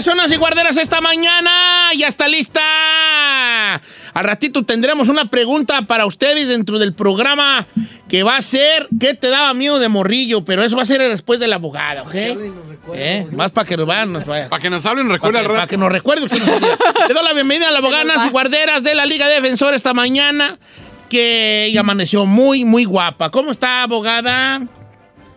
De 0.00 0.04
inmigración 0.04 0.16
Nancy 0.16 0.36
Guarderas 0.36 0.78
esta 0.78 1.02
mañana 1.02 1.92
ya 1.94 2.08
está 2.08 2.26
lista. 2.26 2.62
Al 4.14 4.24
ratito 4.24 4.64
tendremos 4.64 5.10
una 5.10 5.28
pregunta 5.28 5.82
para 5.82 6.06
ustedes 6.06 6.48
dentro 6.48 6.78
del 6.78 6.94
programa 6.94 7.66
que 8.08 8.22
va 8.22 8.38
a 8.38 8.40
ser 8.40 8.88
¿qué 8.98 9.12
te 9.12 9.28
daba 9.28 9.52
miedo 9.52 9.78
de 9.78 9.90
morrillo? 9.90 10.42
Pero 10.42 10.62
eso 10.62 10.74
va 10.74 10.84
a 10.84 10.86
ser 10.86 11.02
después 11.02 11.38
de 11.38 11.48
la 11.48 11.56
abogada, 11.56 12.04
¿ok? 12.04 12.14
¿Eh? 12.94 13.26
Más 13.32 13.50
para 13.50 13.68
que 13.68 13.76
nos 13.76 13.84
vayan, 13.84 14.14
nos 14.14 14.24
vayan. 14.24 14.48
Para 14.48 14.62
que 14.62 14.70
nos 14.70 14.86
hablen, 14.86 15.06
recuerda 15.10 15.40
Para 15.40 15.42
que, 15.42 15.48
rato. 15.48 15.58
para 15.58 15.66
que 15.66 15.76
nos 15.76 15.92
recuerde. 15.92 16.24
usted 16.24 16.38
nos 16.38 16.48
olvida. 16.48 16.78
Le 17.06 17.12
doy 17.12 17.22
la 17.24 17.32
bienvenida 17.34 17.68
a 17.68 17.70
la 17.70 17.78
abogada 17.80 18.04
Nancy 18.04 18.30
Guarderas 18.30 18.82
de 18.82 18.94
la 18.94 19.04
Liga 19.04 19.28
Defensora 19.28 19.76
esta 19.76 19.92
mañana, 19.92 20.58
que 21.10 21.76
amaneció 21.78 22.24
muy, 22.24 22.64
muy 22.64 22.84
guapa. 22.84 23.28
¿Cómo 23.30 23.50
está, 23.50 23.82
abogada? 23.82 24.62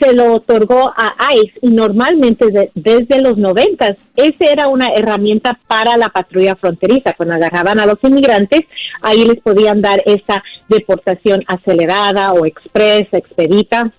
se 0.02 0.14
lo 0.14 0.36
otorgó 0.36 0.94
a 0.96 1.14
ICE 1.36 1.54
y 1.62 1.72
normalmente 1.72 2.46
de- 2.50 2.72
desde 2.74 3.22
los 3.22 3.38
noventas 3.38 3.98
esa 4.16 4.52
era 4.52 4.68
una 4.70 4.88
herramienta 4.96 5.60
para 5.68 5.98
la 5.98 6.08
patrulla 6.08 6.56
fronteriza. 6.56 7.12
Cuando 7.18 7.36
agarraban 7.36 7.80
a 7.82 7.86
los 7.86 7.98
inmigrantes, 8.04 8.62
ahí 9.02 9.26
les 9.26 9.42
podían 9.42 9.82
dar 9.82 10.02
esa 10.06 10.42
deportación 10.70 11.44
acelerada 11.48 12.32
o 12.32 12.46
express, 12.46 13.08
expedita 13.12 13.92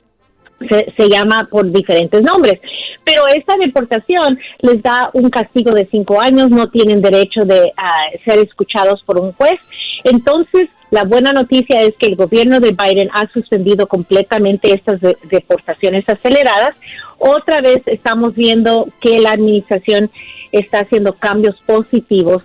se, 0.68 0.92
se 0.96 1.08
llama 1.08 1.48
por 1.50 1.70
diferentes 1.70 2.22
nombres. 2.22 2.60
Pero 3.04 3.22
esta 3.34 3.56
deportación 3.56 4.38
les 4.60 4.82
da 4.82 5.10
un 5.14 5.30
castigo 5.30 5.72
de 5.72 5.88
cinco 5.90 6.20
años, 6.20 6.50
no 6.50 6.68
tienen 6.68 7.00
derecho 7.00 7.40
de 7.44 7.72
ah, 7.76 8.04
ser 8.24 8.38
escuchados 8.38 9.02
por 9.04 9.20
un 9.20 9.32
juez. 9.32 9.58
Entonces, 10.04 10.68
la 10.90 11.04
buena 11.04 11.32
noticia 11.32 11.82
es 11.82 11.94
que 11.98 12.06
el 12.06 12.16
gobierno 12.16 12.58
de 12.60 12.72
Biden 12.72 13.10
ha 13.12 13.28
suspendido 13.32 13.86
completamente 13.86 14.74
estas 14.74 15.00
de- 15.00 15.16
deportaciones 15.30 16.04
aceleradas. 16.08 16.72
Otra 17.18 17.60
vez 17.60 17.80
estamos 17.86 18.34
viendo 18.34 18.88
que 19.00 19.20
la 19.20 19.32
administración 19.32 20.10
está 20.52 20.80
haciendo 20.80 21.14
cambios 21.14 21.56
positivos 21.64 22.42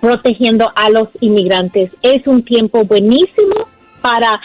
protegiendo 0.00 0.70
a 0.74 0.90
los 0.90 1.08
inmigrantes. 1.20 1.90
Es 2.02 2.26
un 2.26 2.44
tiempo 2.44 2.84
buenísimo 2.84 3.68
para 4.02 4.40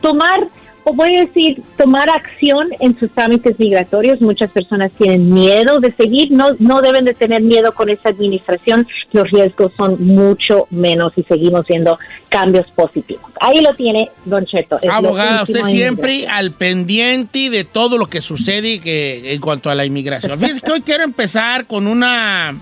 tomar, 0.00 0.48
voy 0.92 1.16
a 1.16 1.24
decir, 1.24 1.62
tomar 1.76 2.08
acción 2.10 2.68
en 2.80 2.98
sus 2.98 3.10
trámites 3.12 3.58
migratorios. 3.58 4.20
Muchas 4.20 4.50
personas 4.50 4.90
tienen 4.98 5.30
miedo 5.32 5.78
de 5.80 5.94
seguir, 5.96 6.30
no, 6.30 6.46
no 6.58 6.80
deben 6.80 7.04
de 7.04 7.14
tener 7.14 7.42
miedo 7.42 7.72
con 7.72 7.88
esta 7.88 8.10
administración. 8.10 8.86
Los 9.12 9.30
riesgos 9.30 9.72
son 9.76 10.04
mucho 10.04 10.66
menos 10.70 11.12
y 11.16 11.22
seguimos 11.24 11.66
viendo 11.66 11.98
cambios 12.28 12.66
positivos. 12.74 13.30
Ahí 13.40 13.60
lo 13.62 13.74
tiene 13.74 14.10
Don 14.24 14.44
Cheto. 14.46 14.78
Es 14.82 14.90
Abogada, 14.90 15.42
usted 15.42 15.62
siempre 15.64 16.26
al 16.26 16.52
pendiente 16.52 17.50
de 17.50 17.64
todo 17.64 17.98
lo 17.98 18.06
que 18.06 18.20
sucede 18.20 18.80
que, 18.80 19.32
en 19.34 19.40
cuanto 19.40 19.70
a 19.70 19.74
la 19.74 19.84
inmigración. 19.84 20.38
Fíjese 20.40 20.60
que 20.60 20.72
hoy 20.72 20.80
quiero 20.82 21.04
empezar 21.04 21.66
con 21.66 21.86
una, 21.86 22.58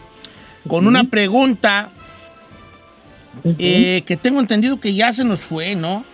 con 0.69 0.87
una 0.87 1.05
pregunta 1.05 1.91
eh, 3.59 4.03
que 4.07 4.17
tengo 4.17 4.41
entendido 4.41 4.81
que 4.81 4.95
ya 4.95 5.13
se 5.13 5.25
nos 5.25 5.41
fue, 5.41 5.75
¿no? 5.75 6.05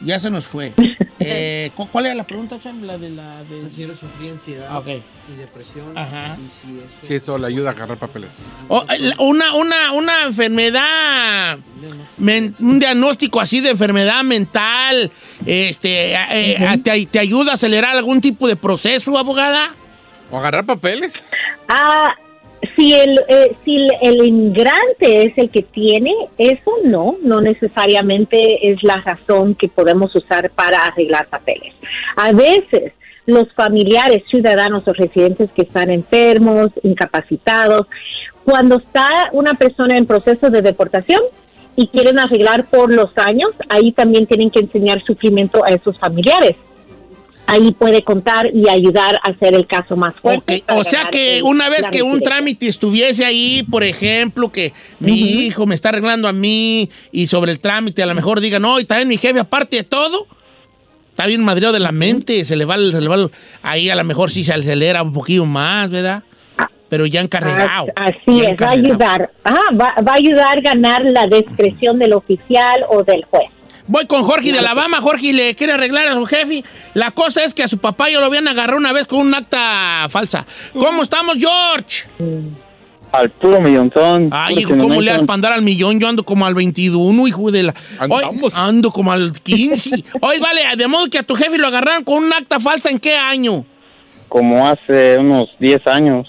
Ya 0.00 0.18
se 0.18 0.30
nos 0.30 0.46
fue. 0.46 0.72
Eh, 1.30 1.70
¿cu- 1.74 1.88
¿Cuál 1.88 2.06
era 2.06 2.14
la 2.14 2.24
pregunta, 2.24 2.58
Cham? 2.60 2.82
La 2.82 2.98
de 2.98 3.10
la... 3.10 3.44
De... 3.44 3.62
La 3.62 3.68
señora 3.68 3.94
sufría 3.94 4.32
ansiedad 4.32 4.66
Ah, 4.70 4.78
ok. 4.78 4.86
y 5.32 5.36
depresión. 5.36 5.96
Ajá. 5.96 6.36
Y 6.38 6.48
si 6.50 6.78
eso... 6.78 6.96
Sí, 7.00 7.14
eso 7.14 7.38
le 7.38 7.46
ayuda 7.46 7.70
a 7.70 7.72
agarrar 7.72 7.98
papeles. 7.98 8.38
Eh, 8.70 9.12
una, 9.18 9.54
una, 9.54 9.92
una 9.92 10.24
enfermedad, 10.24 11.58
men- 12.16 12.54
un 12.60 12.78
diagnóstico 12.78 13.40
así 13.40 13.60
de 13.60 13.70
enfermedad 13.70 14.22
mental, 14.24 15.10
este, 15.46 16.14
eh, 16.14 16.78
te, 16.82 17.06
te 17.06 17.18
ayuda 17.18 17.52
a 17.52 17.54
acelerar 17.54 17.96
algún 17.96 18.20
tipo 18.20 18.48
de 18.48 18.56
proceso, 18.56 19.16
abogada? 19.18 19.74
¿O 20.30 20.38
agarrar 20.38 20.66
papeles? 20.66 21.24
Ah, 21.68 22.14
si 22.78 22.94
el, 22.94 23.18
eh, 23.26 23.56
si 23.64 23.74
el, 23.74 23.90
el 24.00 24.24
inmigrante 24.24 25.24
es 25.24 25.36
el 25.36 25.50
que 25.50 25.62
tiene, 25.62 26.14
eso 26.38 26.70
no, 26.84 27.16
no 27.22 27.40
necesariamente 27.40 28.70
es 28.70 28.84
la 28.84 28.98
razón 28.98 29.56
que 29.56 29.66
podemos 29.66 30.14
usar 30.14 30.48
para 30.50 30.84
arreglar 30.86 31.26
papeles. 31.26 31.74
A 32.16 32.30
veces 32.30 32.92
los 33.26 33.52
familiares, 33.54 34.22
ciudadanos 34.30 34.86
o 34.86 34.92
residentes 34.92 35.50
que 35.50 35.62
están 35.62 35.90
enfermos, 35.90 36.70
incapacitados, 36.84 37.88
cuando 38.44 38.76
está 38.76 39.08
una 39.32 39.54
persona 39.54 39.98
en 39.98 40.06
proceso 40.06 40.48
de 40.48 40.62
deportación 40.62 41.20
y 41.74 41.88
quieren 41.88 42.20
arreglar 42.20 42.66
por 42.66 42.92
los 42.92 43.10
años, 43.18 43.50
ahí 43.68 43.90
también 43.90 44.26
tienen 44.26 44.50
que 44.50 44.60
enseñar 44.60 45.02
sufrimiento 45.02 45.64
a 45.64 45.70
esos 45.70 45.98
familiares. 45.98 46.54
Ahí 47.50 47.72
puede 47.72 48.02
contar 48.04 48.50
y 48.54 48.68
ayudar 48.68 49.16
a 49.24 49.30
hacer 49.30 49.54
el 49.54 49.66
caso 49.66 49.96
más 49.96 50.14
fuerte. 50.20 50.62
para 50.66 50.78
O 50.80 50.84
sea 50.84 51.08
que 51.10 51.38
el- 51.38 51.44
una 51.44 51.70
vez 51.70 51.86
que 51.90 52.02
un 52.02 52.20
trámite 52.20 52.68
estuviese 52.68 53.24
ahí, 53.24 53.62
por 53.70 53.82
ejemplo, 53.84 54.52
que 54.52 54.74
mi 55.00 55.18
hijo 55.18 55.64
me 55.66 55.74
está 55.74 55.88
arreglando 55.88 56.28
a 56.28 56.32
mí 56.34 56.90
y 57.10 57.26
sobre 57.26 57.52
el 57.52 57.58
trámite 57.60 58.02
a 58.02 58.06
lo 58.06 58.14
mejor 58.14 58.40
diga, 58.40 58.58
no, 58.58 58.78
y 58.78 58.84
también 58.84 59.08
mi 59.08 59.16
jefe, 59.16 59.40
aparte 59.40 59.76
de 59.78 59.84
todo, 59.84 60.26
está 61.08 61.26
bien 61.26 61.42
madreado 61.42 61.72
de 61.72 61.80
la 61.80 61.90
mente, 61.90 62.44
se 62.44 62.54
le 62.54 62.66
va, 62.66 62.76
se 62.76 63.00
le 63.00 63.08
va 63.08 63.30
ahí 63.62 63.88
a 63.88 63.96
lo 63.96 64.04
mejor 64.04 64.30
sí 64.30 64.44
se 64.44 64.52
acelera 64.52 65.02
un 65.02 65.14
poquito 65.14 65.46
más, 65.46 65.88
¿verdad? 65.90 66.22
Pero 66.90 67.06
ya 67.06 67.20
encarregado. 67.22 67.86
As- 67.96 68.14
Así 68.14 68.42
Ya 68.42 68.50
es, 68.50 68.62
va 68.62 68.66
a 68.68 68.70
ayudar, 68.70 69.30
ah, 69.44 69.56
va, 69.72 69.94
va 70.06 70.12
a 70.12 70.16
ayudar 70.16 70.58
a 70.58 70.60
ganar 70.60 71.02
la 71.04 71.26
discreción 71.26 71.98
del 71.98 72.12
oficial 72.12 72.84
o 72.90 73.02
del 73.04 73.24
juez. 73.24 73.50
Voy 73.88 74.06
con 74.06 74.22
Jorge 74.22 74.52
de 74.52 74.58
Alabama. 74.58 75.00
Jorge 75.00 75.32
le 75.32 75.54
quiere 75.54 75.72
arreglar 75.72 76.06
a 76.08 76.14
su 76.14 76.26
jefe. 76.26 76.62
La 76.94 77.10
cosa 77.10 77.42
es 77.42 77.54
que 77.54 77.62
a 77.62 77.68
su 77.68 77.78
papá 77.78 78.10
yo 78.10 78.20
lo 78.20 78.26
habían 78.26 78.46
agarrado 78.46 78.78
una 78.78 78.92
vez 78.92 79.06
con 79.06 79.20
un 79.20 79.34
acta 79.34 80.06
falsa. 80.10 80.46
¿Cómo 80.74 81.02
estamos, 81.02 81.36
George? 81.38 82.06
Al 83.10 83.30
puro 83.30 83.62
millonzón. 83.62 84.28
Ay, 84.30 84.58
hijo, 84.58 84.76
¿cómo 84.76 85.00
le 85.00 85.10
das 85.10 85.22
para 85.22 85.34
andar 85.34 85.52
al 85.54 85.62
millón? 85.62 85.98
Yo 85.98 86.06
ando 86.06 86.22
como 86.22 86.44
al 86.44 86.54
21, 86.54 87.26
hijo 87.26 87.50
de 87.50 87.62
la... 87.62 87.74
Hoy 88.10 88.22
ando 88.54 88.90
como 88.90 89.10
al 89.10 89.32
15. 89.32 90.04
Hoy 90.20 90.38
vale, 90.40 90.76
de 90.76 90.86
modo 90.86 91.08
que 91.08 91.18
a 91.18 91.22
tu 91.22 91.34
jefe 91.34 91.56
lo 91.56 91.66
agarraron 91.68 92.04
con 92.04 92.18
un 92.18 92.30
acta 92.30 92.60
falsa, 92.60 92.90
¿en 92.90 92.98
qué 92.98 93.16
año? 93.16 93.64
Como 94.28 94.68
hace 94.68 95.16
unos 95.16 95.48
10 95.58 95.86
años 95.86 96.28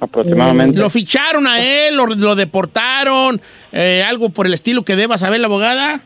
aproximadamente. 0.00 0.78
¿Lo 0.78 0.88
ficharon 0.88 1.46
a 1.46 1.60
él? 1.60 1.96
¿Lo, 1.96 2.06
lo 2.06 2.34
deportaron? 2.34 3.42
eh, 3.72 4.02
¿Algo 4.08 4.30
por 4.30 4.46
el 4.46 4.54
estilo 4.54 4.84
que 4.84 4.96
deba 4.96 5.18
saber 5.18 5.40
la 5.40 5.46
abogada? 5.48 6.00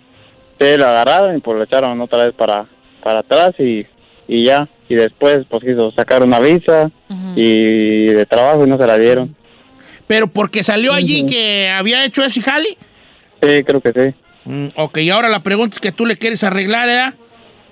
Sí, 0.59 0.77
lo 0.77 0.87
agarraron 0.87 1.37
y 1.37 1.41
pues 1.41 1.57
lo 1.59 1.65
echaron 1.65 2.01
otra 2.01 2.25
vez 2.25 2.35
para, 2.35 2.67
para 3.03 3.21
atrás 3.21 3.53
y, 3.59 3.87
y 4.29 4.45
ya. 4.45 4.69
Y 4.89 4.95
después 4.95 5.41
pues 5.51 5.65
quiso 5.65 5.91
sacar 5.93 6.23
una 6.23 6.39
visa 6.39 6.91
y 7.35 8.07
de 8.07 8.25
trabajo 8.25 8.65
y 8.65 8.69
no 8.69 8.79
se 8.79 8.87
la 8.87 8.97
dieron. 8.99 9.35
¿Pero 10.07 10.29
porque 10.29 10.63
salió 10.63 10.93
allí 10.93 11.27
que 11.27 11.69
había 11.69 12.05
hecho 12.05 12.23
ese 12.25 12.41
jali? 12.41 12.79
Sí, 13.43 13.65
creo 13.65 13.81
que 13.81 13.93
sí. 13.93 14.15
Mm, 14.45 14.69
ok, 14.77 14.99
y 14.99 15.11
ahora 15.11 15.29
la 15.29 15.43
pregunta 15.43 15.75
es 15.75 15.81
que 15.81 15.91
tú 15.91 16.07
le 16.07 16.17
quieres 16.17 16.45
arreglar, 16.45 16.89
¿eh? 16.89 17.17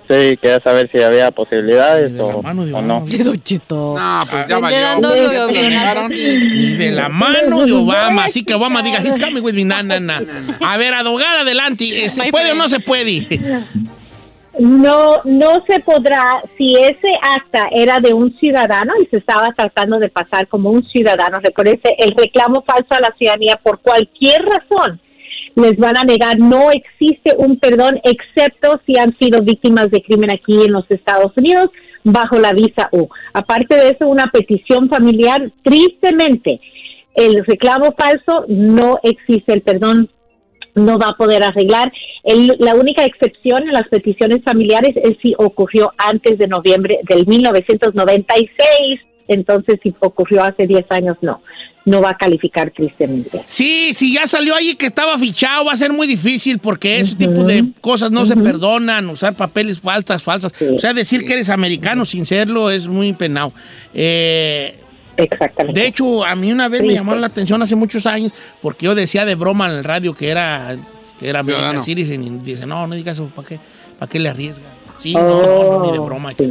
Sí, 0.07 0.37
quería 0.41 0.59
saber 0.63 0.89
si 0.91 1.01
había 1.01 1.31
posibilidades 1.31 2.11
o, 2.19 2.25
o 2.27 2.53
no. 2.53 2.81
No, 2.81 3.03
pues 3.05 4.47
ya 4.47 4.59
valió. 4.59 4.79
dando 4.79 5.15
Ya 5.15 5.45
lo- 5.45 5.51
negaron. 5.51 6.09
Ni 6.09 6.75
de 6.75 6.91
la 6.91 7.09
mano 7.09 7.65
de 7.65 7.71
Obama. 7.71 8.25
Así 8.25 8.43
que 8.45 8.53
Obama 8.53 8.81
diga, 8.83 8.99
he's 9.01 9.17
coming 9.17 9.41
with 9.41 9.53
me. 9.55 9.63
Na, 9.65 9.81
na, 9.81 9.99
na. 9.99 10.21
A 10.61 10.77
ver, 10.77 10.93
abogada, 10.93 11.41
adelante. 11.41 12.05
Eh, 12.05 12.09
¿Se 12.09 12.29
puede 12.31 12.51
o 12.51 12.55
no 12.55 12.67
se 12.67 12.79
puede? 12.79 13.27
No, 14.57 15.17
no 15.25 15.63
se 15.67 15.81
podrá, 15.81 16.41
si 16.57 16.75
ese 16.77 17.11
acta 17.21 17.67
era 17.71 17.99
de 17.99 18.13
un 18.13 18.33
ciudadano 18.39 18.93
y 19.03 19.05
se 19.07 19.17
estaba 19.17 19.49
tratando 19.51 19.97
de 19.99 20.07
pasar 20.07 20.47
como 20.47 20.69
un 20.69 20.81
ciudadano, 20.87 21.39
recuérdese, 21.43 21.93
el 21.97 22.11
reclamo 22.15 22.63
falso 22.65 22.87
a 22.91 23.01
la 23.01 23.13
ciudadanía 23.17 23.59
por 23.61 23.81
cualquier 23.81 24.41
razón, 24.45 25.01
les 25.55 25.77
van 25.77 25.97
a 25.97 26.03
negar, 26.03 26.37
no 26.37 26.69
existe 26.71 27.33
un 27.37 27.57
perdón 27.59 27.99
excepto 28.03 28.79
si 28.85 28.97
han 28.97 29.17
sido 29.17 29.41
víctimas 29.41 29.89
de 29.89 30.01
crimen 30.01 30.31
aquí 30.31 30.63
en 30.65 30.73
los 30.73 30.85
Estados 30.89 31.31
Unidos 31.37 31.69
bajo 32.03 32.37
la 32.39 32.53
visa 32.53 32.89
U. 32.91 33.07
Aparte 33.33 33.75
de 33.75 33.89
eso, 33.89 34.07
una 34.07 34.27
petición 34.27 34.89
familiar, 34.89 35.51
tristemente, 35.63 36.59
el 37.15 37.45
reclamo 37.45 37.95
falso 37.97 38.45
no 38.47 38.99
existe 39.01 39.53
el 39.53 39.61
perdón 39.61 40.09
no 40.75 40.99
va 40.99 41.07
a 41.07 41.17
poder 41.17 41.41
arreglar. 41.41 41.89
El- 42.25 42.57
la 42.59 42.75
única 42.75 43.05
excepción 43.05 43.63
en 43.63 43.71
las 43.71 43.87
peticiones 43.87 44.43
familiares 44.43 44.91
es 44.97 45.17
si 45.23 45.33
ocurrió 45.37 45.93
antes 45.97 46.37
de 46.37 46.47
noviembre 46.47 46.99
del 47.07 47.25
1996. 47.25 48.99
Entonces, 49.27 49.79
si 49.81 49.93
ocurrió 49.99 50.43
hace 50.43 50.67
10 50.67 50.85
años, 50.91 51.17
no. 51.21 51.41
No 51.85 52.01
va 52.01 52.09
a 52.11 52.17
calificar 52.17 52.71
tristemente. 52.71 53.43
Sí, 53.45 53.93
si 53.93 54.13
ya 54.13 54.25
salió 54.25 54.55
ahí 54.55 54.73
que 54.75 54.87
estaba 54.87 55.17
fichado, 55.19 55.65
va 55.65 55.73
a 55.73 55.77
ser 55.77 55.93
muy 55.93 56.07
difícil 56.07 56.57
porque 56.57 56.99
ese 56.99 57.15
tipo 57.15 57.43
de 57.43 57.63
cosas 57.79 58.09
no 58.11 58.25
se 58.25 58.35
perdonan, 58.35 59.07
usar 59.07 59.35
papeles 59.35 59.79
falsas, 59.79 60.23
falsas. 60.23 60.51
O 60.75 60.79
sea, 60.79 60.93
decir 60.95 61.23
que 61.25 61.33
eres 61.33 61.49
americano 61.49 62.03
sin 62.05 62.25
serlo 62.25 62.71
es 62.71 62.87
muy 62.87 63.13
penado. 63.13 63.53
Eh, 63.93 64.79
Exactamente. 65.17 65.79
De 65.79 65.87
hecho, 65.87 66.25
a 66.25 66.35
mí 66.35 66.51
una 66.51 66.67
vez 66.67 66.81
me 66.81 66.89
Sí, 66.89 66.93
llamaron 66.95 67.21
la 67.21 67.27
atención 67.27 67.61
hace 67.61 67.75
muchos 67.75 68.05
años 68.05 68.31
porque 68.61 68.85
yo 68.85 68.95
decía 68.95 69.23
de 69.23 69.35
broma 69.35 69.69
en 69.71 69.77
el 69.77 69.83
radio 69.83 70.13
que 70.13 70.29
era, 70.29 70.75
que 71.19 71.29
era 71.29 71.39
American 71.39 71.83
Ciudadano. 71.83 71.83
Citizen 71.83 72.23
y 72.23 72.29
dice, 72.39 72.65
no, 72.65 72.85
no 72.87 72.95
digas 72.95 73.17
eso, 73.17 73.27
¿para 73.27 73.47
qué, 73.47 73.59
¿para 73.99 74.09
qué 74.09 74.19
le 74.19 74.29
arriesga? 74.29 74.65
Sí, 74.99 75.13
no, 75.13 75.21
no, 75.21 75.79
no, 75.79 75.85
ni 75.85 75.91
de 75.91 75.99
broma. 75.99 76.33
que 76.33 76.47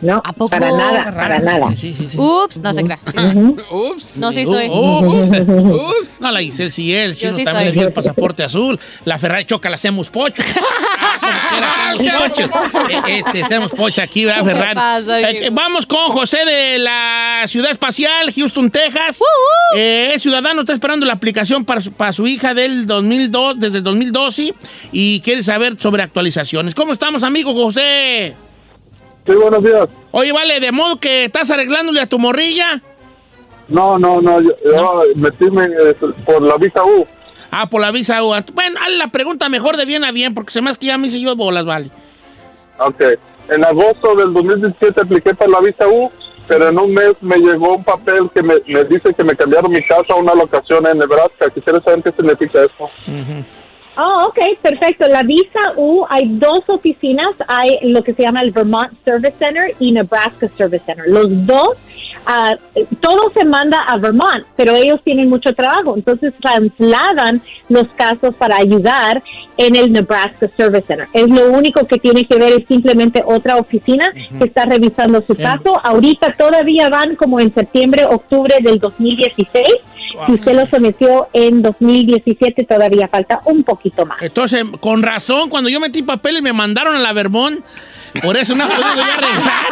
No, 0.00 0.22
para 0.50 0.70
nada, 0.72 1.04
para 1.14 1.38
nada. 1.38 1.74
Sí, 1.74 1.94
sí, 1.96 2.08
sí. 2.10 2.18
Ups, 2.18 2.58
no 2.60 2.74
se 2.74 2.82
crea. 2.84 2.98
Ups. 3.70 4.16
No, 4.18 4.32
sí 4.32 4.44
soy. 4.44 4.68
Ups, 4.68 5.30
ups. 5.48 6.20
No, 6.20 6.30
la 6.30 6.40
Giselle 6.40 6.70
sí. 6.70 6.94
El 6.94 7.14
Yo 7.14 7.20
chino 7.20 7.36
sí 7.36 7.44
también 7.44 7.66
soy. 7.68 7.72
le 7.74 7.78
dio 7.80 7.88
el 7.88 7.92
pasaporte 7.92 8.42
azul. 8.44 8.78
La 9.04 9.18
Ferrari 9.18 9.44
choca, 9.44 9.68
la 9.70 9.76
hacemos 9.76 10.08
pocho. 10.10 10.42
Ah. 11.56 11.92
Eh, 11.98 13.22
Este, 13.24 13.44
hacemos 13.44 13.70
pocho 13.70 14.02
aquí, 14.02 14.24
¿verdad, 14.24 14.40
¿Qué 14.42 14.50
Ferrari? 14.50 14.74
pasa, 14.74 15.20
Eh, 15.20 15.48
vamos 15.52 15.86
con 15.86 16.08
José 16.10 16.44
de 16.44 16.78
la 16.80 17.42
Ciudad 17.46 17.70
Espacial, 17.70 18.32
Houston, 18.34 18.70
Texas. 18.70 19.20
Eh, 19.76 20.12
es 20.14 20.22
ciudadano, 20.22 20.60
está 20.62 20.72
esperando 20.72 21.06
la 21.06 21.12
aplicación 21.12 21.64
para 21.64 21.80
su, 21.80 21.92
para 21.92 22.12
su 22.12 22.26
hija 22.26 22.54
del 22.54 22.86
2002, 22.86 23.58
desde 23.60 23.78
el 23.78 23.84
2012 23.84 24.54
y 24.92 25.20
quiere 25.20 25.42
saber 25.42 25.78
sobre 25.78 26.02
actualizaciones. 26.02 26.74
¿Cómo 26.74 26.92
estamos, 26.92 27.22
amigo 27.22 27.52
José? 27.54 28.34
Sí, 29.26 29.32
buenos 29.34 29.62
días. 29.62 29.86
Oye, 30.10 30.32
vale, 30.32 30.60
de 30.60 30.70
modo 30.72 30.96
que 31.00 31.24
estás 31.24 31.50
arreglándole 31.50 32.00
a 32.00 32.06
tu 32.06 32.18
morrilla. 32.18 32.80
No, 33.68 33.98
no, 33.98 34.20
no, 34.20 34.40
yo, 34.40 34.50
yo 34.64 35.00
metíme 35.16 35.64
eh, 35.64 35.96
por 36.26 36.42
la 36.42 36.56
visa 36.58 36.84
U. 36.84 37.06
Ah, 37.50 37.66
por 37.66 37.80
la 37.80 37.90
visa 37.90 38.22
U. 38.22 38.34
Bueno, 38.52 38.78
haz 38.82 38.92
la 38.98 39.08
pregunta 39.08 39.48
mejor 39.48 39.76
de 39.76 39.86
bien 39.86 40.04
a 40.04 40.12
bien, 40.12 40.34
porque 40.34 40.52
se 40.52 40.60
me 40.60 40.70
hace 40.70 40.78
que 40.78 40.86
ya 40.86 40.98
me 40.98 41.06
hice 41.06 41.20
yo 41.20 41.34
bolas, 41.34 41.64
vale. 41.64 41.90
Ok. 42.78 43.02
En 43.48 43.64
agosto 43.64 44.14
del 44.14 44.32
2017 44.34 45.00
apliqué 45.00 45.34
para 45.34 45.50
la 45.52 45.60
visa 45.60 45.88
U, 45.88 46.10
pero 46.46 46.68
en 46.68 46.78
un 46.78 46.92
mes 46.92 47.14
me 47.22 47.36
llegó 47.36 47.76
un 47.76 47.84
papel 47.84 48.30
que 48.34 48.42
me, 48.42 48.56
me 48.66 48.84
dice 48.84 49.14
que 49.14 49.24
me 49.24 49.34
cambiaron 49.34 49.70
mi 49.70 49.82
casa 49.86 50.04
a 50.10 50.16
una 50.16 50.34
locación 50.34 50.86
en 50.86 50.98
Nebraska. 50.98 51.48
Quisiera 51.54 51.80
saber 51.82 52.02
qué 52.02 52.12
significa 52.12 52.60
eso. 52.60 52.90
Oh, 53.96 54.26
ok, 54.28 54.58
perfecto. 54.60 55.06
La 55.06 55.22
visa 55.22 55.72
U, 55.76 56.04
hay 56.08 56.28
dos 56.28 56.60
oficinas. 56.66 57.30
Hay 57.46 57.78
lo 57.82 58.02
que 58.02 58.12
se 58.14 58.22
llama 58.22 58.40
el 58.40 58.50
Vermont 58.50 58.92
Service 59.04 59.36
Center 59.38 59.74
y 59.78 59.92
Nebraska 59.92 60.48
Service 60.56 60.84
Center. 60.84 61.04
Los 61.06 61.28
dos, 61.46 61.78
ah, 62.26 62.56
todo 63.00 63.30
se 63.32 63.44
manda 63.44 63.80
a 63.80 63.98
Vermont, 63.98 64.44
pero 64.56 64.74
ellos 64.74 65.00
tienen 65.04 65.28
mucho 65.28 65.52
trabajo. 65.54 65.94
Entonces 65.96 66.32
trasladan 66.40 67.42
los 67.68 67.88
casos 67.96 68.34
para 68.36 68.56
ayudar 68.56 69.22
en 69.56 69.76
el 69.76 69.92
Nebraska 69.92 70.50
Service 70.56 70.86
Center. 70.86 71.08
Es 71.12 71.28
lo 71.28 71.50
único 71.52 71.86
que 71.86 71.98
tiene 71.98 72.24
que 72.24 72.38
ver, 72.38 72.52
es 72.60 72.66
simplemente 72.68 73.22
otra 73.26 73.56
oficina 73.56 74.12
que 74.38 74.44
está 74.44 74.64
revisando 74.64 75.22
su 75.22 75.34
caso. 75.34 75.80
Ahorita 75.82 76.32
todavía 76.36 76.88
van 76.88 77.16
como 77.16 77.40
en 77.40 77.52
septiembre, 77.54 78.04
octubre 78.04 78.56
del 78.60 78.78
2016. 78.78 79.66
Si 80.26 80.32
usted 80.32 80.54
lo 80.54 80.66
sometió 80.66 81.28
en 81.32 81.62
2017, 81.62 82.64
todavía 82.64 83.08
falta 83.08 83.40
un 83.46 83.64
poquito 83.64 84.06
más. 84.06 84.22
Entonces, 84.22 84.64
con 84.80 85.02
razón, 85.02 85.50
cuando 85.50 85.68
yo 85.68 85.80
metí 85.80 86.02
papeles 86.02 86.40
me 86.40 86.52
mandaron 86.52 86.94
a 86.94 87.00
la 87.00 87.12
Vermont. 87.12 87.64
Por 88.22 88.36
eso 88.36 88.54
no 88.54 88.64
he 88.64 88.68
podido 88.68 88.94
ya 88.96 89.14
arreglar. 89.14 89.64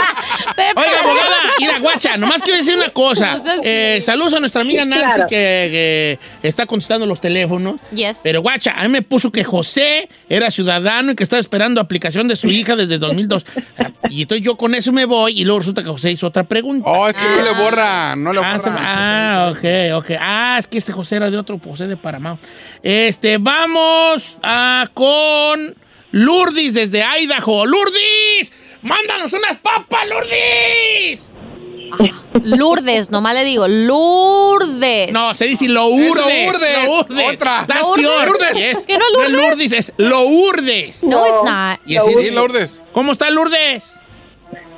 Oiga, 0.76 1.00
abogada, 1.02 1.36
mira, 1.58 1.78
guacha, 1.78 2.16
nomás 2.16 2.42
quiero 2.42 2.58
decir 2.58 2.76
una 2.76 2.90
cosa. 2.90 3.40
Eh, 3.64 4.00
saludos 4.04 4.34
a 4.34 4.40
nuestra 4.40 4.62
amiga 4.62 4.84
Nancy 4.84 5.06
claro. 5.06 5.26
que, 5.28 6.18
que 6.40 6.48
está 6.48 6.66
contestando 6.66 7.06
los 7.06 7.20
teléfonos. 7.20 7.76
Yes. 7.94 8.18
Pero 8.22 8.42
guacha, 8.42 8.72
a 8.76 8.82
mí 8.84 8.88
me 8.88 9.02
puso 9.02 9.30
que 9.32 9.44
José 9.44 10.08
era 10.28 10.50
ciudadano 10.50 11.12
y 11.12 11.14
que 11.14 11.22
estaba 11.22 11.40
esperando 11.40 11.80
aplicación 11.80 12.28
de 12.28 12.36
su 12.36 12.48
hija 12.48 12.76
desde 12.76 12.98
2002. 12.98 13.44
Y 14.10 14.22
entonces 14.22 14.44
yo 14.44 14.56
con 14.56 14.74
eso 14.74 14.92
me 14.92 15.04
voy 15.04 15.40
y 15.40 15.44
luego 15.44 15.60
resulta 15.60 15.82
que 15.82 15.88
José 15.88 16.10
hizo 16.10 16.26
otra 16.26 16.44
pregunta. 16.44 16.88
Oh, 16.88 17.08
es 17.08 17.16
que 17.18 17.24
no 17.24 17.42
le 17.42 17.52
borra, 17.52 18.14
no 18.16 18.32
le 18.32 18.40
Ah, 18.42 18.58
se- 18.62 18.70
borra. 18.70 18.82
ah, 18.84 19.52
ok, 19.52 19.64
ok. 20.04 20.16
Ah, 20.20 20.56
es 20.58 20.66
que 20.66 20.78
este 20.78 20.92
José 20.92 21.16
era 21.16 21.30
de 21.30 21.38
otro 21.38 21.58
José 21.62 21.86
de 21.86 21.96
Paramount. 21.96 22.40
Este, 22.82 23.38
vamos 23.38 24.22
a 24.42 24.88
con 24.94 25.74
Lourdes 26.12 26.74
desde 26.74 27.02
Idaho. 27.02 27.66
¡Lourdes! 27.66 28.52
¡Mándanos 28.82 29.32
unas 29.32 29.56
papas, 29.56 30.08
Lourdes! 30.08 31.28
Lourdes, 32.44 33.10
nomás 33.10 33.34
le 33.34 33.44
digo, 33.44 33.68
Lourdes. 33.68 35.12
No, 35.12 35.34
se 35.34 35.44
dice 35.46 35.68
Lourdes. 35.68 36.06
Lourdes. 36.14 36.86
Lourdes. 36.86 37.34
Otra. 37.34 37.60
Está 37.62 37.80
Lourdes. 37.80 38.06
peor. 38.06 38.26
Lourdes. 38.26 38.54
Yes. 38.54 38.86
¿Que 38.86 38.98
no 38.98 39.04
es 39.04 39.12
No 39.12 39.22
es 39.22 39.30
Lourdes? 39.30 39.42
Lourdes, 39.42 39.72
es 39.72 39.92
Lourdes. 39.98 41.02
No, 41.04 41.26
it's 41.26 41.50
not. 41.50 41.80
Yes, 41.84 42.04
it. 42.06 42.32
Lourdes. 42.34 42.82
¿Cómo 42.92 43.12
está 43.12 43.30
Lourdes? 43.30 43.92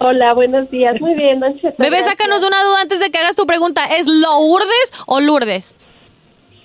Hola, 0.01 0.35
buenos 0.35 0.70
días. 0.70 1.01
Muy 1.01 1.14
bien, 1.14 1.41
Don 1.41 1.55
Cheto. 1.61 1.76
Bebé, 1.78 2.03
sácanos 2.03 2.43
una 2.43 2.62
duda 2.62 2.80
antes 2.82 3.01
de 3.01 3.11
que 3.11 3.18
hagas 3.18 3.37
tu 3.37 3.47
pregunta. 3.47 3.87
¿Es 3.97 4.07
Lourdes 4.07 4.93
o 5.07 5.20
Lourdes? 5.20 5.76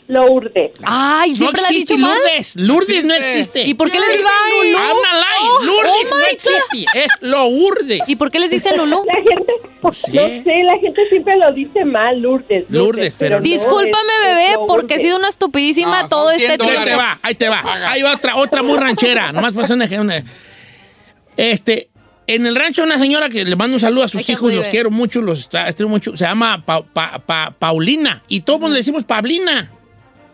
Lourdes. 0.10 0.72
Ay, 0.84 1.30
No 1.30 1.36
siempre 1.36 1.62
la 1.62 1.68
has 1.68 1.72
existe 1.72 1.94
dicho 1.94 2.06
mal. 2.06 2.18
Lourdes. 2.18 2.56
Lourdes 2.56 3.06
no 3.06 3.14
existe. 3.14 3.62
¿Y 3.68 3.76
por 3.76 3.92
qué 3.92 4.00
les 4.00 4.10
dicen 4.10 4.26
Lulú? 4.50 4.78
I'm. 4.78 4.98
Oh, 5.42 5.64
Lourdes 5.64 6.12
oh 6.12 6.16
no 6.18 6.26
existe. 6.26 6.86
Es 6.96 7.12
Lourdes. 7.22 8.00
¿Y 8.08 8.16
por 8.16 8.32
qué 8.32 8.40
les 8.40 8.50
dicen 8.50 8.76
Lulú? 8.76 9.04
La 9.06 9.14
gente, 9.14 9.54
sí. 9.94 10.12
no 10.14 10.28
sé, 10.44 10.64
la 10.66 10.80
gente 10.80 11.02
siempre 11.10 11.36
lo 11.38 11.52
dice 11.52 11.86
mal, 11.86 12.20
Lourdes. 12.20 12.66
Lourdes, 12.70 13.16
pero 13.20 13.38
no. 13.38 13.44
Discúlpame, 13.44 14.14
bebé, 14.26 14.46
es 14.48 14.58
porque 14.68 14.96
he 14.96 15.00
sido 15.00 15.18
una 15.18 15.30
estupidísima 15.30 16.02
No, 16.02 16.10
todo 16.10 16.32
este 16.32 16.48
100 16.48 16.58
tiempo. 16.58 16.80
Ahí 16.80 16.86
te 16.86 16.96
va, 16.96 17.18
ahí 17.22 17.36
te 17.36 17.50
va. 17.50 17.90
Ahí 17.92 18.02
va 18.02 18.16
otra, 18.16 18.36
otra 18.36 18.64
muy 18.64 18.78
ranchera. 18.80 19.32
Nomás 19.32 19.54
para 19.54 19.66
hacer 19.66 19.76
un 19.76 19.84
ejemplo. 19.84 20.16
Este, 21.38 21.90
en 22.28 22.46
el 22.46 22.56
rancho 22.56 22.84
una 22.84 22.98
señora 22.98 23.30
que 23.30 23.46
le 23.46 23.56
mando 23.56 23.76
un 23.76 23.80
saludo 23.80 24.04
a 24.04 24.08
sus 24.08 24.28
Ay, 24.28 24.34
hijos, 24.34 24.54
los 24.54 24.68
quiero 24.70 24.90
mucho, 24.92 25.22
los 25.22 25.40
está- 25.40 25.68
estimo 25.68 25.90
mucho. 25.90 26.18
Se 26.18 26.26
llama 26.26 26.64
Pa- 26.66 26.82
Pa- 26.84 27.20
Pa- 27.20 27.52
Paulina. 27.58 28.24
Y 28.28 28.42
todos 28.42 28.70
le 28.70 28.78
decimos 28.78 29.04
Pablina. 29.04 29.72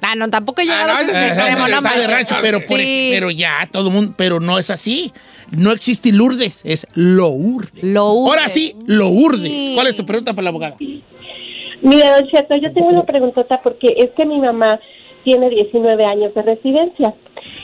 Ah, 0.07 0.15
no, 0.15 0.29
tampoco 0.29 0.61
he 0.61 0.65
llegado 0.65 0.91
Ah, 0.91 0.93
no, 0.93 0.99
a 0.99 1.01
ese 1.01 1.27
extremo, 1.27 1.67
no 1.67 1.81
de 1.81 2.07
rancho, 2.07 2.35
pero, 2.41 2.59
por 2.65 2.77
Sí. 2.79 2.83
ej- 2.85 3.13
pero 3.13 3.31
ya, 3.31 3.67
todo 3.71 3.87
el 3.89 3.93
mundo, 3.93 4.13
pero 4.15 4.39
no 4.39 4.59
es 4.59 4.69
así. 4.69 5.11
No 5.51 5.71
existe 5.71 6.11
Lourdes, 6.11 6.61
es 6.63 6.85
Lourdes. 6.95 7.83
Lourdes. 7.83 8.29
Ahora 8.29 8.47
sí, 8.47 8.75
Lourdes. 8.85 9.51
Sí. 9.51 9.71
¿Cuál 9.73 9.87
es 9.87 9.95
tu 9.95 10.05
pregunta 10.05 10.33
para 10.33 10.43
la 10.43 10.49
abogada? 10.49 10.75
Mire, 10.79 12.09
Don 12.09 12.27
Cheto, 12.29 12.55
yo 12.55 12.71
tengo 12.73 12.87
una 12.89 13.03
preguntota 13.03 13.61
porque 13.63 13.87
es 13.97 14.09
que 14.15 14.25
mi 14.25 14.39
mamá 14.39 14.79
tiene 15.25 15.49
19 15.49 16.05
años 16.05 16.33
de 16.33 16.41
residencia 16.41 17.13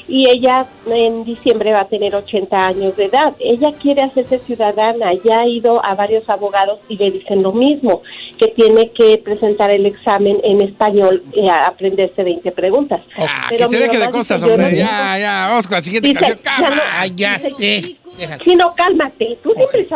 y 0.09 0.27
ella 0.29 0.65
en 0.87 1.23
diciembre 1.23 1.71
va 1.71 1.81
a 1.81 1.87
tener 1.87 2.13
80 2.13 2.59
años 2.59 2.97
de 2.97 3.05
edad. 3.05 3.33
Ella 3.39 3.71
quiere 3.81 4.03
hacerse 4.03 4.39
ciudadana, 4.39 5.13
ya 5.23 5.39
ha 5.39 5.47
ido 5.47 5.83
a 5.85 5.95
varios 5.95 6.27
abogados 6.29 6.79
y 6.89 6.97
le 6.97 7.11
dicen 7.11 7.41
lo 7.43 7.53
mismo, 7.53 8.01
que 8.37 8.47
tiene 8.49 8.91
que 8.91 9.17
presentar 9.23 9.69
el 9.71 9.85
examen 9.85 10.37
en 10.43 10.61
español 10.61 11.23
y 11.33 11.47
a- 11.47 11.67
aprenderse 11.67 12.21
20 12.23 12.51
preguntas. 12.51 12.99
Ah, 13.15 13.45
Pero 13.49 13.69
que 13.69 13.77
se 13.77 13.79
deje 13.79 13.97
de 13.99 14.09
cosas, 14.09 14.43
no 14.43 14.49
hombre. 14.53 14.75
Ya, 14.75 15.17
ya, 15.17 15.47
vamos 15.49 15.67
con 15.67 15.75
la 15.75 15.81
siguiente 15.81 16.09
Dice, 16.09 16.19
canción. 16.41 17.15
ya 17.15 17.37
no-. 17.37 17.57
Sí, 17.57 18.55
no, 18.57 18.73
cálmate, 18.75 19.37
tú 19.41 19.53
siempre 19.53 19.87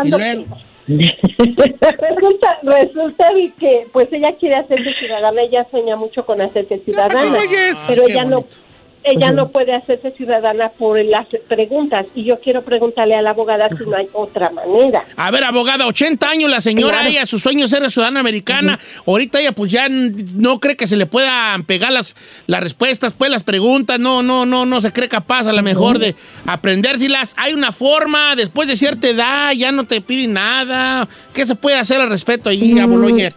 resulta, 0.88 2.60
resulta 2.64 3.34
de 3.34 3.54
que 3.60 3.88
pues 3.92 4.08
ella 4.12 4.36
quiere 4.40 4.56
hacerse 4.56 4.94
ciudadana, 5.00 5.42
ella 5.42 5.68
sueña 5.72 5.96
mucho 5.96 6.26
con 6.26 6.42
hacerse 6.42 6.80
ciudadana, 6.80 7.40
pero 7.88 8.08
ella 8.08 8.26
no 8.26 8.46
ella 9.06 9.32
no 9.32 9.50
puede 9.52 9.74
hacerse 9.74 10.12
ciudadana 10.18 10.70
por 10.78 10.98
las 11.06 11.28
preguntas 11.48 12.06
y 12.16 12.24
yo 12.26 12.40
quiero 12.42 12.64
preguntarle 12.66 13.14
a 13.16 13.22
la 13.22 13.30
abogada 13.30 13.70
si 13.70 13.84
no 13.90 13.96
hay 13.96 14.08
otra 14.14 14.50
manera. 14.50 15.04
A 15.16 15.32
ver, 15.32 15.44
abogada, 15.44 15.86
80 15.88 16.28
años 16.30 16.50
la 16.50 16.60
señora, 16.62 16.96
Claro. 17.00 17.10
ella, 17.10 17.26
su 17.26 17.38
sueño 17.40 17.66
es 17.66 17.72
ser 17.72 17.90
ciudadana 17.92 18.20
americana. 18.20 18.80
Ahorita 19.06 19.40
ella 19.40 19.52
pues 19.52 19.72
ya 19.72 19.88
no 19.90 20.60
cree 20.60 20.76
que 20.76 20.88
se 20.88 20.98
le 20.98 21.06
puedan 21.06 21.64
pegar 21.64 21.92
las, 21.92 22.16
las 22.48 22.62
respuestas, 22.62 23.14
pues 23.14 23.30
las 23.32 23.44
preguntas, 23.44 24.00
no, 24.00 24.24
no, 24.24 24.46
no, 24.46 24.66
no 24.66 24.82
se 24.82 24.92
cree 24.92 25.08
capaz 25.08 25.48
a 25.48 25.54
lo 25.54 25.62
mejor 25.62 26.00
de 26.00 26.16
aprendérselas. 26.48 27.36
Hay 27.38 27.54
una 27.54 27.72
forma, 27.72 28.36
después 28.36 28.68
de 28.68 28.76
cierta 28.76 29.08
edad, 29.08 29.52
ya 29.54 29.72
no 29.72 29.84
te 29.86 30.02
piden 30.02 30.34
nada. 30.34 31.08
¿Qué 31.34 31.46
se 31.46 31.56
puede 31.56 31.78
hacer 31.78 32.02
al 32.02 32.10
respecto 32.10 32.50
ahí, 32.50 32.74
Mm. 32.74 32.80
aboloyer? 32.80 33.34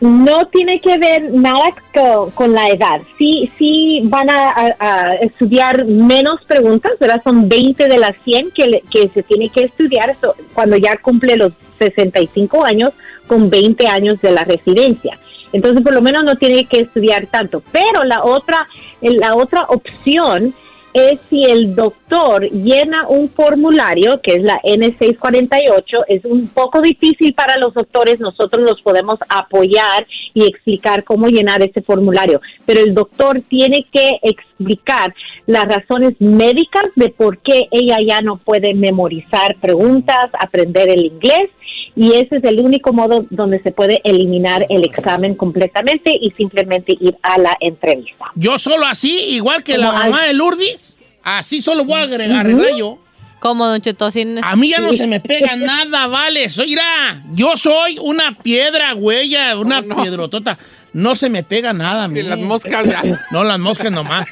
No 0.00 0.46
tiene 0.46 0.80
que 0.80 0.96
ver 0.96 1.32
nada 1.32 1.74
co- 1.92 2.30
con, 2.34 2.52
la 2.52 2.68
edad. 2.68 3.00
Sí, 3.18 3.50
sí 3.58 4.00
van 4.04 4.30
a, 4.30 5.16
estudiar 5.22 5.84
menos 5.86 6.40
preguntas, 6.46 6.92
¿verdad? 7.00 7.20
Son 7.24 7.48
20 7.48 7.88
de 7.88 7.98
las 7.98 8.12
100 8.24 8.52
que, 8.52 8.66
le- 8.66 8.82
que 8.90 9.10
se 9.12 9.24
tiene 9.24 9.48
que 9.48 9.62
estudiar 9.62 10.16
cuando 10.54 10.76
ya 10.76 10.96
cumple 10.98 11.36
los 11.36 11.52
65 11.80 12.64
años 12.64 12.92
con 13.26 13.50
20 13.50 13.88
años 13.88 14.20
de 14.20 14.30
la 14.30 14.44
residencia. 14.44 15.18
Entonces, 15.52 15.82
por 15.82 15.94
lo 15.94 16.02
menos 16.02 16.22
no 16.24 16.36
tiene 16.36 16.64
que 16.66 16.80
estudiar 16.80 17.26
tanto. 17.26 17.62
Pero 17.72 18.04
la 18.04 18.22
otra, 18.22 18.68
la 19.00 19.34
otra 19.34 19.64
opción 19.68 20.54
es 20.92 21.18
si 21.28 21.44
el 21.44 21.74
doctor 21.74 22.42
llena 22.50 23.08
un 23.08 23.30
formulario, 23.30 24.20
que 24.22 24.34
es 24.34 24.42
la 24.42 24.60
N648, 24.62 26.04
es 26.08 26.24
un 26.24 26.48
poco 26.48 26.80
difícil 26.80 27.34
para 27.34 27.58
los 27.58 27.74
doctores, 27.74 28.20
nosotros 28.20 28.62
los 28.62 28.80
podemos 28.82 29.16
apoyar 29.28 30.06
y 30.34 30.46
explicar 30.46 31.04
cómo 31.04 31.28
llenar 31.28 31.62
ese 31.62 31.82
formulario, 31.82 32.40
pero 32.66 32.80
el 32.80 32.94
doctor 32.94 33.42
tiene 33.48 33.86
que 33.92 34.18
explicar 34.22 35.14
las 35.46 35.64
razones 35.64 36.14
médicas 36.18 36.86
de 36.96 37.10
por 37.10 37.38
qué 37.38 37.68
ella 37.70 37.96
ya 38.06 38.20
no 38.20 38.36
puede 38.38 38.74
memorizar 38.74 39.56
preguntas, 39.60 40.28
aprender 40.38 40.88
el 40.90 41.06
inglés, 41.06 41.50
y 41.98 42.12
ese 42.14 42.36
es 42.36 42.44
el 42.44 42.60
único 42.60 42.92
modo 42.92 43.26
donde 43.30 43.60
se 43.62 43.72
puede 43.72 44.00
eliminar 44.04 44.64
el 44.70 44.84
examen 44.84 45.34
completamente 45.34 46.12
y 46.18 46.30
simplemente 46.36 46.96
ir 47.00 47.16
a 47.22 47.38
la 47.38 47.56
entrevista. 47.60 48.26
Yo 48.36 48.58
solo 48.58 48.86
así, 48.86 49.10
igual 49.34 49.62
que 49.64 49.76
la 49.76 49.88
Como 49.90 49.98
mamá 49.98 50.24
de 50.26 50.32
Lourdes, 50.34 50.98
así 51.22 51.60
solo 51.60 51.84
voy 51.84 51.98
a 52.00 52.04
agregar, 52.04 52.40
arreglar 52.40 52.74
yo. 52.76 52.98
¿Cómo, 53.40 53.66
Don 53.66 53.80
Cheto? 53.80 54.10
Sin- 54.10 54.42
A 54.42 54.56
mí 54.56 54.70
ya 54.70 54.80
no 54.80 54.92
se 54.92 55.06
me 55.06 55.20
pega 55.20 55.54
nada, 55.56 56.06
vale. 56.08 56.48
Soy, 56.48 56.68
mira, 56.70 57.22
yo 57.34 57.56
soy 57.56 57.96
una 58.00 58.32
piedra, 58.42 58.94
huella, 58.96 59.56
una 59.58 59.82
piedrotota. 59.82 60.58
No 60.92 61.14
se 61.14 61.28
me 61.28 61.42
pega 61.44 61.72
nada, 61.72 62.04
a 62.04 62.08
mí. 62.08 62.22
las 62.22 62.38
moscas 62.38 62.84
ya. 62.84 63.02
No, 63.30 63.44
las 63.44 63.58
moscas 63.60 63.92
nomás. 63.92 64.26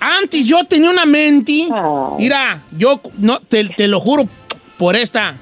Antes 0.00 0.44
yo 0.44 0.64
tenía 0.64 0.90
una 0.90 1.06
mente. 1.06 1.68
Mira, 2.18 2.64
yo, 2.76 3.00
no, 3.18 3.40
te, 3.40 3.64
te 3.68 3.86
lo 3.88 4.00
juro, 4.00 4.28
por 4.78 4.96
esta. 4.96 5.38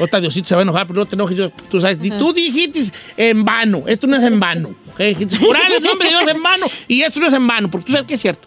Otra 0.00 0.20
Diosito 0.20 0.48
se 0.48 0.54
va 0.54 0.60
a 0.60 0.62
enojar, 0.62 0.86
pero 0.86 1.00
no 1.00 1.06
te 1.06 1.14
enojes. 1.16 1.36
yo- 1.36 1.50
Tú 1.50 1.80
sabes, 1.80 1.98
tú 2.18 2.32
dijiste 2.32 2.80
en 3.16 3.44
vano. 3.44 3.84
Esto 3.86 4.06
no 4.06 4.16
es 4.16 4.22
en 4.24 4.38
vano. 4.40 4.74
¿ok? 4.92 4.98
Dijiste, 4.98 5.36
Jurale 5.36 5.76
el 5.76 5.82
nombre 5.82 6.08
de 6.10 6.16
Dios 6.18 6.28
en 6.30 6.42
vano. 6.42 6.66
Y 6.86 7.02
esto 7.02 7.20
no 7.20 7.26
es 7.26 7.32
en 7.32 7.46
vano, 7.46 7.70
porque 7.70 7.86
tú 7.86 7.92
sabes 7.92 8.06
que 8.06 8.14
es 8.14 8.20
cierto. 8.20 8.46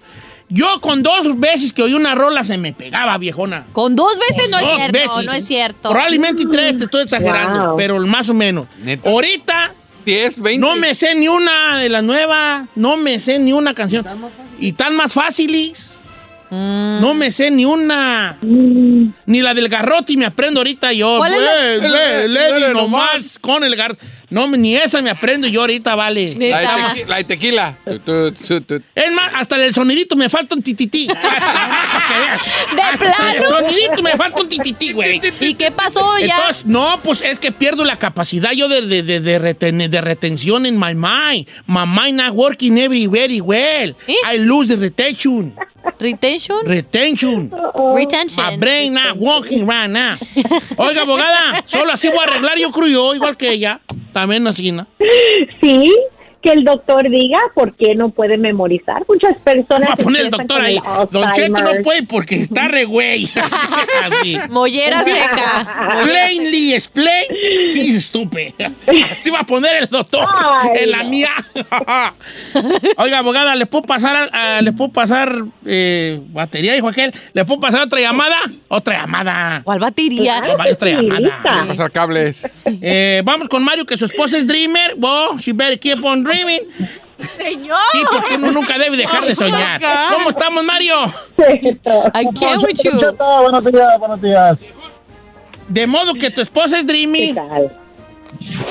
Yo 0.54 0.82
con 0.82 1.02
dos 1.02 1.40
veces 1.40 1.72
que 1.72 1.82
oí 1.82 1.94
una 1.94 2.14
rola 2.14 2.44
se 2.44 2.58
me 2.58 2.74
pegaba, 2.74 3.18
viejona. 3.18 3.68
Con 3.72 3.96
dos 3.96 4.18
veces 4.20 4.50
no 4.50 4.58
es 4.60 4.64
Dos 4.66 4.76
cierto, 4.82 5.00
veces. 5.00 5.26
no 5.26 5.32
es 5.32 5.46
cierto. 5.48 5.90
Probablemente 5.90 6.44
tres, 6.52 6.76
te 6.76 6.84
estoy 6.84 7.04
exagerando, 7.04 7.68
Wow. 7.70 7.78
pero 7.78 7.98
más 8.06 8.28
o 8.28 8.34
menos. 8.34 8.68
Ahorita 9.06 9.74
10, 10.06 10.42
20. 10.42 10.60
no 10.68 10.76
me 10.76 10.94
sé 10.94 11.16
ni 11.16 11.28
una 11.30 11.78
de 11.78 11.88
las 11.90 12.04
nuevas, 12.04 12.68
no 12.76 12.98
me 12.98 13.20
sé 13.22 13.40
ni 13.40 13.54
una 13.54 13.74
canción. 13.74 14.06
Y 14.60 14.74
tan 14.74 14.96
más 14.96 15.14
fáciles. 15.14 15.96
Mm. 16.52 17.00
No 17.02 17.14
me 17.14 17.32
sé 17.32 17.50
ni 17.50 17.64
una. 17.64 18.38
Ni 18.42 19.42
la 19.42 19.54
del 19.54 19.70
garrote 19.70 20.14
y 20.14 20.18
me 20.18 20.26
aprendo 20.26 20.60
ahorita 20.60 20.92
yo. 20.92 21.18
¿Cuál 21.18 21.34
es 21.34 21.42
la- 21.42 22.22
el- 22.24 22.34
Levi 22.34 22.64
el- 22.64 22.74
nomás 22.74 23.40
con 23.40 23.64
el 23.64 23.74
garrote. 23.76 24.06
No, 24.32 24.48
ni 24.48 24.76
esa 24.76 25.02
me 25.02 25.10
aprendo 25.12 25.48
yo 25.48 25.62
ahorita, 25.62 25.94
vale. 25.94 26.36
La 26.40 26.60
de, 26.60 26.66
tequi- 26.68 27.06
la 27.08 27.18
de 27.18 27.24
tequila. 27.26 27.78
Tu, 27.86 28.00
tu, 28.00 28.32
tu, 28.32 28.62
tu. 28.62 28.82
Es 28.96 29.12
más, 29.12 29.30
hasta 29.36 29.64
el 29.64 29.74
sonidito 29.74 30.16
me 30.16 30.30
falta 30.30 30.56
un 30.56 30.64
titití. 30.64 31.08
¿De 32.76 32.82
El 32.92 32.98
plano? 32.98 33.50
sonidito 33.50 34.02
me 34.02 34.12
falta 34.16 34.42
un 34.42 34.50
titití, 34.50 34.94
güey. 34.94 35.20
¿Y 35.42 35.54
qué 35.54 35.70
pasó 35.72 36.18
ya? 36.18 36.38
Entonces, 36.38 36.66
no, 36.66 37.00
pues 37.04 37.22
es 37.24 37.40
que 37.40 37.52
pierdo 37.52 37.84
la 37.84 37.98
capacidad 37.98 38.52
yo 38.52 38.68
de, 38.70 38.82
de, 38.82 39.04
de, 39.04 39.20
de 39.20 39.40
reten- 39.40 39.88
de 39.90 40.02
retención 40.02 40.66
en 40.66 40.80
my 40.80 40.94
mind. 40.96 41.48
My 41.68 41.86
mind 41.86 42.18
not 42.22 42.34
working 42.34 42.78
every 42.78 43.08
very 43.08 43.42
well. 43.42 43.94
I 44.08 44.38
lose 44.38 44.68
the 44.70 44.78
retention. 44.78 45.54
¿Retention? 46.00 46.58
Retention. 46.66 47.52
Retention. 47.96 48.46
My 48.46 48.58
brain 48.58 48.94
not 48.94 49.18
working 49.18 49.68
right 49.68 49.90
now. 49.90 50.16
Oiga, 50.78 51.02
abogada, 51.02 51.64
solo 51.68 51.92
así 51.94 52.08
voy 52.10 52.20
a 52.20 52.24
arreglar 52.24 52.58
yo 52.58 52.72
creo 52.72 52.88
yo, 52.88 53.16
igual 53.16 53.36
que 53.38 53.50
ella. 53.52 53.80
También 54.14 54.46
así, 54.48 54.72
¿no? 54.72 54.88
Sí, 55.62 55.94
que 56.42 56.52
el 56.52 56.64
doctor 56.64 57.10
diga 57.10 57.40
por 57.54 57.74
qué 57.76 57.96
no 57.96 58.10
puede 58.10 58.38
memorizar. 58.38 59.04
Muchas 59.08 59.38
personas. 59.40 59.90
Va 59.90 59.94
a 59.94 59.98
poner 59.98 60.22
el 60.24 60.30
doctor 60.30 60.62
ahí. 60.62 60.78
el 60.78 61.08
Don 61.10 61.32
Cheto 61.34 61.62
no 61.62 61.72
puede 61.84 62.04
porque 62.04 62.36
está 62.42 62.68
re 62.68 62.86
güey. 62.86 63.30
Mollera 64.50 65.04
seca. 65.04 66.00
Plainly 66.04 66.74
explain, 66.74 67.26
he's 67.74 68.06
stupid. 68.06 68.54
Así 69.12 69.30
va 69.30 69.40
a 69.40 69.46
poner 69.46 69.84
el 69.84 69.88
doctor 69.88 70.28
Ay, 70.28 70.70
en 70.84 70.92
la 70.92 71.04
no. 71.04 71.10
mía. 71.10 71.30
Oiga, 72.98 73.20
abogada, 73.20 73.56
¿le 73.56 73.66
puedo 73.66 73.84
pasar, 73.84 74.30
a- 74.32 74.62
¿le 74.62 74.72
puedo 74.74 74.92
pasar 74.92 75.44
eh, 75.66 76.20
batería, 76.28 76.74
dijo 76.74 76.88
aquel? 76.88 77.14
¿Le 77.34 77.46
puedo 77.46 77.60
pasar 77.60 77.82
otra 77.82 78.00
llamada? 78.00 78.38
Otra 78.68 79.00
llamada. 79.02 79.62
¿Cuál 79.64 79.80
batería? 79.80 80.42
Otra 80.72 80.90
llamada. 80.90 81.40
Voy 81.44 81.60
a 81.64 81.68
pasar 81.68 81.92
cables. 81.92 82.50
Eh, 82.82 83.22
vamos 83.26 83.48
con 83.50 83.64
Mario, 83.64 83.86
que 83.86 83.98
su 83.98 84.06
esposa 84.06 84.38
es 84.38 84.48
dreamer. 84.48 84.96
Well, 84.98 85.40
she 85.40 85.54
better 85.54 85.78
keep 85.80 86.04
on 86.04 86.26
dreaming. 86.32 86.62
Señor. 87.38 87.78
Sí, 87.92 88.00
porque 88.12 88.36
uno 88.36 88.52
nunca 88.52 88.78
debe 88.78 88.98
dejar 88.98 89.26
de 89.26 89.36
soñar. 89.36 89.82
¿Cómo 90.12 90.30
estamos, 90.30 90.64
Mario? 90.64 90.96
I 91.38 92.26
can't 92.40 92.64
with 92.64 92.80
you. 92.84 92.92
Buenos 93.42 93.72
días, 93.72 94.00
buenos 94.00 94.22
días. 94.22 94.58
De 95.68 95.88
modo 95.88 96.14
que 96.16 96.32
tu 96.32 96.42
esposa 96.42 96.80
es 96.80 96.88
dreamy. 96.88 97.36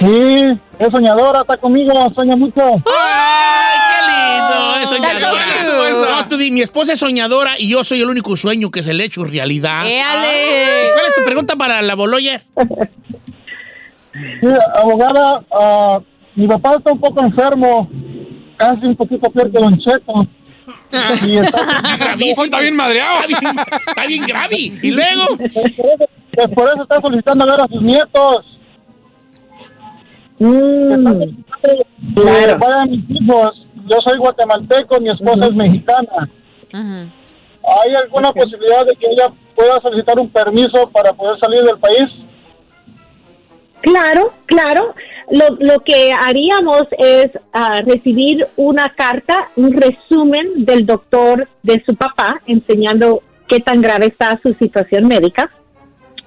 Sí, 0.01 0.59
es 0.79 0.89
soñadora, 0.91 1.41
está 1.43 1.57
conmigo, 1.57 1.93
sueña 2.17 2.37
mucho. 2.37 2.61
¡Ay, 2.61 3.79
qué 3.89 3.99
lindo! 4.11 4.77
Es 4.83 4.89
soñadora. 4.89 5.47
So. 5.93 6.17
No, 6.17 6.29
tú 6.29 6.37
di, 6.37 6.51
mi 6.51 6.63
esposa 6.63 6.95
es 6.95 6.99
soñadora 6.99 7.55
y 7.59 7.71
yo 7.71 7.85
soy 7.85 8.03
el 8.03 8.09
único 8.09 8.37
sueño 8.37 8.71
que 8.71 8.83
se 8.83 8.95
le 8.95 9.05
hecho 9.05 9.25
realidad. 9.25 9.87
¡Éale! 9.87 10.87
¿Y 10.87 10.93
¿Cuál 10.93 11.07
es 11.09 11.15
tu 11.15 11.25
pregunta 11.25 11.57
para 11.57 11.83
la 11.83 11.95
Boloyer? 11.95 12.43
Sí, 14.13 14.49
abogada, 14.75 15.45
ah, 15.53 16.01
mi 16.35 16.47
papá 16.47 16.75
está 16.79 16.93
un 16.93 17.01
poco 17.01 17.23
enfermo, 17.25 17.89
casi 18.57 18.87
un 18.87 18.97
poquito 18.97 19.31
peor 19.31 19.51
que 19.51 19.59
Don 19.59 19.79
Cheto. 19.79 20.13
Y 21.25 21.37
está, 21.37 21.97
Gravísimo. 21.99 22.45
Está 22.45 22.61
bien 22.61 22.75
madreado. 22.77 23.21
Está 23.21 23.27
bien, 23.39 23.57
está 23.87 24.07
bien 24.07 24.25
grave. 24.27 24.57
Y 24.83 24.91
luego, 24.91 25.37
pues 25.37 26.49
por 26.55 26.67
eso 26.69 26.83
está 26.83 27.01
solicitando 27.01 27.47
ver 27.47 27.61
a 27.61 27.69
sus 27.69 27.81
nietos. 27.83 28.59
Mm, 30.39 31.07
Que 31.63 32.21
Claro. 32.21 32.59
vayan 32.59 32.91
mis 32.91 33.11
hijos. 33.11 33.67
Yo 33.89 33.97
soy 34.07 34.19
guatemalteco, 34.19 35.01
mi 35.01 35.11
esposa 35.11 35.41
es 35.49 35.55
mexicana. 35.55 36.29
¿Hay 36.73 37.95
alguna 37.95 38.33
posibilidad 38.33 38.85
de 38.87 38.97
que 38.97 39.07
ella 39.07 39.27
pueda 39.55 39.81
solicitar 39.81 40.19
un 40.19 40.29
permiso 40.31 40.89
para 40.93 41.13
poder 41.13 41.39
salir 41.41 41.63
del 41.63 41.79
país? 41.79 42.05
Claro, 43.83 44.33
claro. 44.47 44.95
Lo, 45.31 45.57
lo 45.61 45.81
que 45.81 46.13
haríamos 46.13 46.83
es 46.99 47.31
ah, 47.53 47.81
recibir 47.87 48.47
una 48.57 48.89
carta, 48.95 49.49
un 49.57 49.73
resumen 49.73 50.65
del 50.65 50.87
doctor 50.87 51.49
de 51.63 51.83
su 51.87 51.95
papá, 51.95 52.43
enseñando 52.47 53.23
qué 53.49 53.61
tan 53.61 53.81
grave 53.81 54.07
está 54.07 54.39
su 54.43 54.55
situación 54.55 55.07
médica. 55.07 55.51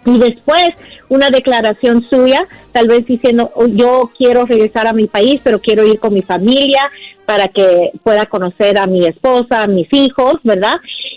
Y 0.05 0.19
después 0.19 0.69
una 1.09 1.29
declaración 1.29 2.03
suya, 2.03 2.47
tal 2.71 2.87
vez 2.87 3.05
diciendo, 3.05 3.51
"Oh, 3.55 3.67
yo 3.67 4.11
quiero 4.17 4.45
regresar 4.45 4.87
a 4.87 4.93
mi 4.93 5.07
país, 5.07 5.41
pero 5.43 5.59
quiero 5.59 5.85
ir 5.85 5.99
con 5.99 6.13
mi 6.13 6.21
familia 6.21 6.81
para 7.25 7.47
que 7.47 7.91
pueda 8.03 8.25
conocer 8.25 8.77
a 8.77 8.87
mi 8.87 9.05
esposa, 9.05 9.63
a 9.63 9.67
mis 9.67 9.87
hijos, 9.91 10.35
¿verdad? 10.43 10.75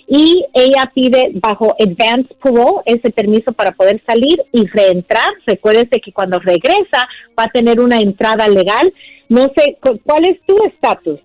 Y 0.08 0.44
ella 0.54 0.90
pide 0.94 1.32
bajo 1.34 1.74
advance 1.80 2.32
parole 2.40 2.82
ese 2.84 3.10
permiso 3.10 3.52
para 3.52 3.72
poder 3.72 4.00
salir 4.06 4.40
y 4.52 4.64
reentrar. 4.66 5.28
Recuérdese 5.46 6.00
que 6.00 6.12
cuando 6.12 6.38
regresa 6.38 7.08
va 7.38 7.44
a 7.44 7.48
tener 7.48 7.80
una 7.80 8.00
entrada 8.00 8.46
legal. 8.46 8.92
No 9.28 9.50
sé, 9.56 9.76
cu- 9.80 9.98
¿cuál 10.04 10.24
es 10.28 10.40
tu 10.46 10.56
estatus? 10.64 11.18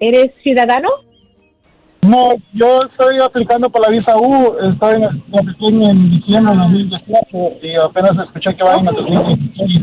¿Eres 0.00 0.32
ciudadano? 0.42 0.88
No, 2.02 2.28
yo 2.52 2.80
estoy 2.88 3.18
aplicando 3.20 3.68
por 3.70 3.82
la 3.82 3.90
visa 3.96 4.16
U, 4.16 4.56
estoy 4.72 4.94
en, 5.02 5.84
en 5.86 6.10
diciembre 6.10 6.52
de 6.54 6.62
2018 6.62 7.58
y 7.62 7.74
apenas 7.82 8.26
escuché 8.26 8.54
que 8.56 8.62
va 8.62 8.74
en 8.76 8.86
el 8.88 8.94
2016. 8.94 9.80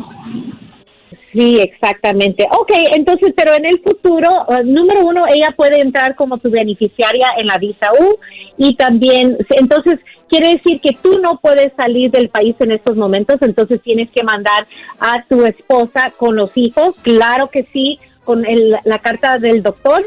Sí, 1.33 1.59
exactamente. 1.59 2.47
Ok, 2.51 2.71
entonces, 2.95 3.33
pero 3.35 3.55
en 3.55 3.65
el 3.65 3.81
futuro, 3.81 4.29
eh, 4.49 4.63
número 4.63 5.01
uno, 5.01 5.25
ella 5.27 5.49
puede 5.55 5.81
entrar 5.81 6.15
como 6.15 6.37
tu 6.37 6.51
beneficiaria 6.51 7.29
en 7.37 7.47
la 7.47 7.57
visa 7.57 7.87
U 7.99 8.17
y 8.57 8.75
también, 8.75 9.35
entonces, 9.49 9.99
quiere 10.29 10.49
decir 10.53 10.79
que 10.79 10.91
tú 11.01 11.17
no 11.19 11.39
puedes 11.41 11.73
salir 11.75 12.11
del 12.11 12.29
país 12.29 12.55
en 12.59 12.71
estos 12.71 12.95
momentos, 12.95 13.41
entonces 13.41 13.81
tienes 13.81 14.11
que 14.11 14.23
mandar 14.23 14.67
a 14.99 15.23
tu 15.27 15.43
esposa 15.43 16.13
con 16.17 16.35
los 16.35 16.51
hijos. 16.55 16.95
Claro 17.01 17.49
que 17.49 17.67
sí, 17.73 17.99
con 18.23 18.45
el- 18.45 18.77
la 18.83 18.99
carta 18.99 19.37
del 19.39 19.63
doctor. 19.63 20.03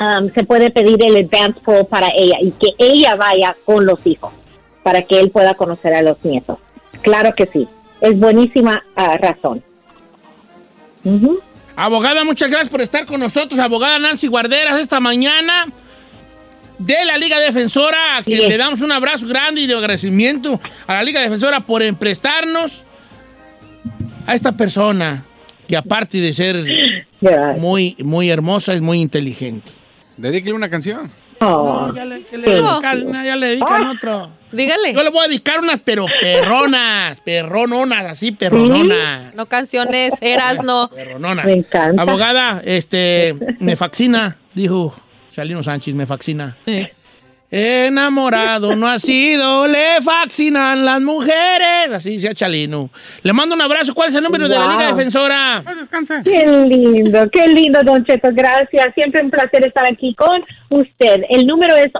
um, 0.00 0.30
se 0.32 0.44
puede 0.44 0.70
pedir 0.70 0.96
el 1.04 1.14
advance 1.16 1.60
parole 1.62 1.84
para 1.84 2.08
ella 2.16 2.38
y 2.40 2.52
que 2.52 2.68
ella 2.78 3.16
vaya 3.16 3.54
con 3.66 3.84
los 3.84 4.06
hijos 4.06 4.32
para 4.82 5.02
que 5.02 5.20
él 5.20 5.30
pueda 5.30 5.52
conocer 5.52 5.92
a 5.94 6.00
los 6.00 6.24
nietos. 6.24 6.56
Claro 7.02 7.34
que 7.36 7.44
sí, 7.44 7.68
es 8.00 8.18
buenísima 8.18 8.82
ah, 8.96 9.18
razón. 9.18 9.62
Abogada, 11.76 12.24
muchas 12.24 12.50
gracias 12.50 12.70
por 12.70 12.80
estar 12.80 13.06
con 13.06 13.20
nosotros. 13.20 13.58
Abogada 13.58 13.98
Nancy 13.98 14.26
Guarderas, 14.26 14.80
esta 14.80 15.00
mañana 15.00 15.66
de 16.78 17.04
la 17.06 17.16
Liga 17.18 17.38
Defensora, 17.38 18.18
a 18.18 18.22
quien 18.22 18.48
le 18.48 18.56
damos 18.56 18.80
un 18.80 18.92
abrazo 18.92 19.26
grande 19.26 19.60
y 19.62 19.66
de 19.66 19.74
agradecimiento 19.74 20.60
a 20.86 20.94
la 20.94 21.02
Liga 21.02 21.20
Defensora 21.20 21.60
por 21.60 21.82
emprestarnos 21.82 22.82
a 24.26 24.34
esta 24.34 24.52
persona 24.52 25.24
que 25.68 25.76
aparte 25.76 26.18
de 26.18 26.32
ser 26.32 26.64
muy, 27.58 27.96
muy 28.02 28.30
hermosa, 28.30 28.74
es 28.74 28.80
muy 28.80 29.00
inteligente. 29.00 29.70
Dedíquele 30.16 30.54
una 30.54 30.68
canción. 30.68 31.10
No, 31.40 31.94
ya 31.94 32.04
le, 32.04 32.22
que 32.22 32.36
le 32.36 32.50
dedican, 32.50 33.24
ya 33.24 33.36
le 33.36 33.46
dedican 33.46 33.86
otro. 33.86 34.30
Dígale. 34.52 34.92
Yo 34.92 35.02
le 35.02 35.10
voy 35.10 35.24
a 35.24 35.28
dedicar 35.28 35.60
unas, 35.60 35.78
pero 35.78 36.04
perronas, 36.20 37.20
perrononas, 37.20 38.04
así, 38.04 38.32
perrononas. 38.32 39.34
No 39.34 39.46
canciones, 39.46 40.12
eras 40.20 40.62
no. 40.62 40.90
Perrononas. 40.90 41.46
Me 41.46 41.52
encanta. 41.52 42.02
Abogada, 42.02 42.60
este, 42.64 43.36
me 43.58 43.76
fascina, 43.76 44.36
dijo 44.52 44.94
Chalino 45.32 45.62
Sánchez, 45.62 45.94
me 45.94 46.06
fascina. 46.06 46.56
Enamorado 47.52 48.76
no 48.76 48.86
ha 48.86 49.00
sido, 49.00 49.66
le 49.66 50.00
fascinan 50.02 50.84
las 50.84 51.00
mujeres. 51.00 51.92
Así 51.92 52.12
decía 52.12 52.32
Chalino. 52.32 52.90
Le 53.22 53.32
mando 53.32 53.56
un 53.56 53.60
abrazo. 53.60 53.92
¿Cuál 53.92 54.10
es 54.10 54.14
el 54.14 54.22
número 54.22 54.48
de 54.48 54.56
la. 54.56 54.68
Liga 54.68 54.86
Defensora? 54.94 55.64
Qué 56.22 56.46
lindo, 56.46 57.28
qué 57.32 57.48
lindo, 57.48 57.82
Don 57.82 58.04
Cheto. 58.04 58.28
Gracias. 58.32 58.94
Siempre 58.94 59.24
un 59.24 59.30
placer 59.30 59.66
estar 59.66 59.84
aquí 59.92 60.14
con 60.14 60.44
usted. 60.68 61.24
El 61.28 61.48
número 61.48 61.74
es 61.74 61.90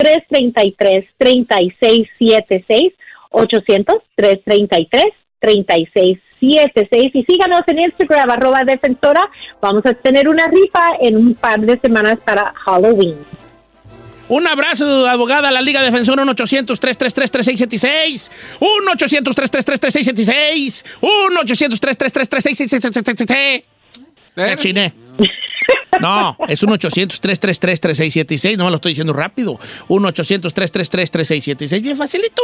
800-333-3676. 0.00 2.94
800-333-3676. 3.32 6.20
Y 6.40 6.58
síganos 7.24 7.60
en 7.66 7.80
Instagram, 7.80 8.30
arroba 8.30 8.60
defensora. 8.66 9.20
Vamos 9.60 9.84
a 9.84 9.92
tener 9.92 10.26
una 10.26 10.46
rifa 10.46 10.80
en 11.00 11.18
un 11.18 11.34
par 11.34 11.60
de 11.60 11.78
semanas 11.80 12.16
para 12.24 12.54
Halloween. 12.64 13.16
Un 14.32 14.46
abrazo, 14.46 15.06
abogada, 15.06 15.48
a 15.48 15.50
la 15.50 15.60
Liga 15.60 15.82
Defensora 15.82 16.24
1-800-333-3676. 16.24 18.30
1-800-333-3676. 18.60 20.84
1-800-333-3676. 21.02 23.64
Me 24.36 24.56
chiné. 24.56 24.94
No, 26.00 26.34
es 26.48 26.62
un 26.62 26.70
800-333-3676. 26.70 28.56
No 28.56 28.64
me 28.64 28.70
lo 28.70 28.76
estoy 28.76 28.92
diciendo 28.92 29.12
rápido. 29.12 29.58
1-800-333-3676. 29.88 31.82
Bien 31.82 31.98
facilito. 31.98 32.42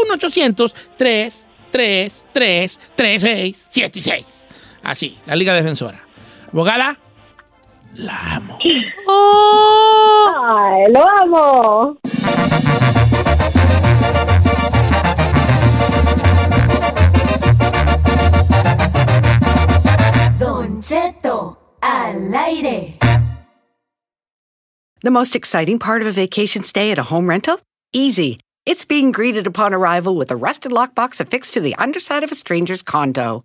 1-800-333-3676. 1.72 4.24
Así, 4.82 5.16
la 5.24 5.34
Liga 5.34 5.54
Defensora. 5.54 6.04
Abogada, 6.52 6.98
la 7.96 8.36
amo. 8.36 8.58
Oh. 9.06 10.34
¡Ay, 10.36 10.92
lo 10.92 11.02
amo! 11.22 11.96
Don 20.38 20.80
Cheto 20.82 21.56
al 21.82 22.34
aire. 22.34 22.98
The 25.02 25.10
most 25.10 25.36
exciting 25.36 25.78
part 25.78 26.02
of 26.02 26.08
a 26.08 26.12
vacation 26.12 26.64
stay 26.64 26.90
at 26.90 26.98
a 26.98 27.04
home 27.04 27.28
rental? 27.28 27.60
Easy. 27.92 28.40
It's 28.66 28.84
being 28.84 29.12
greeted 29.12 29.46
upon 29.46 29.72
arrival 29.72 30.16
with 30.16 30.30
a 30.30 30.36
rusted 30.36 30.72
lockbox 30.72 31.20
affixed 31.20 31.54
to 31.54 31.60
the 31.60 31.74
underside 31.76 32.24
of 32.24 32.32
a 32.32 32.34
stranger's 32.34 32.82
condo. 32.82 33.44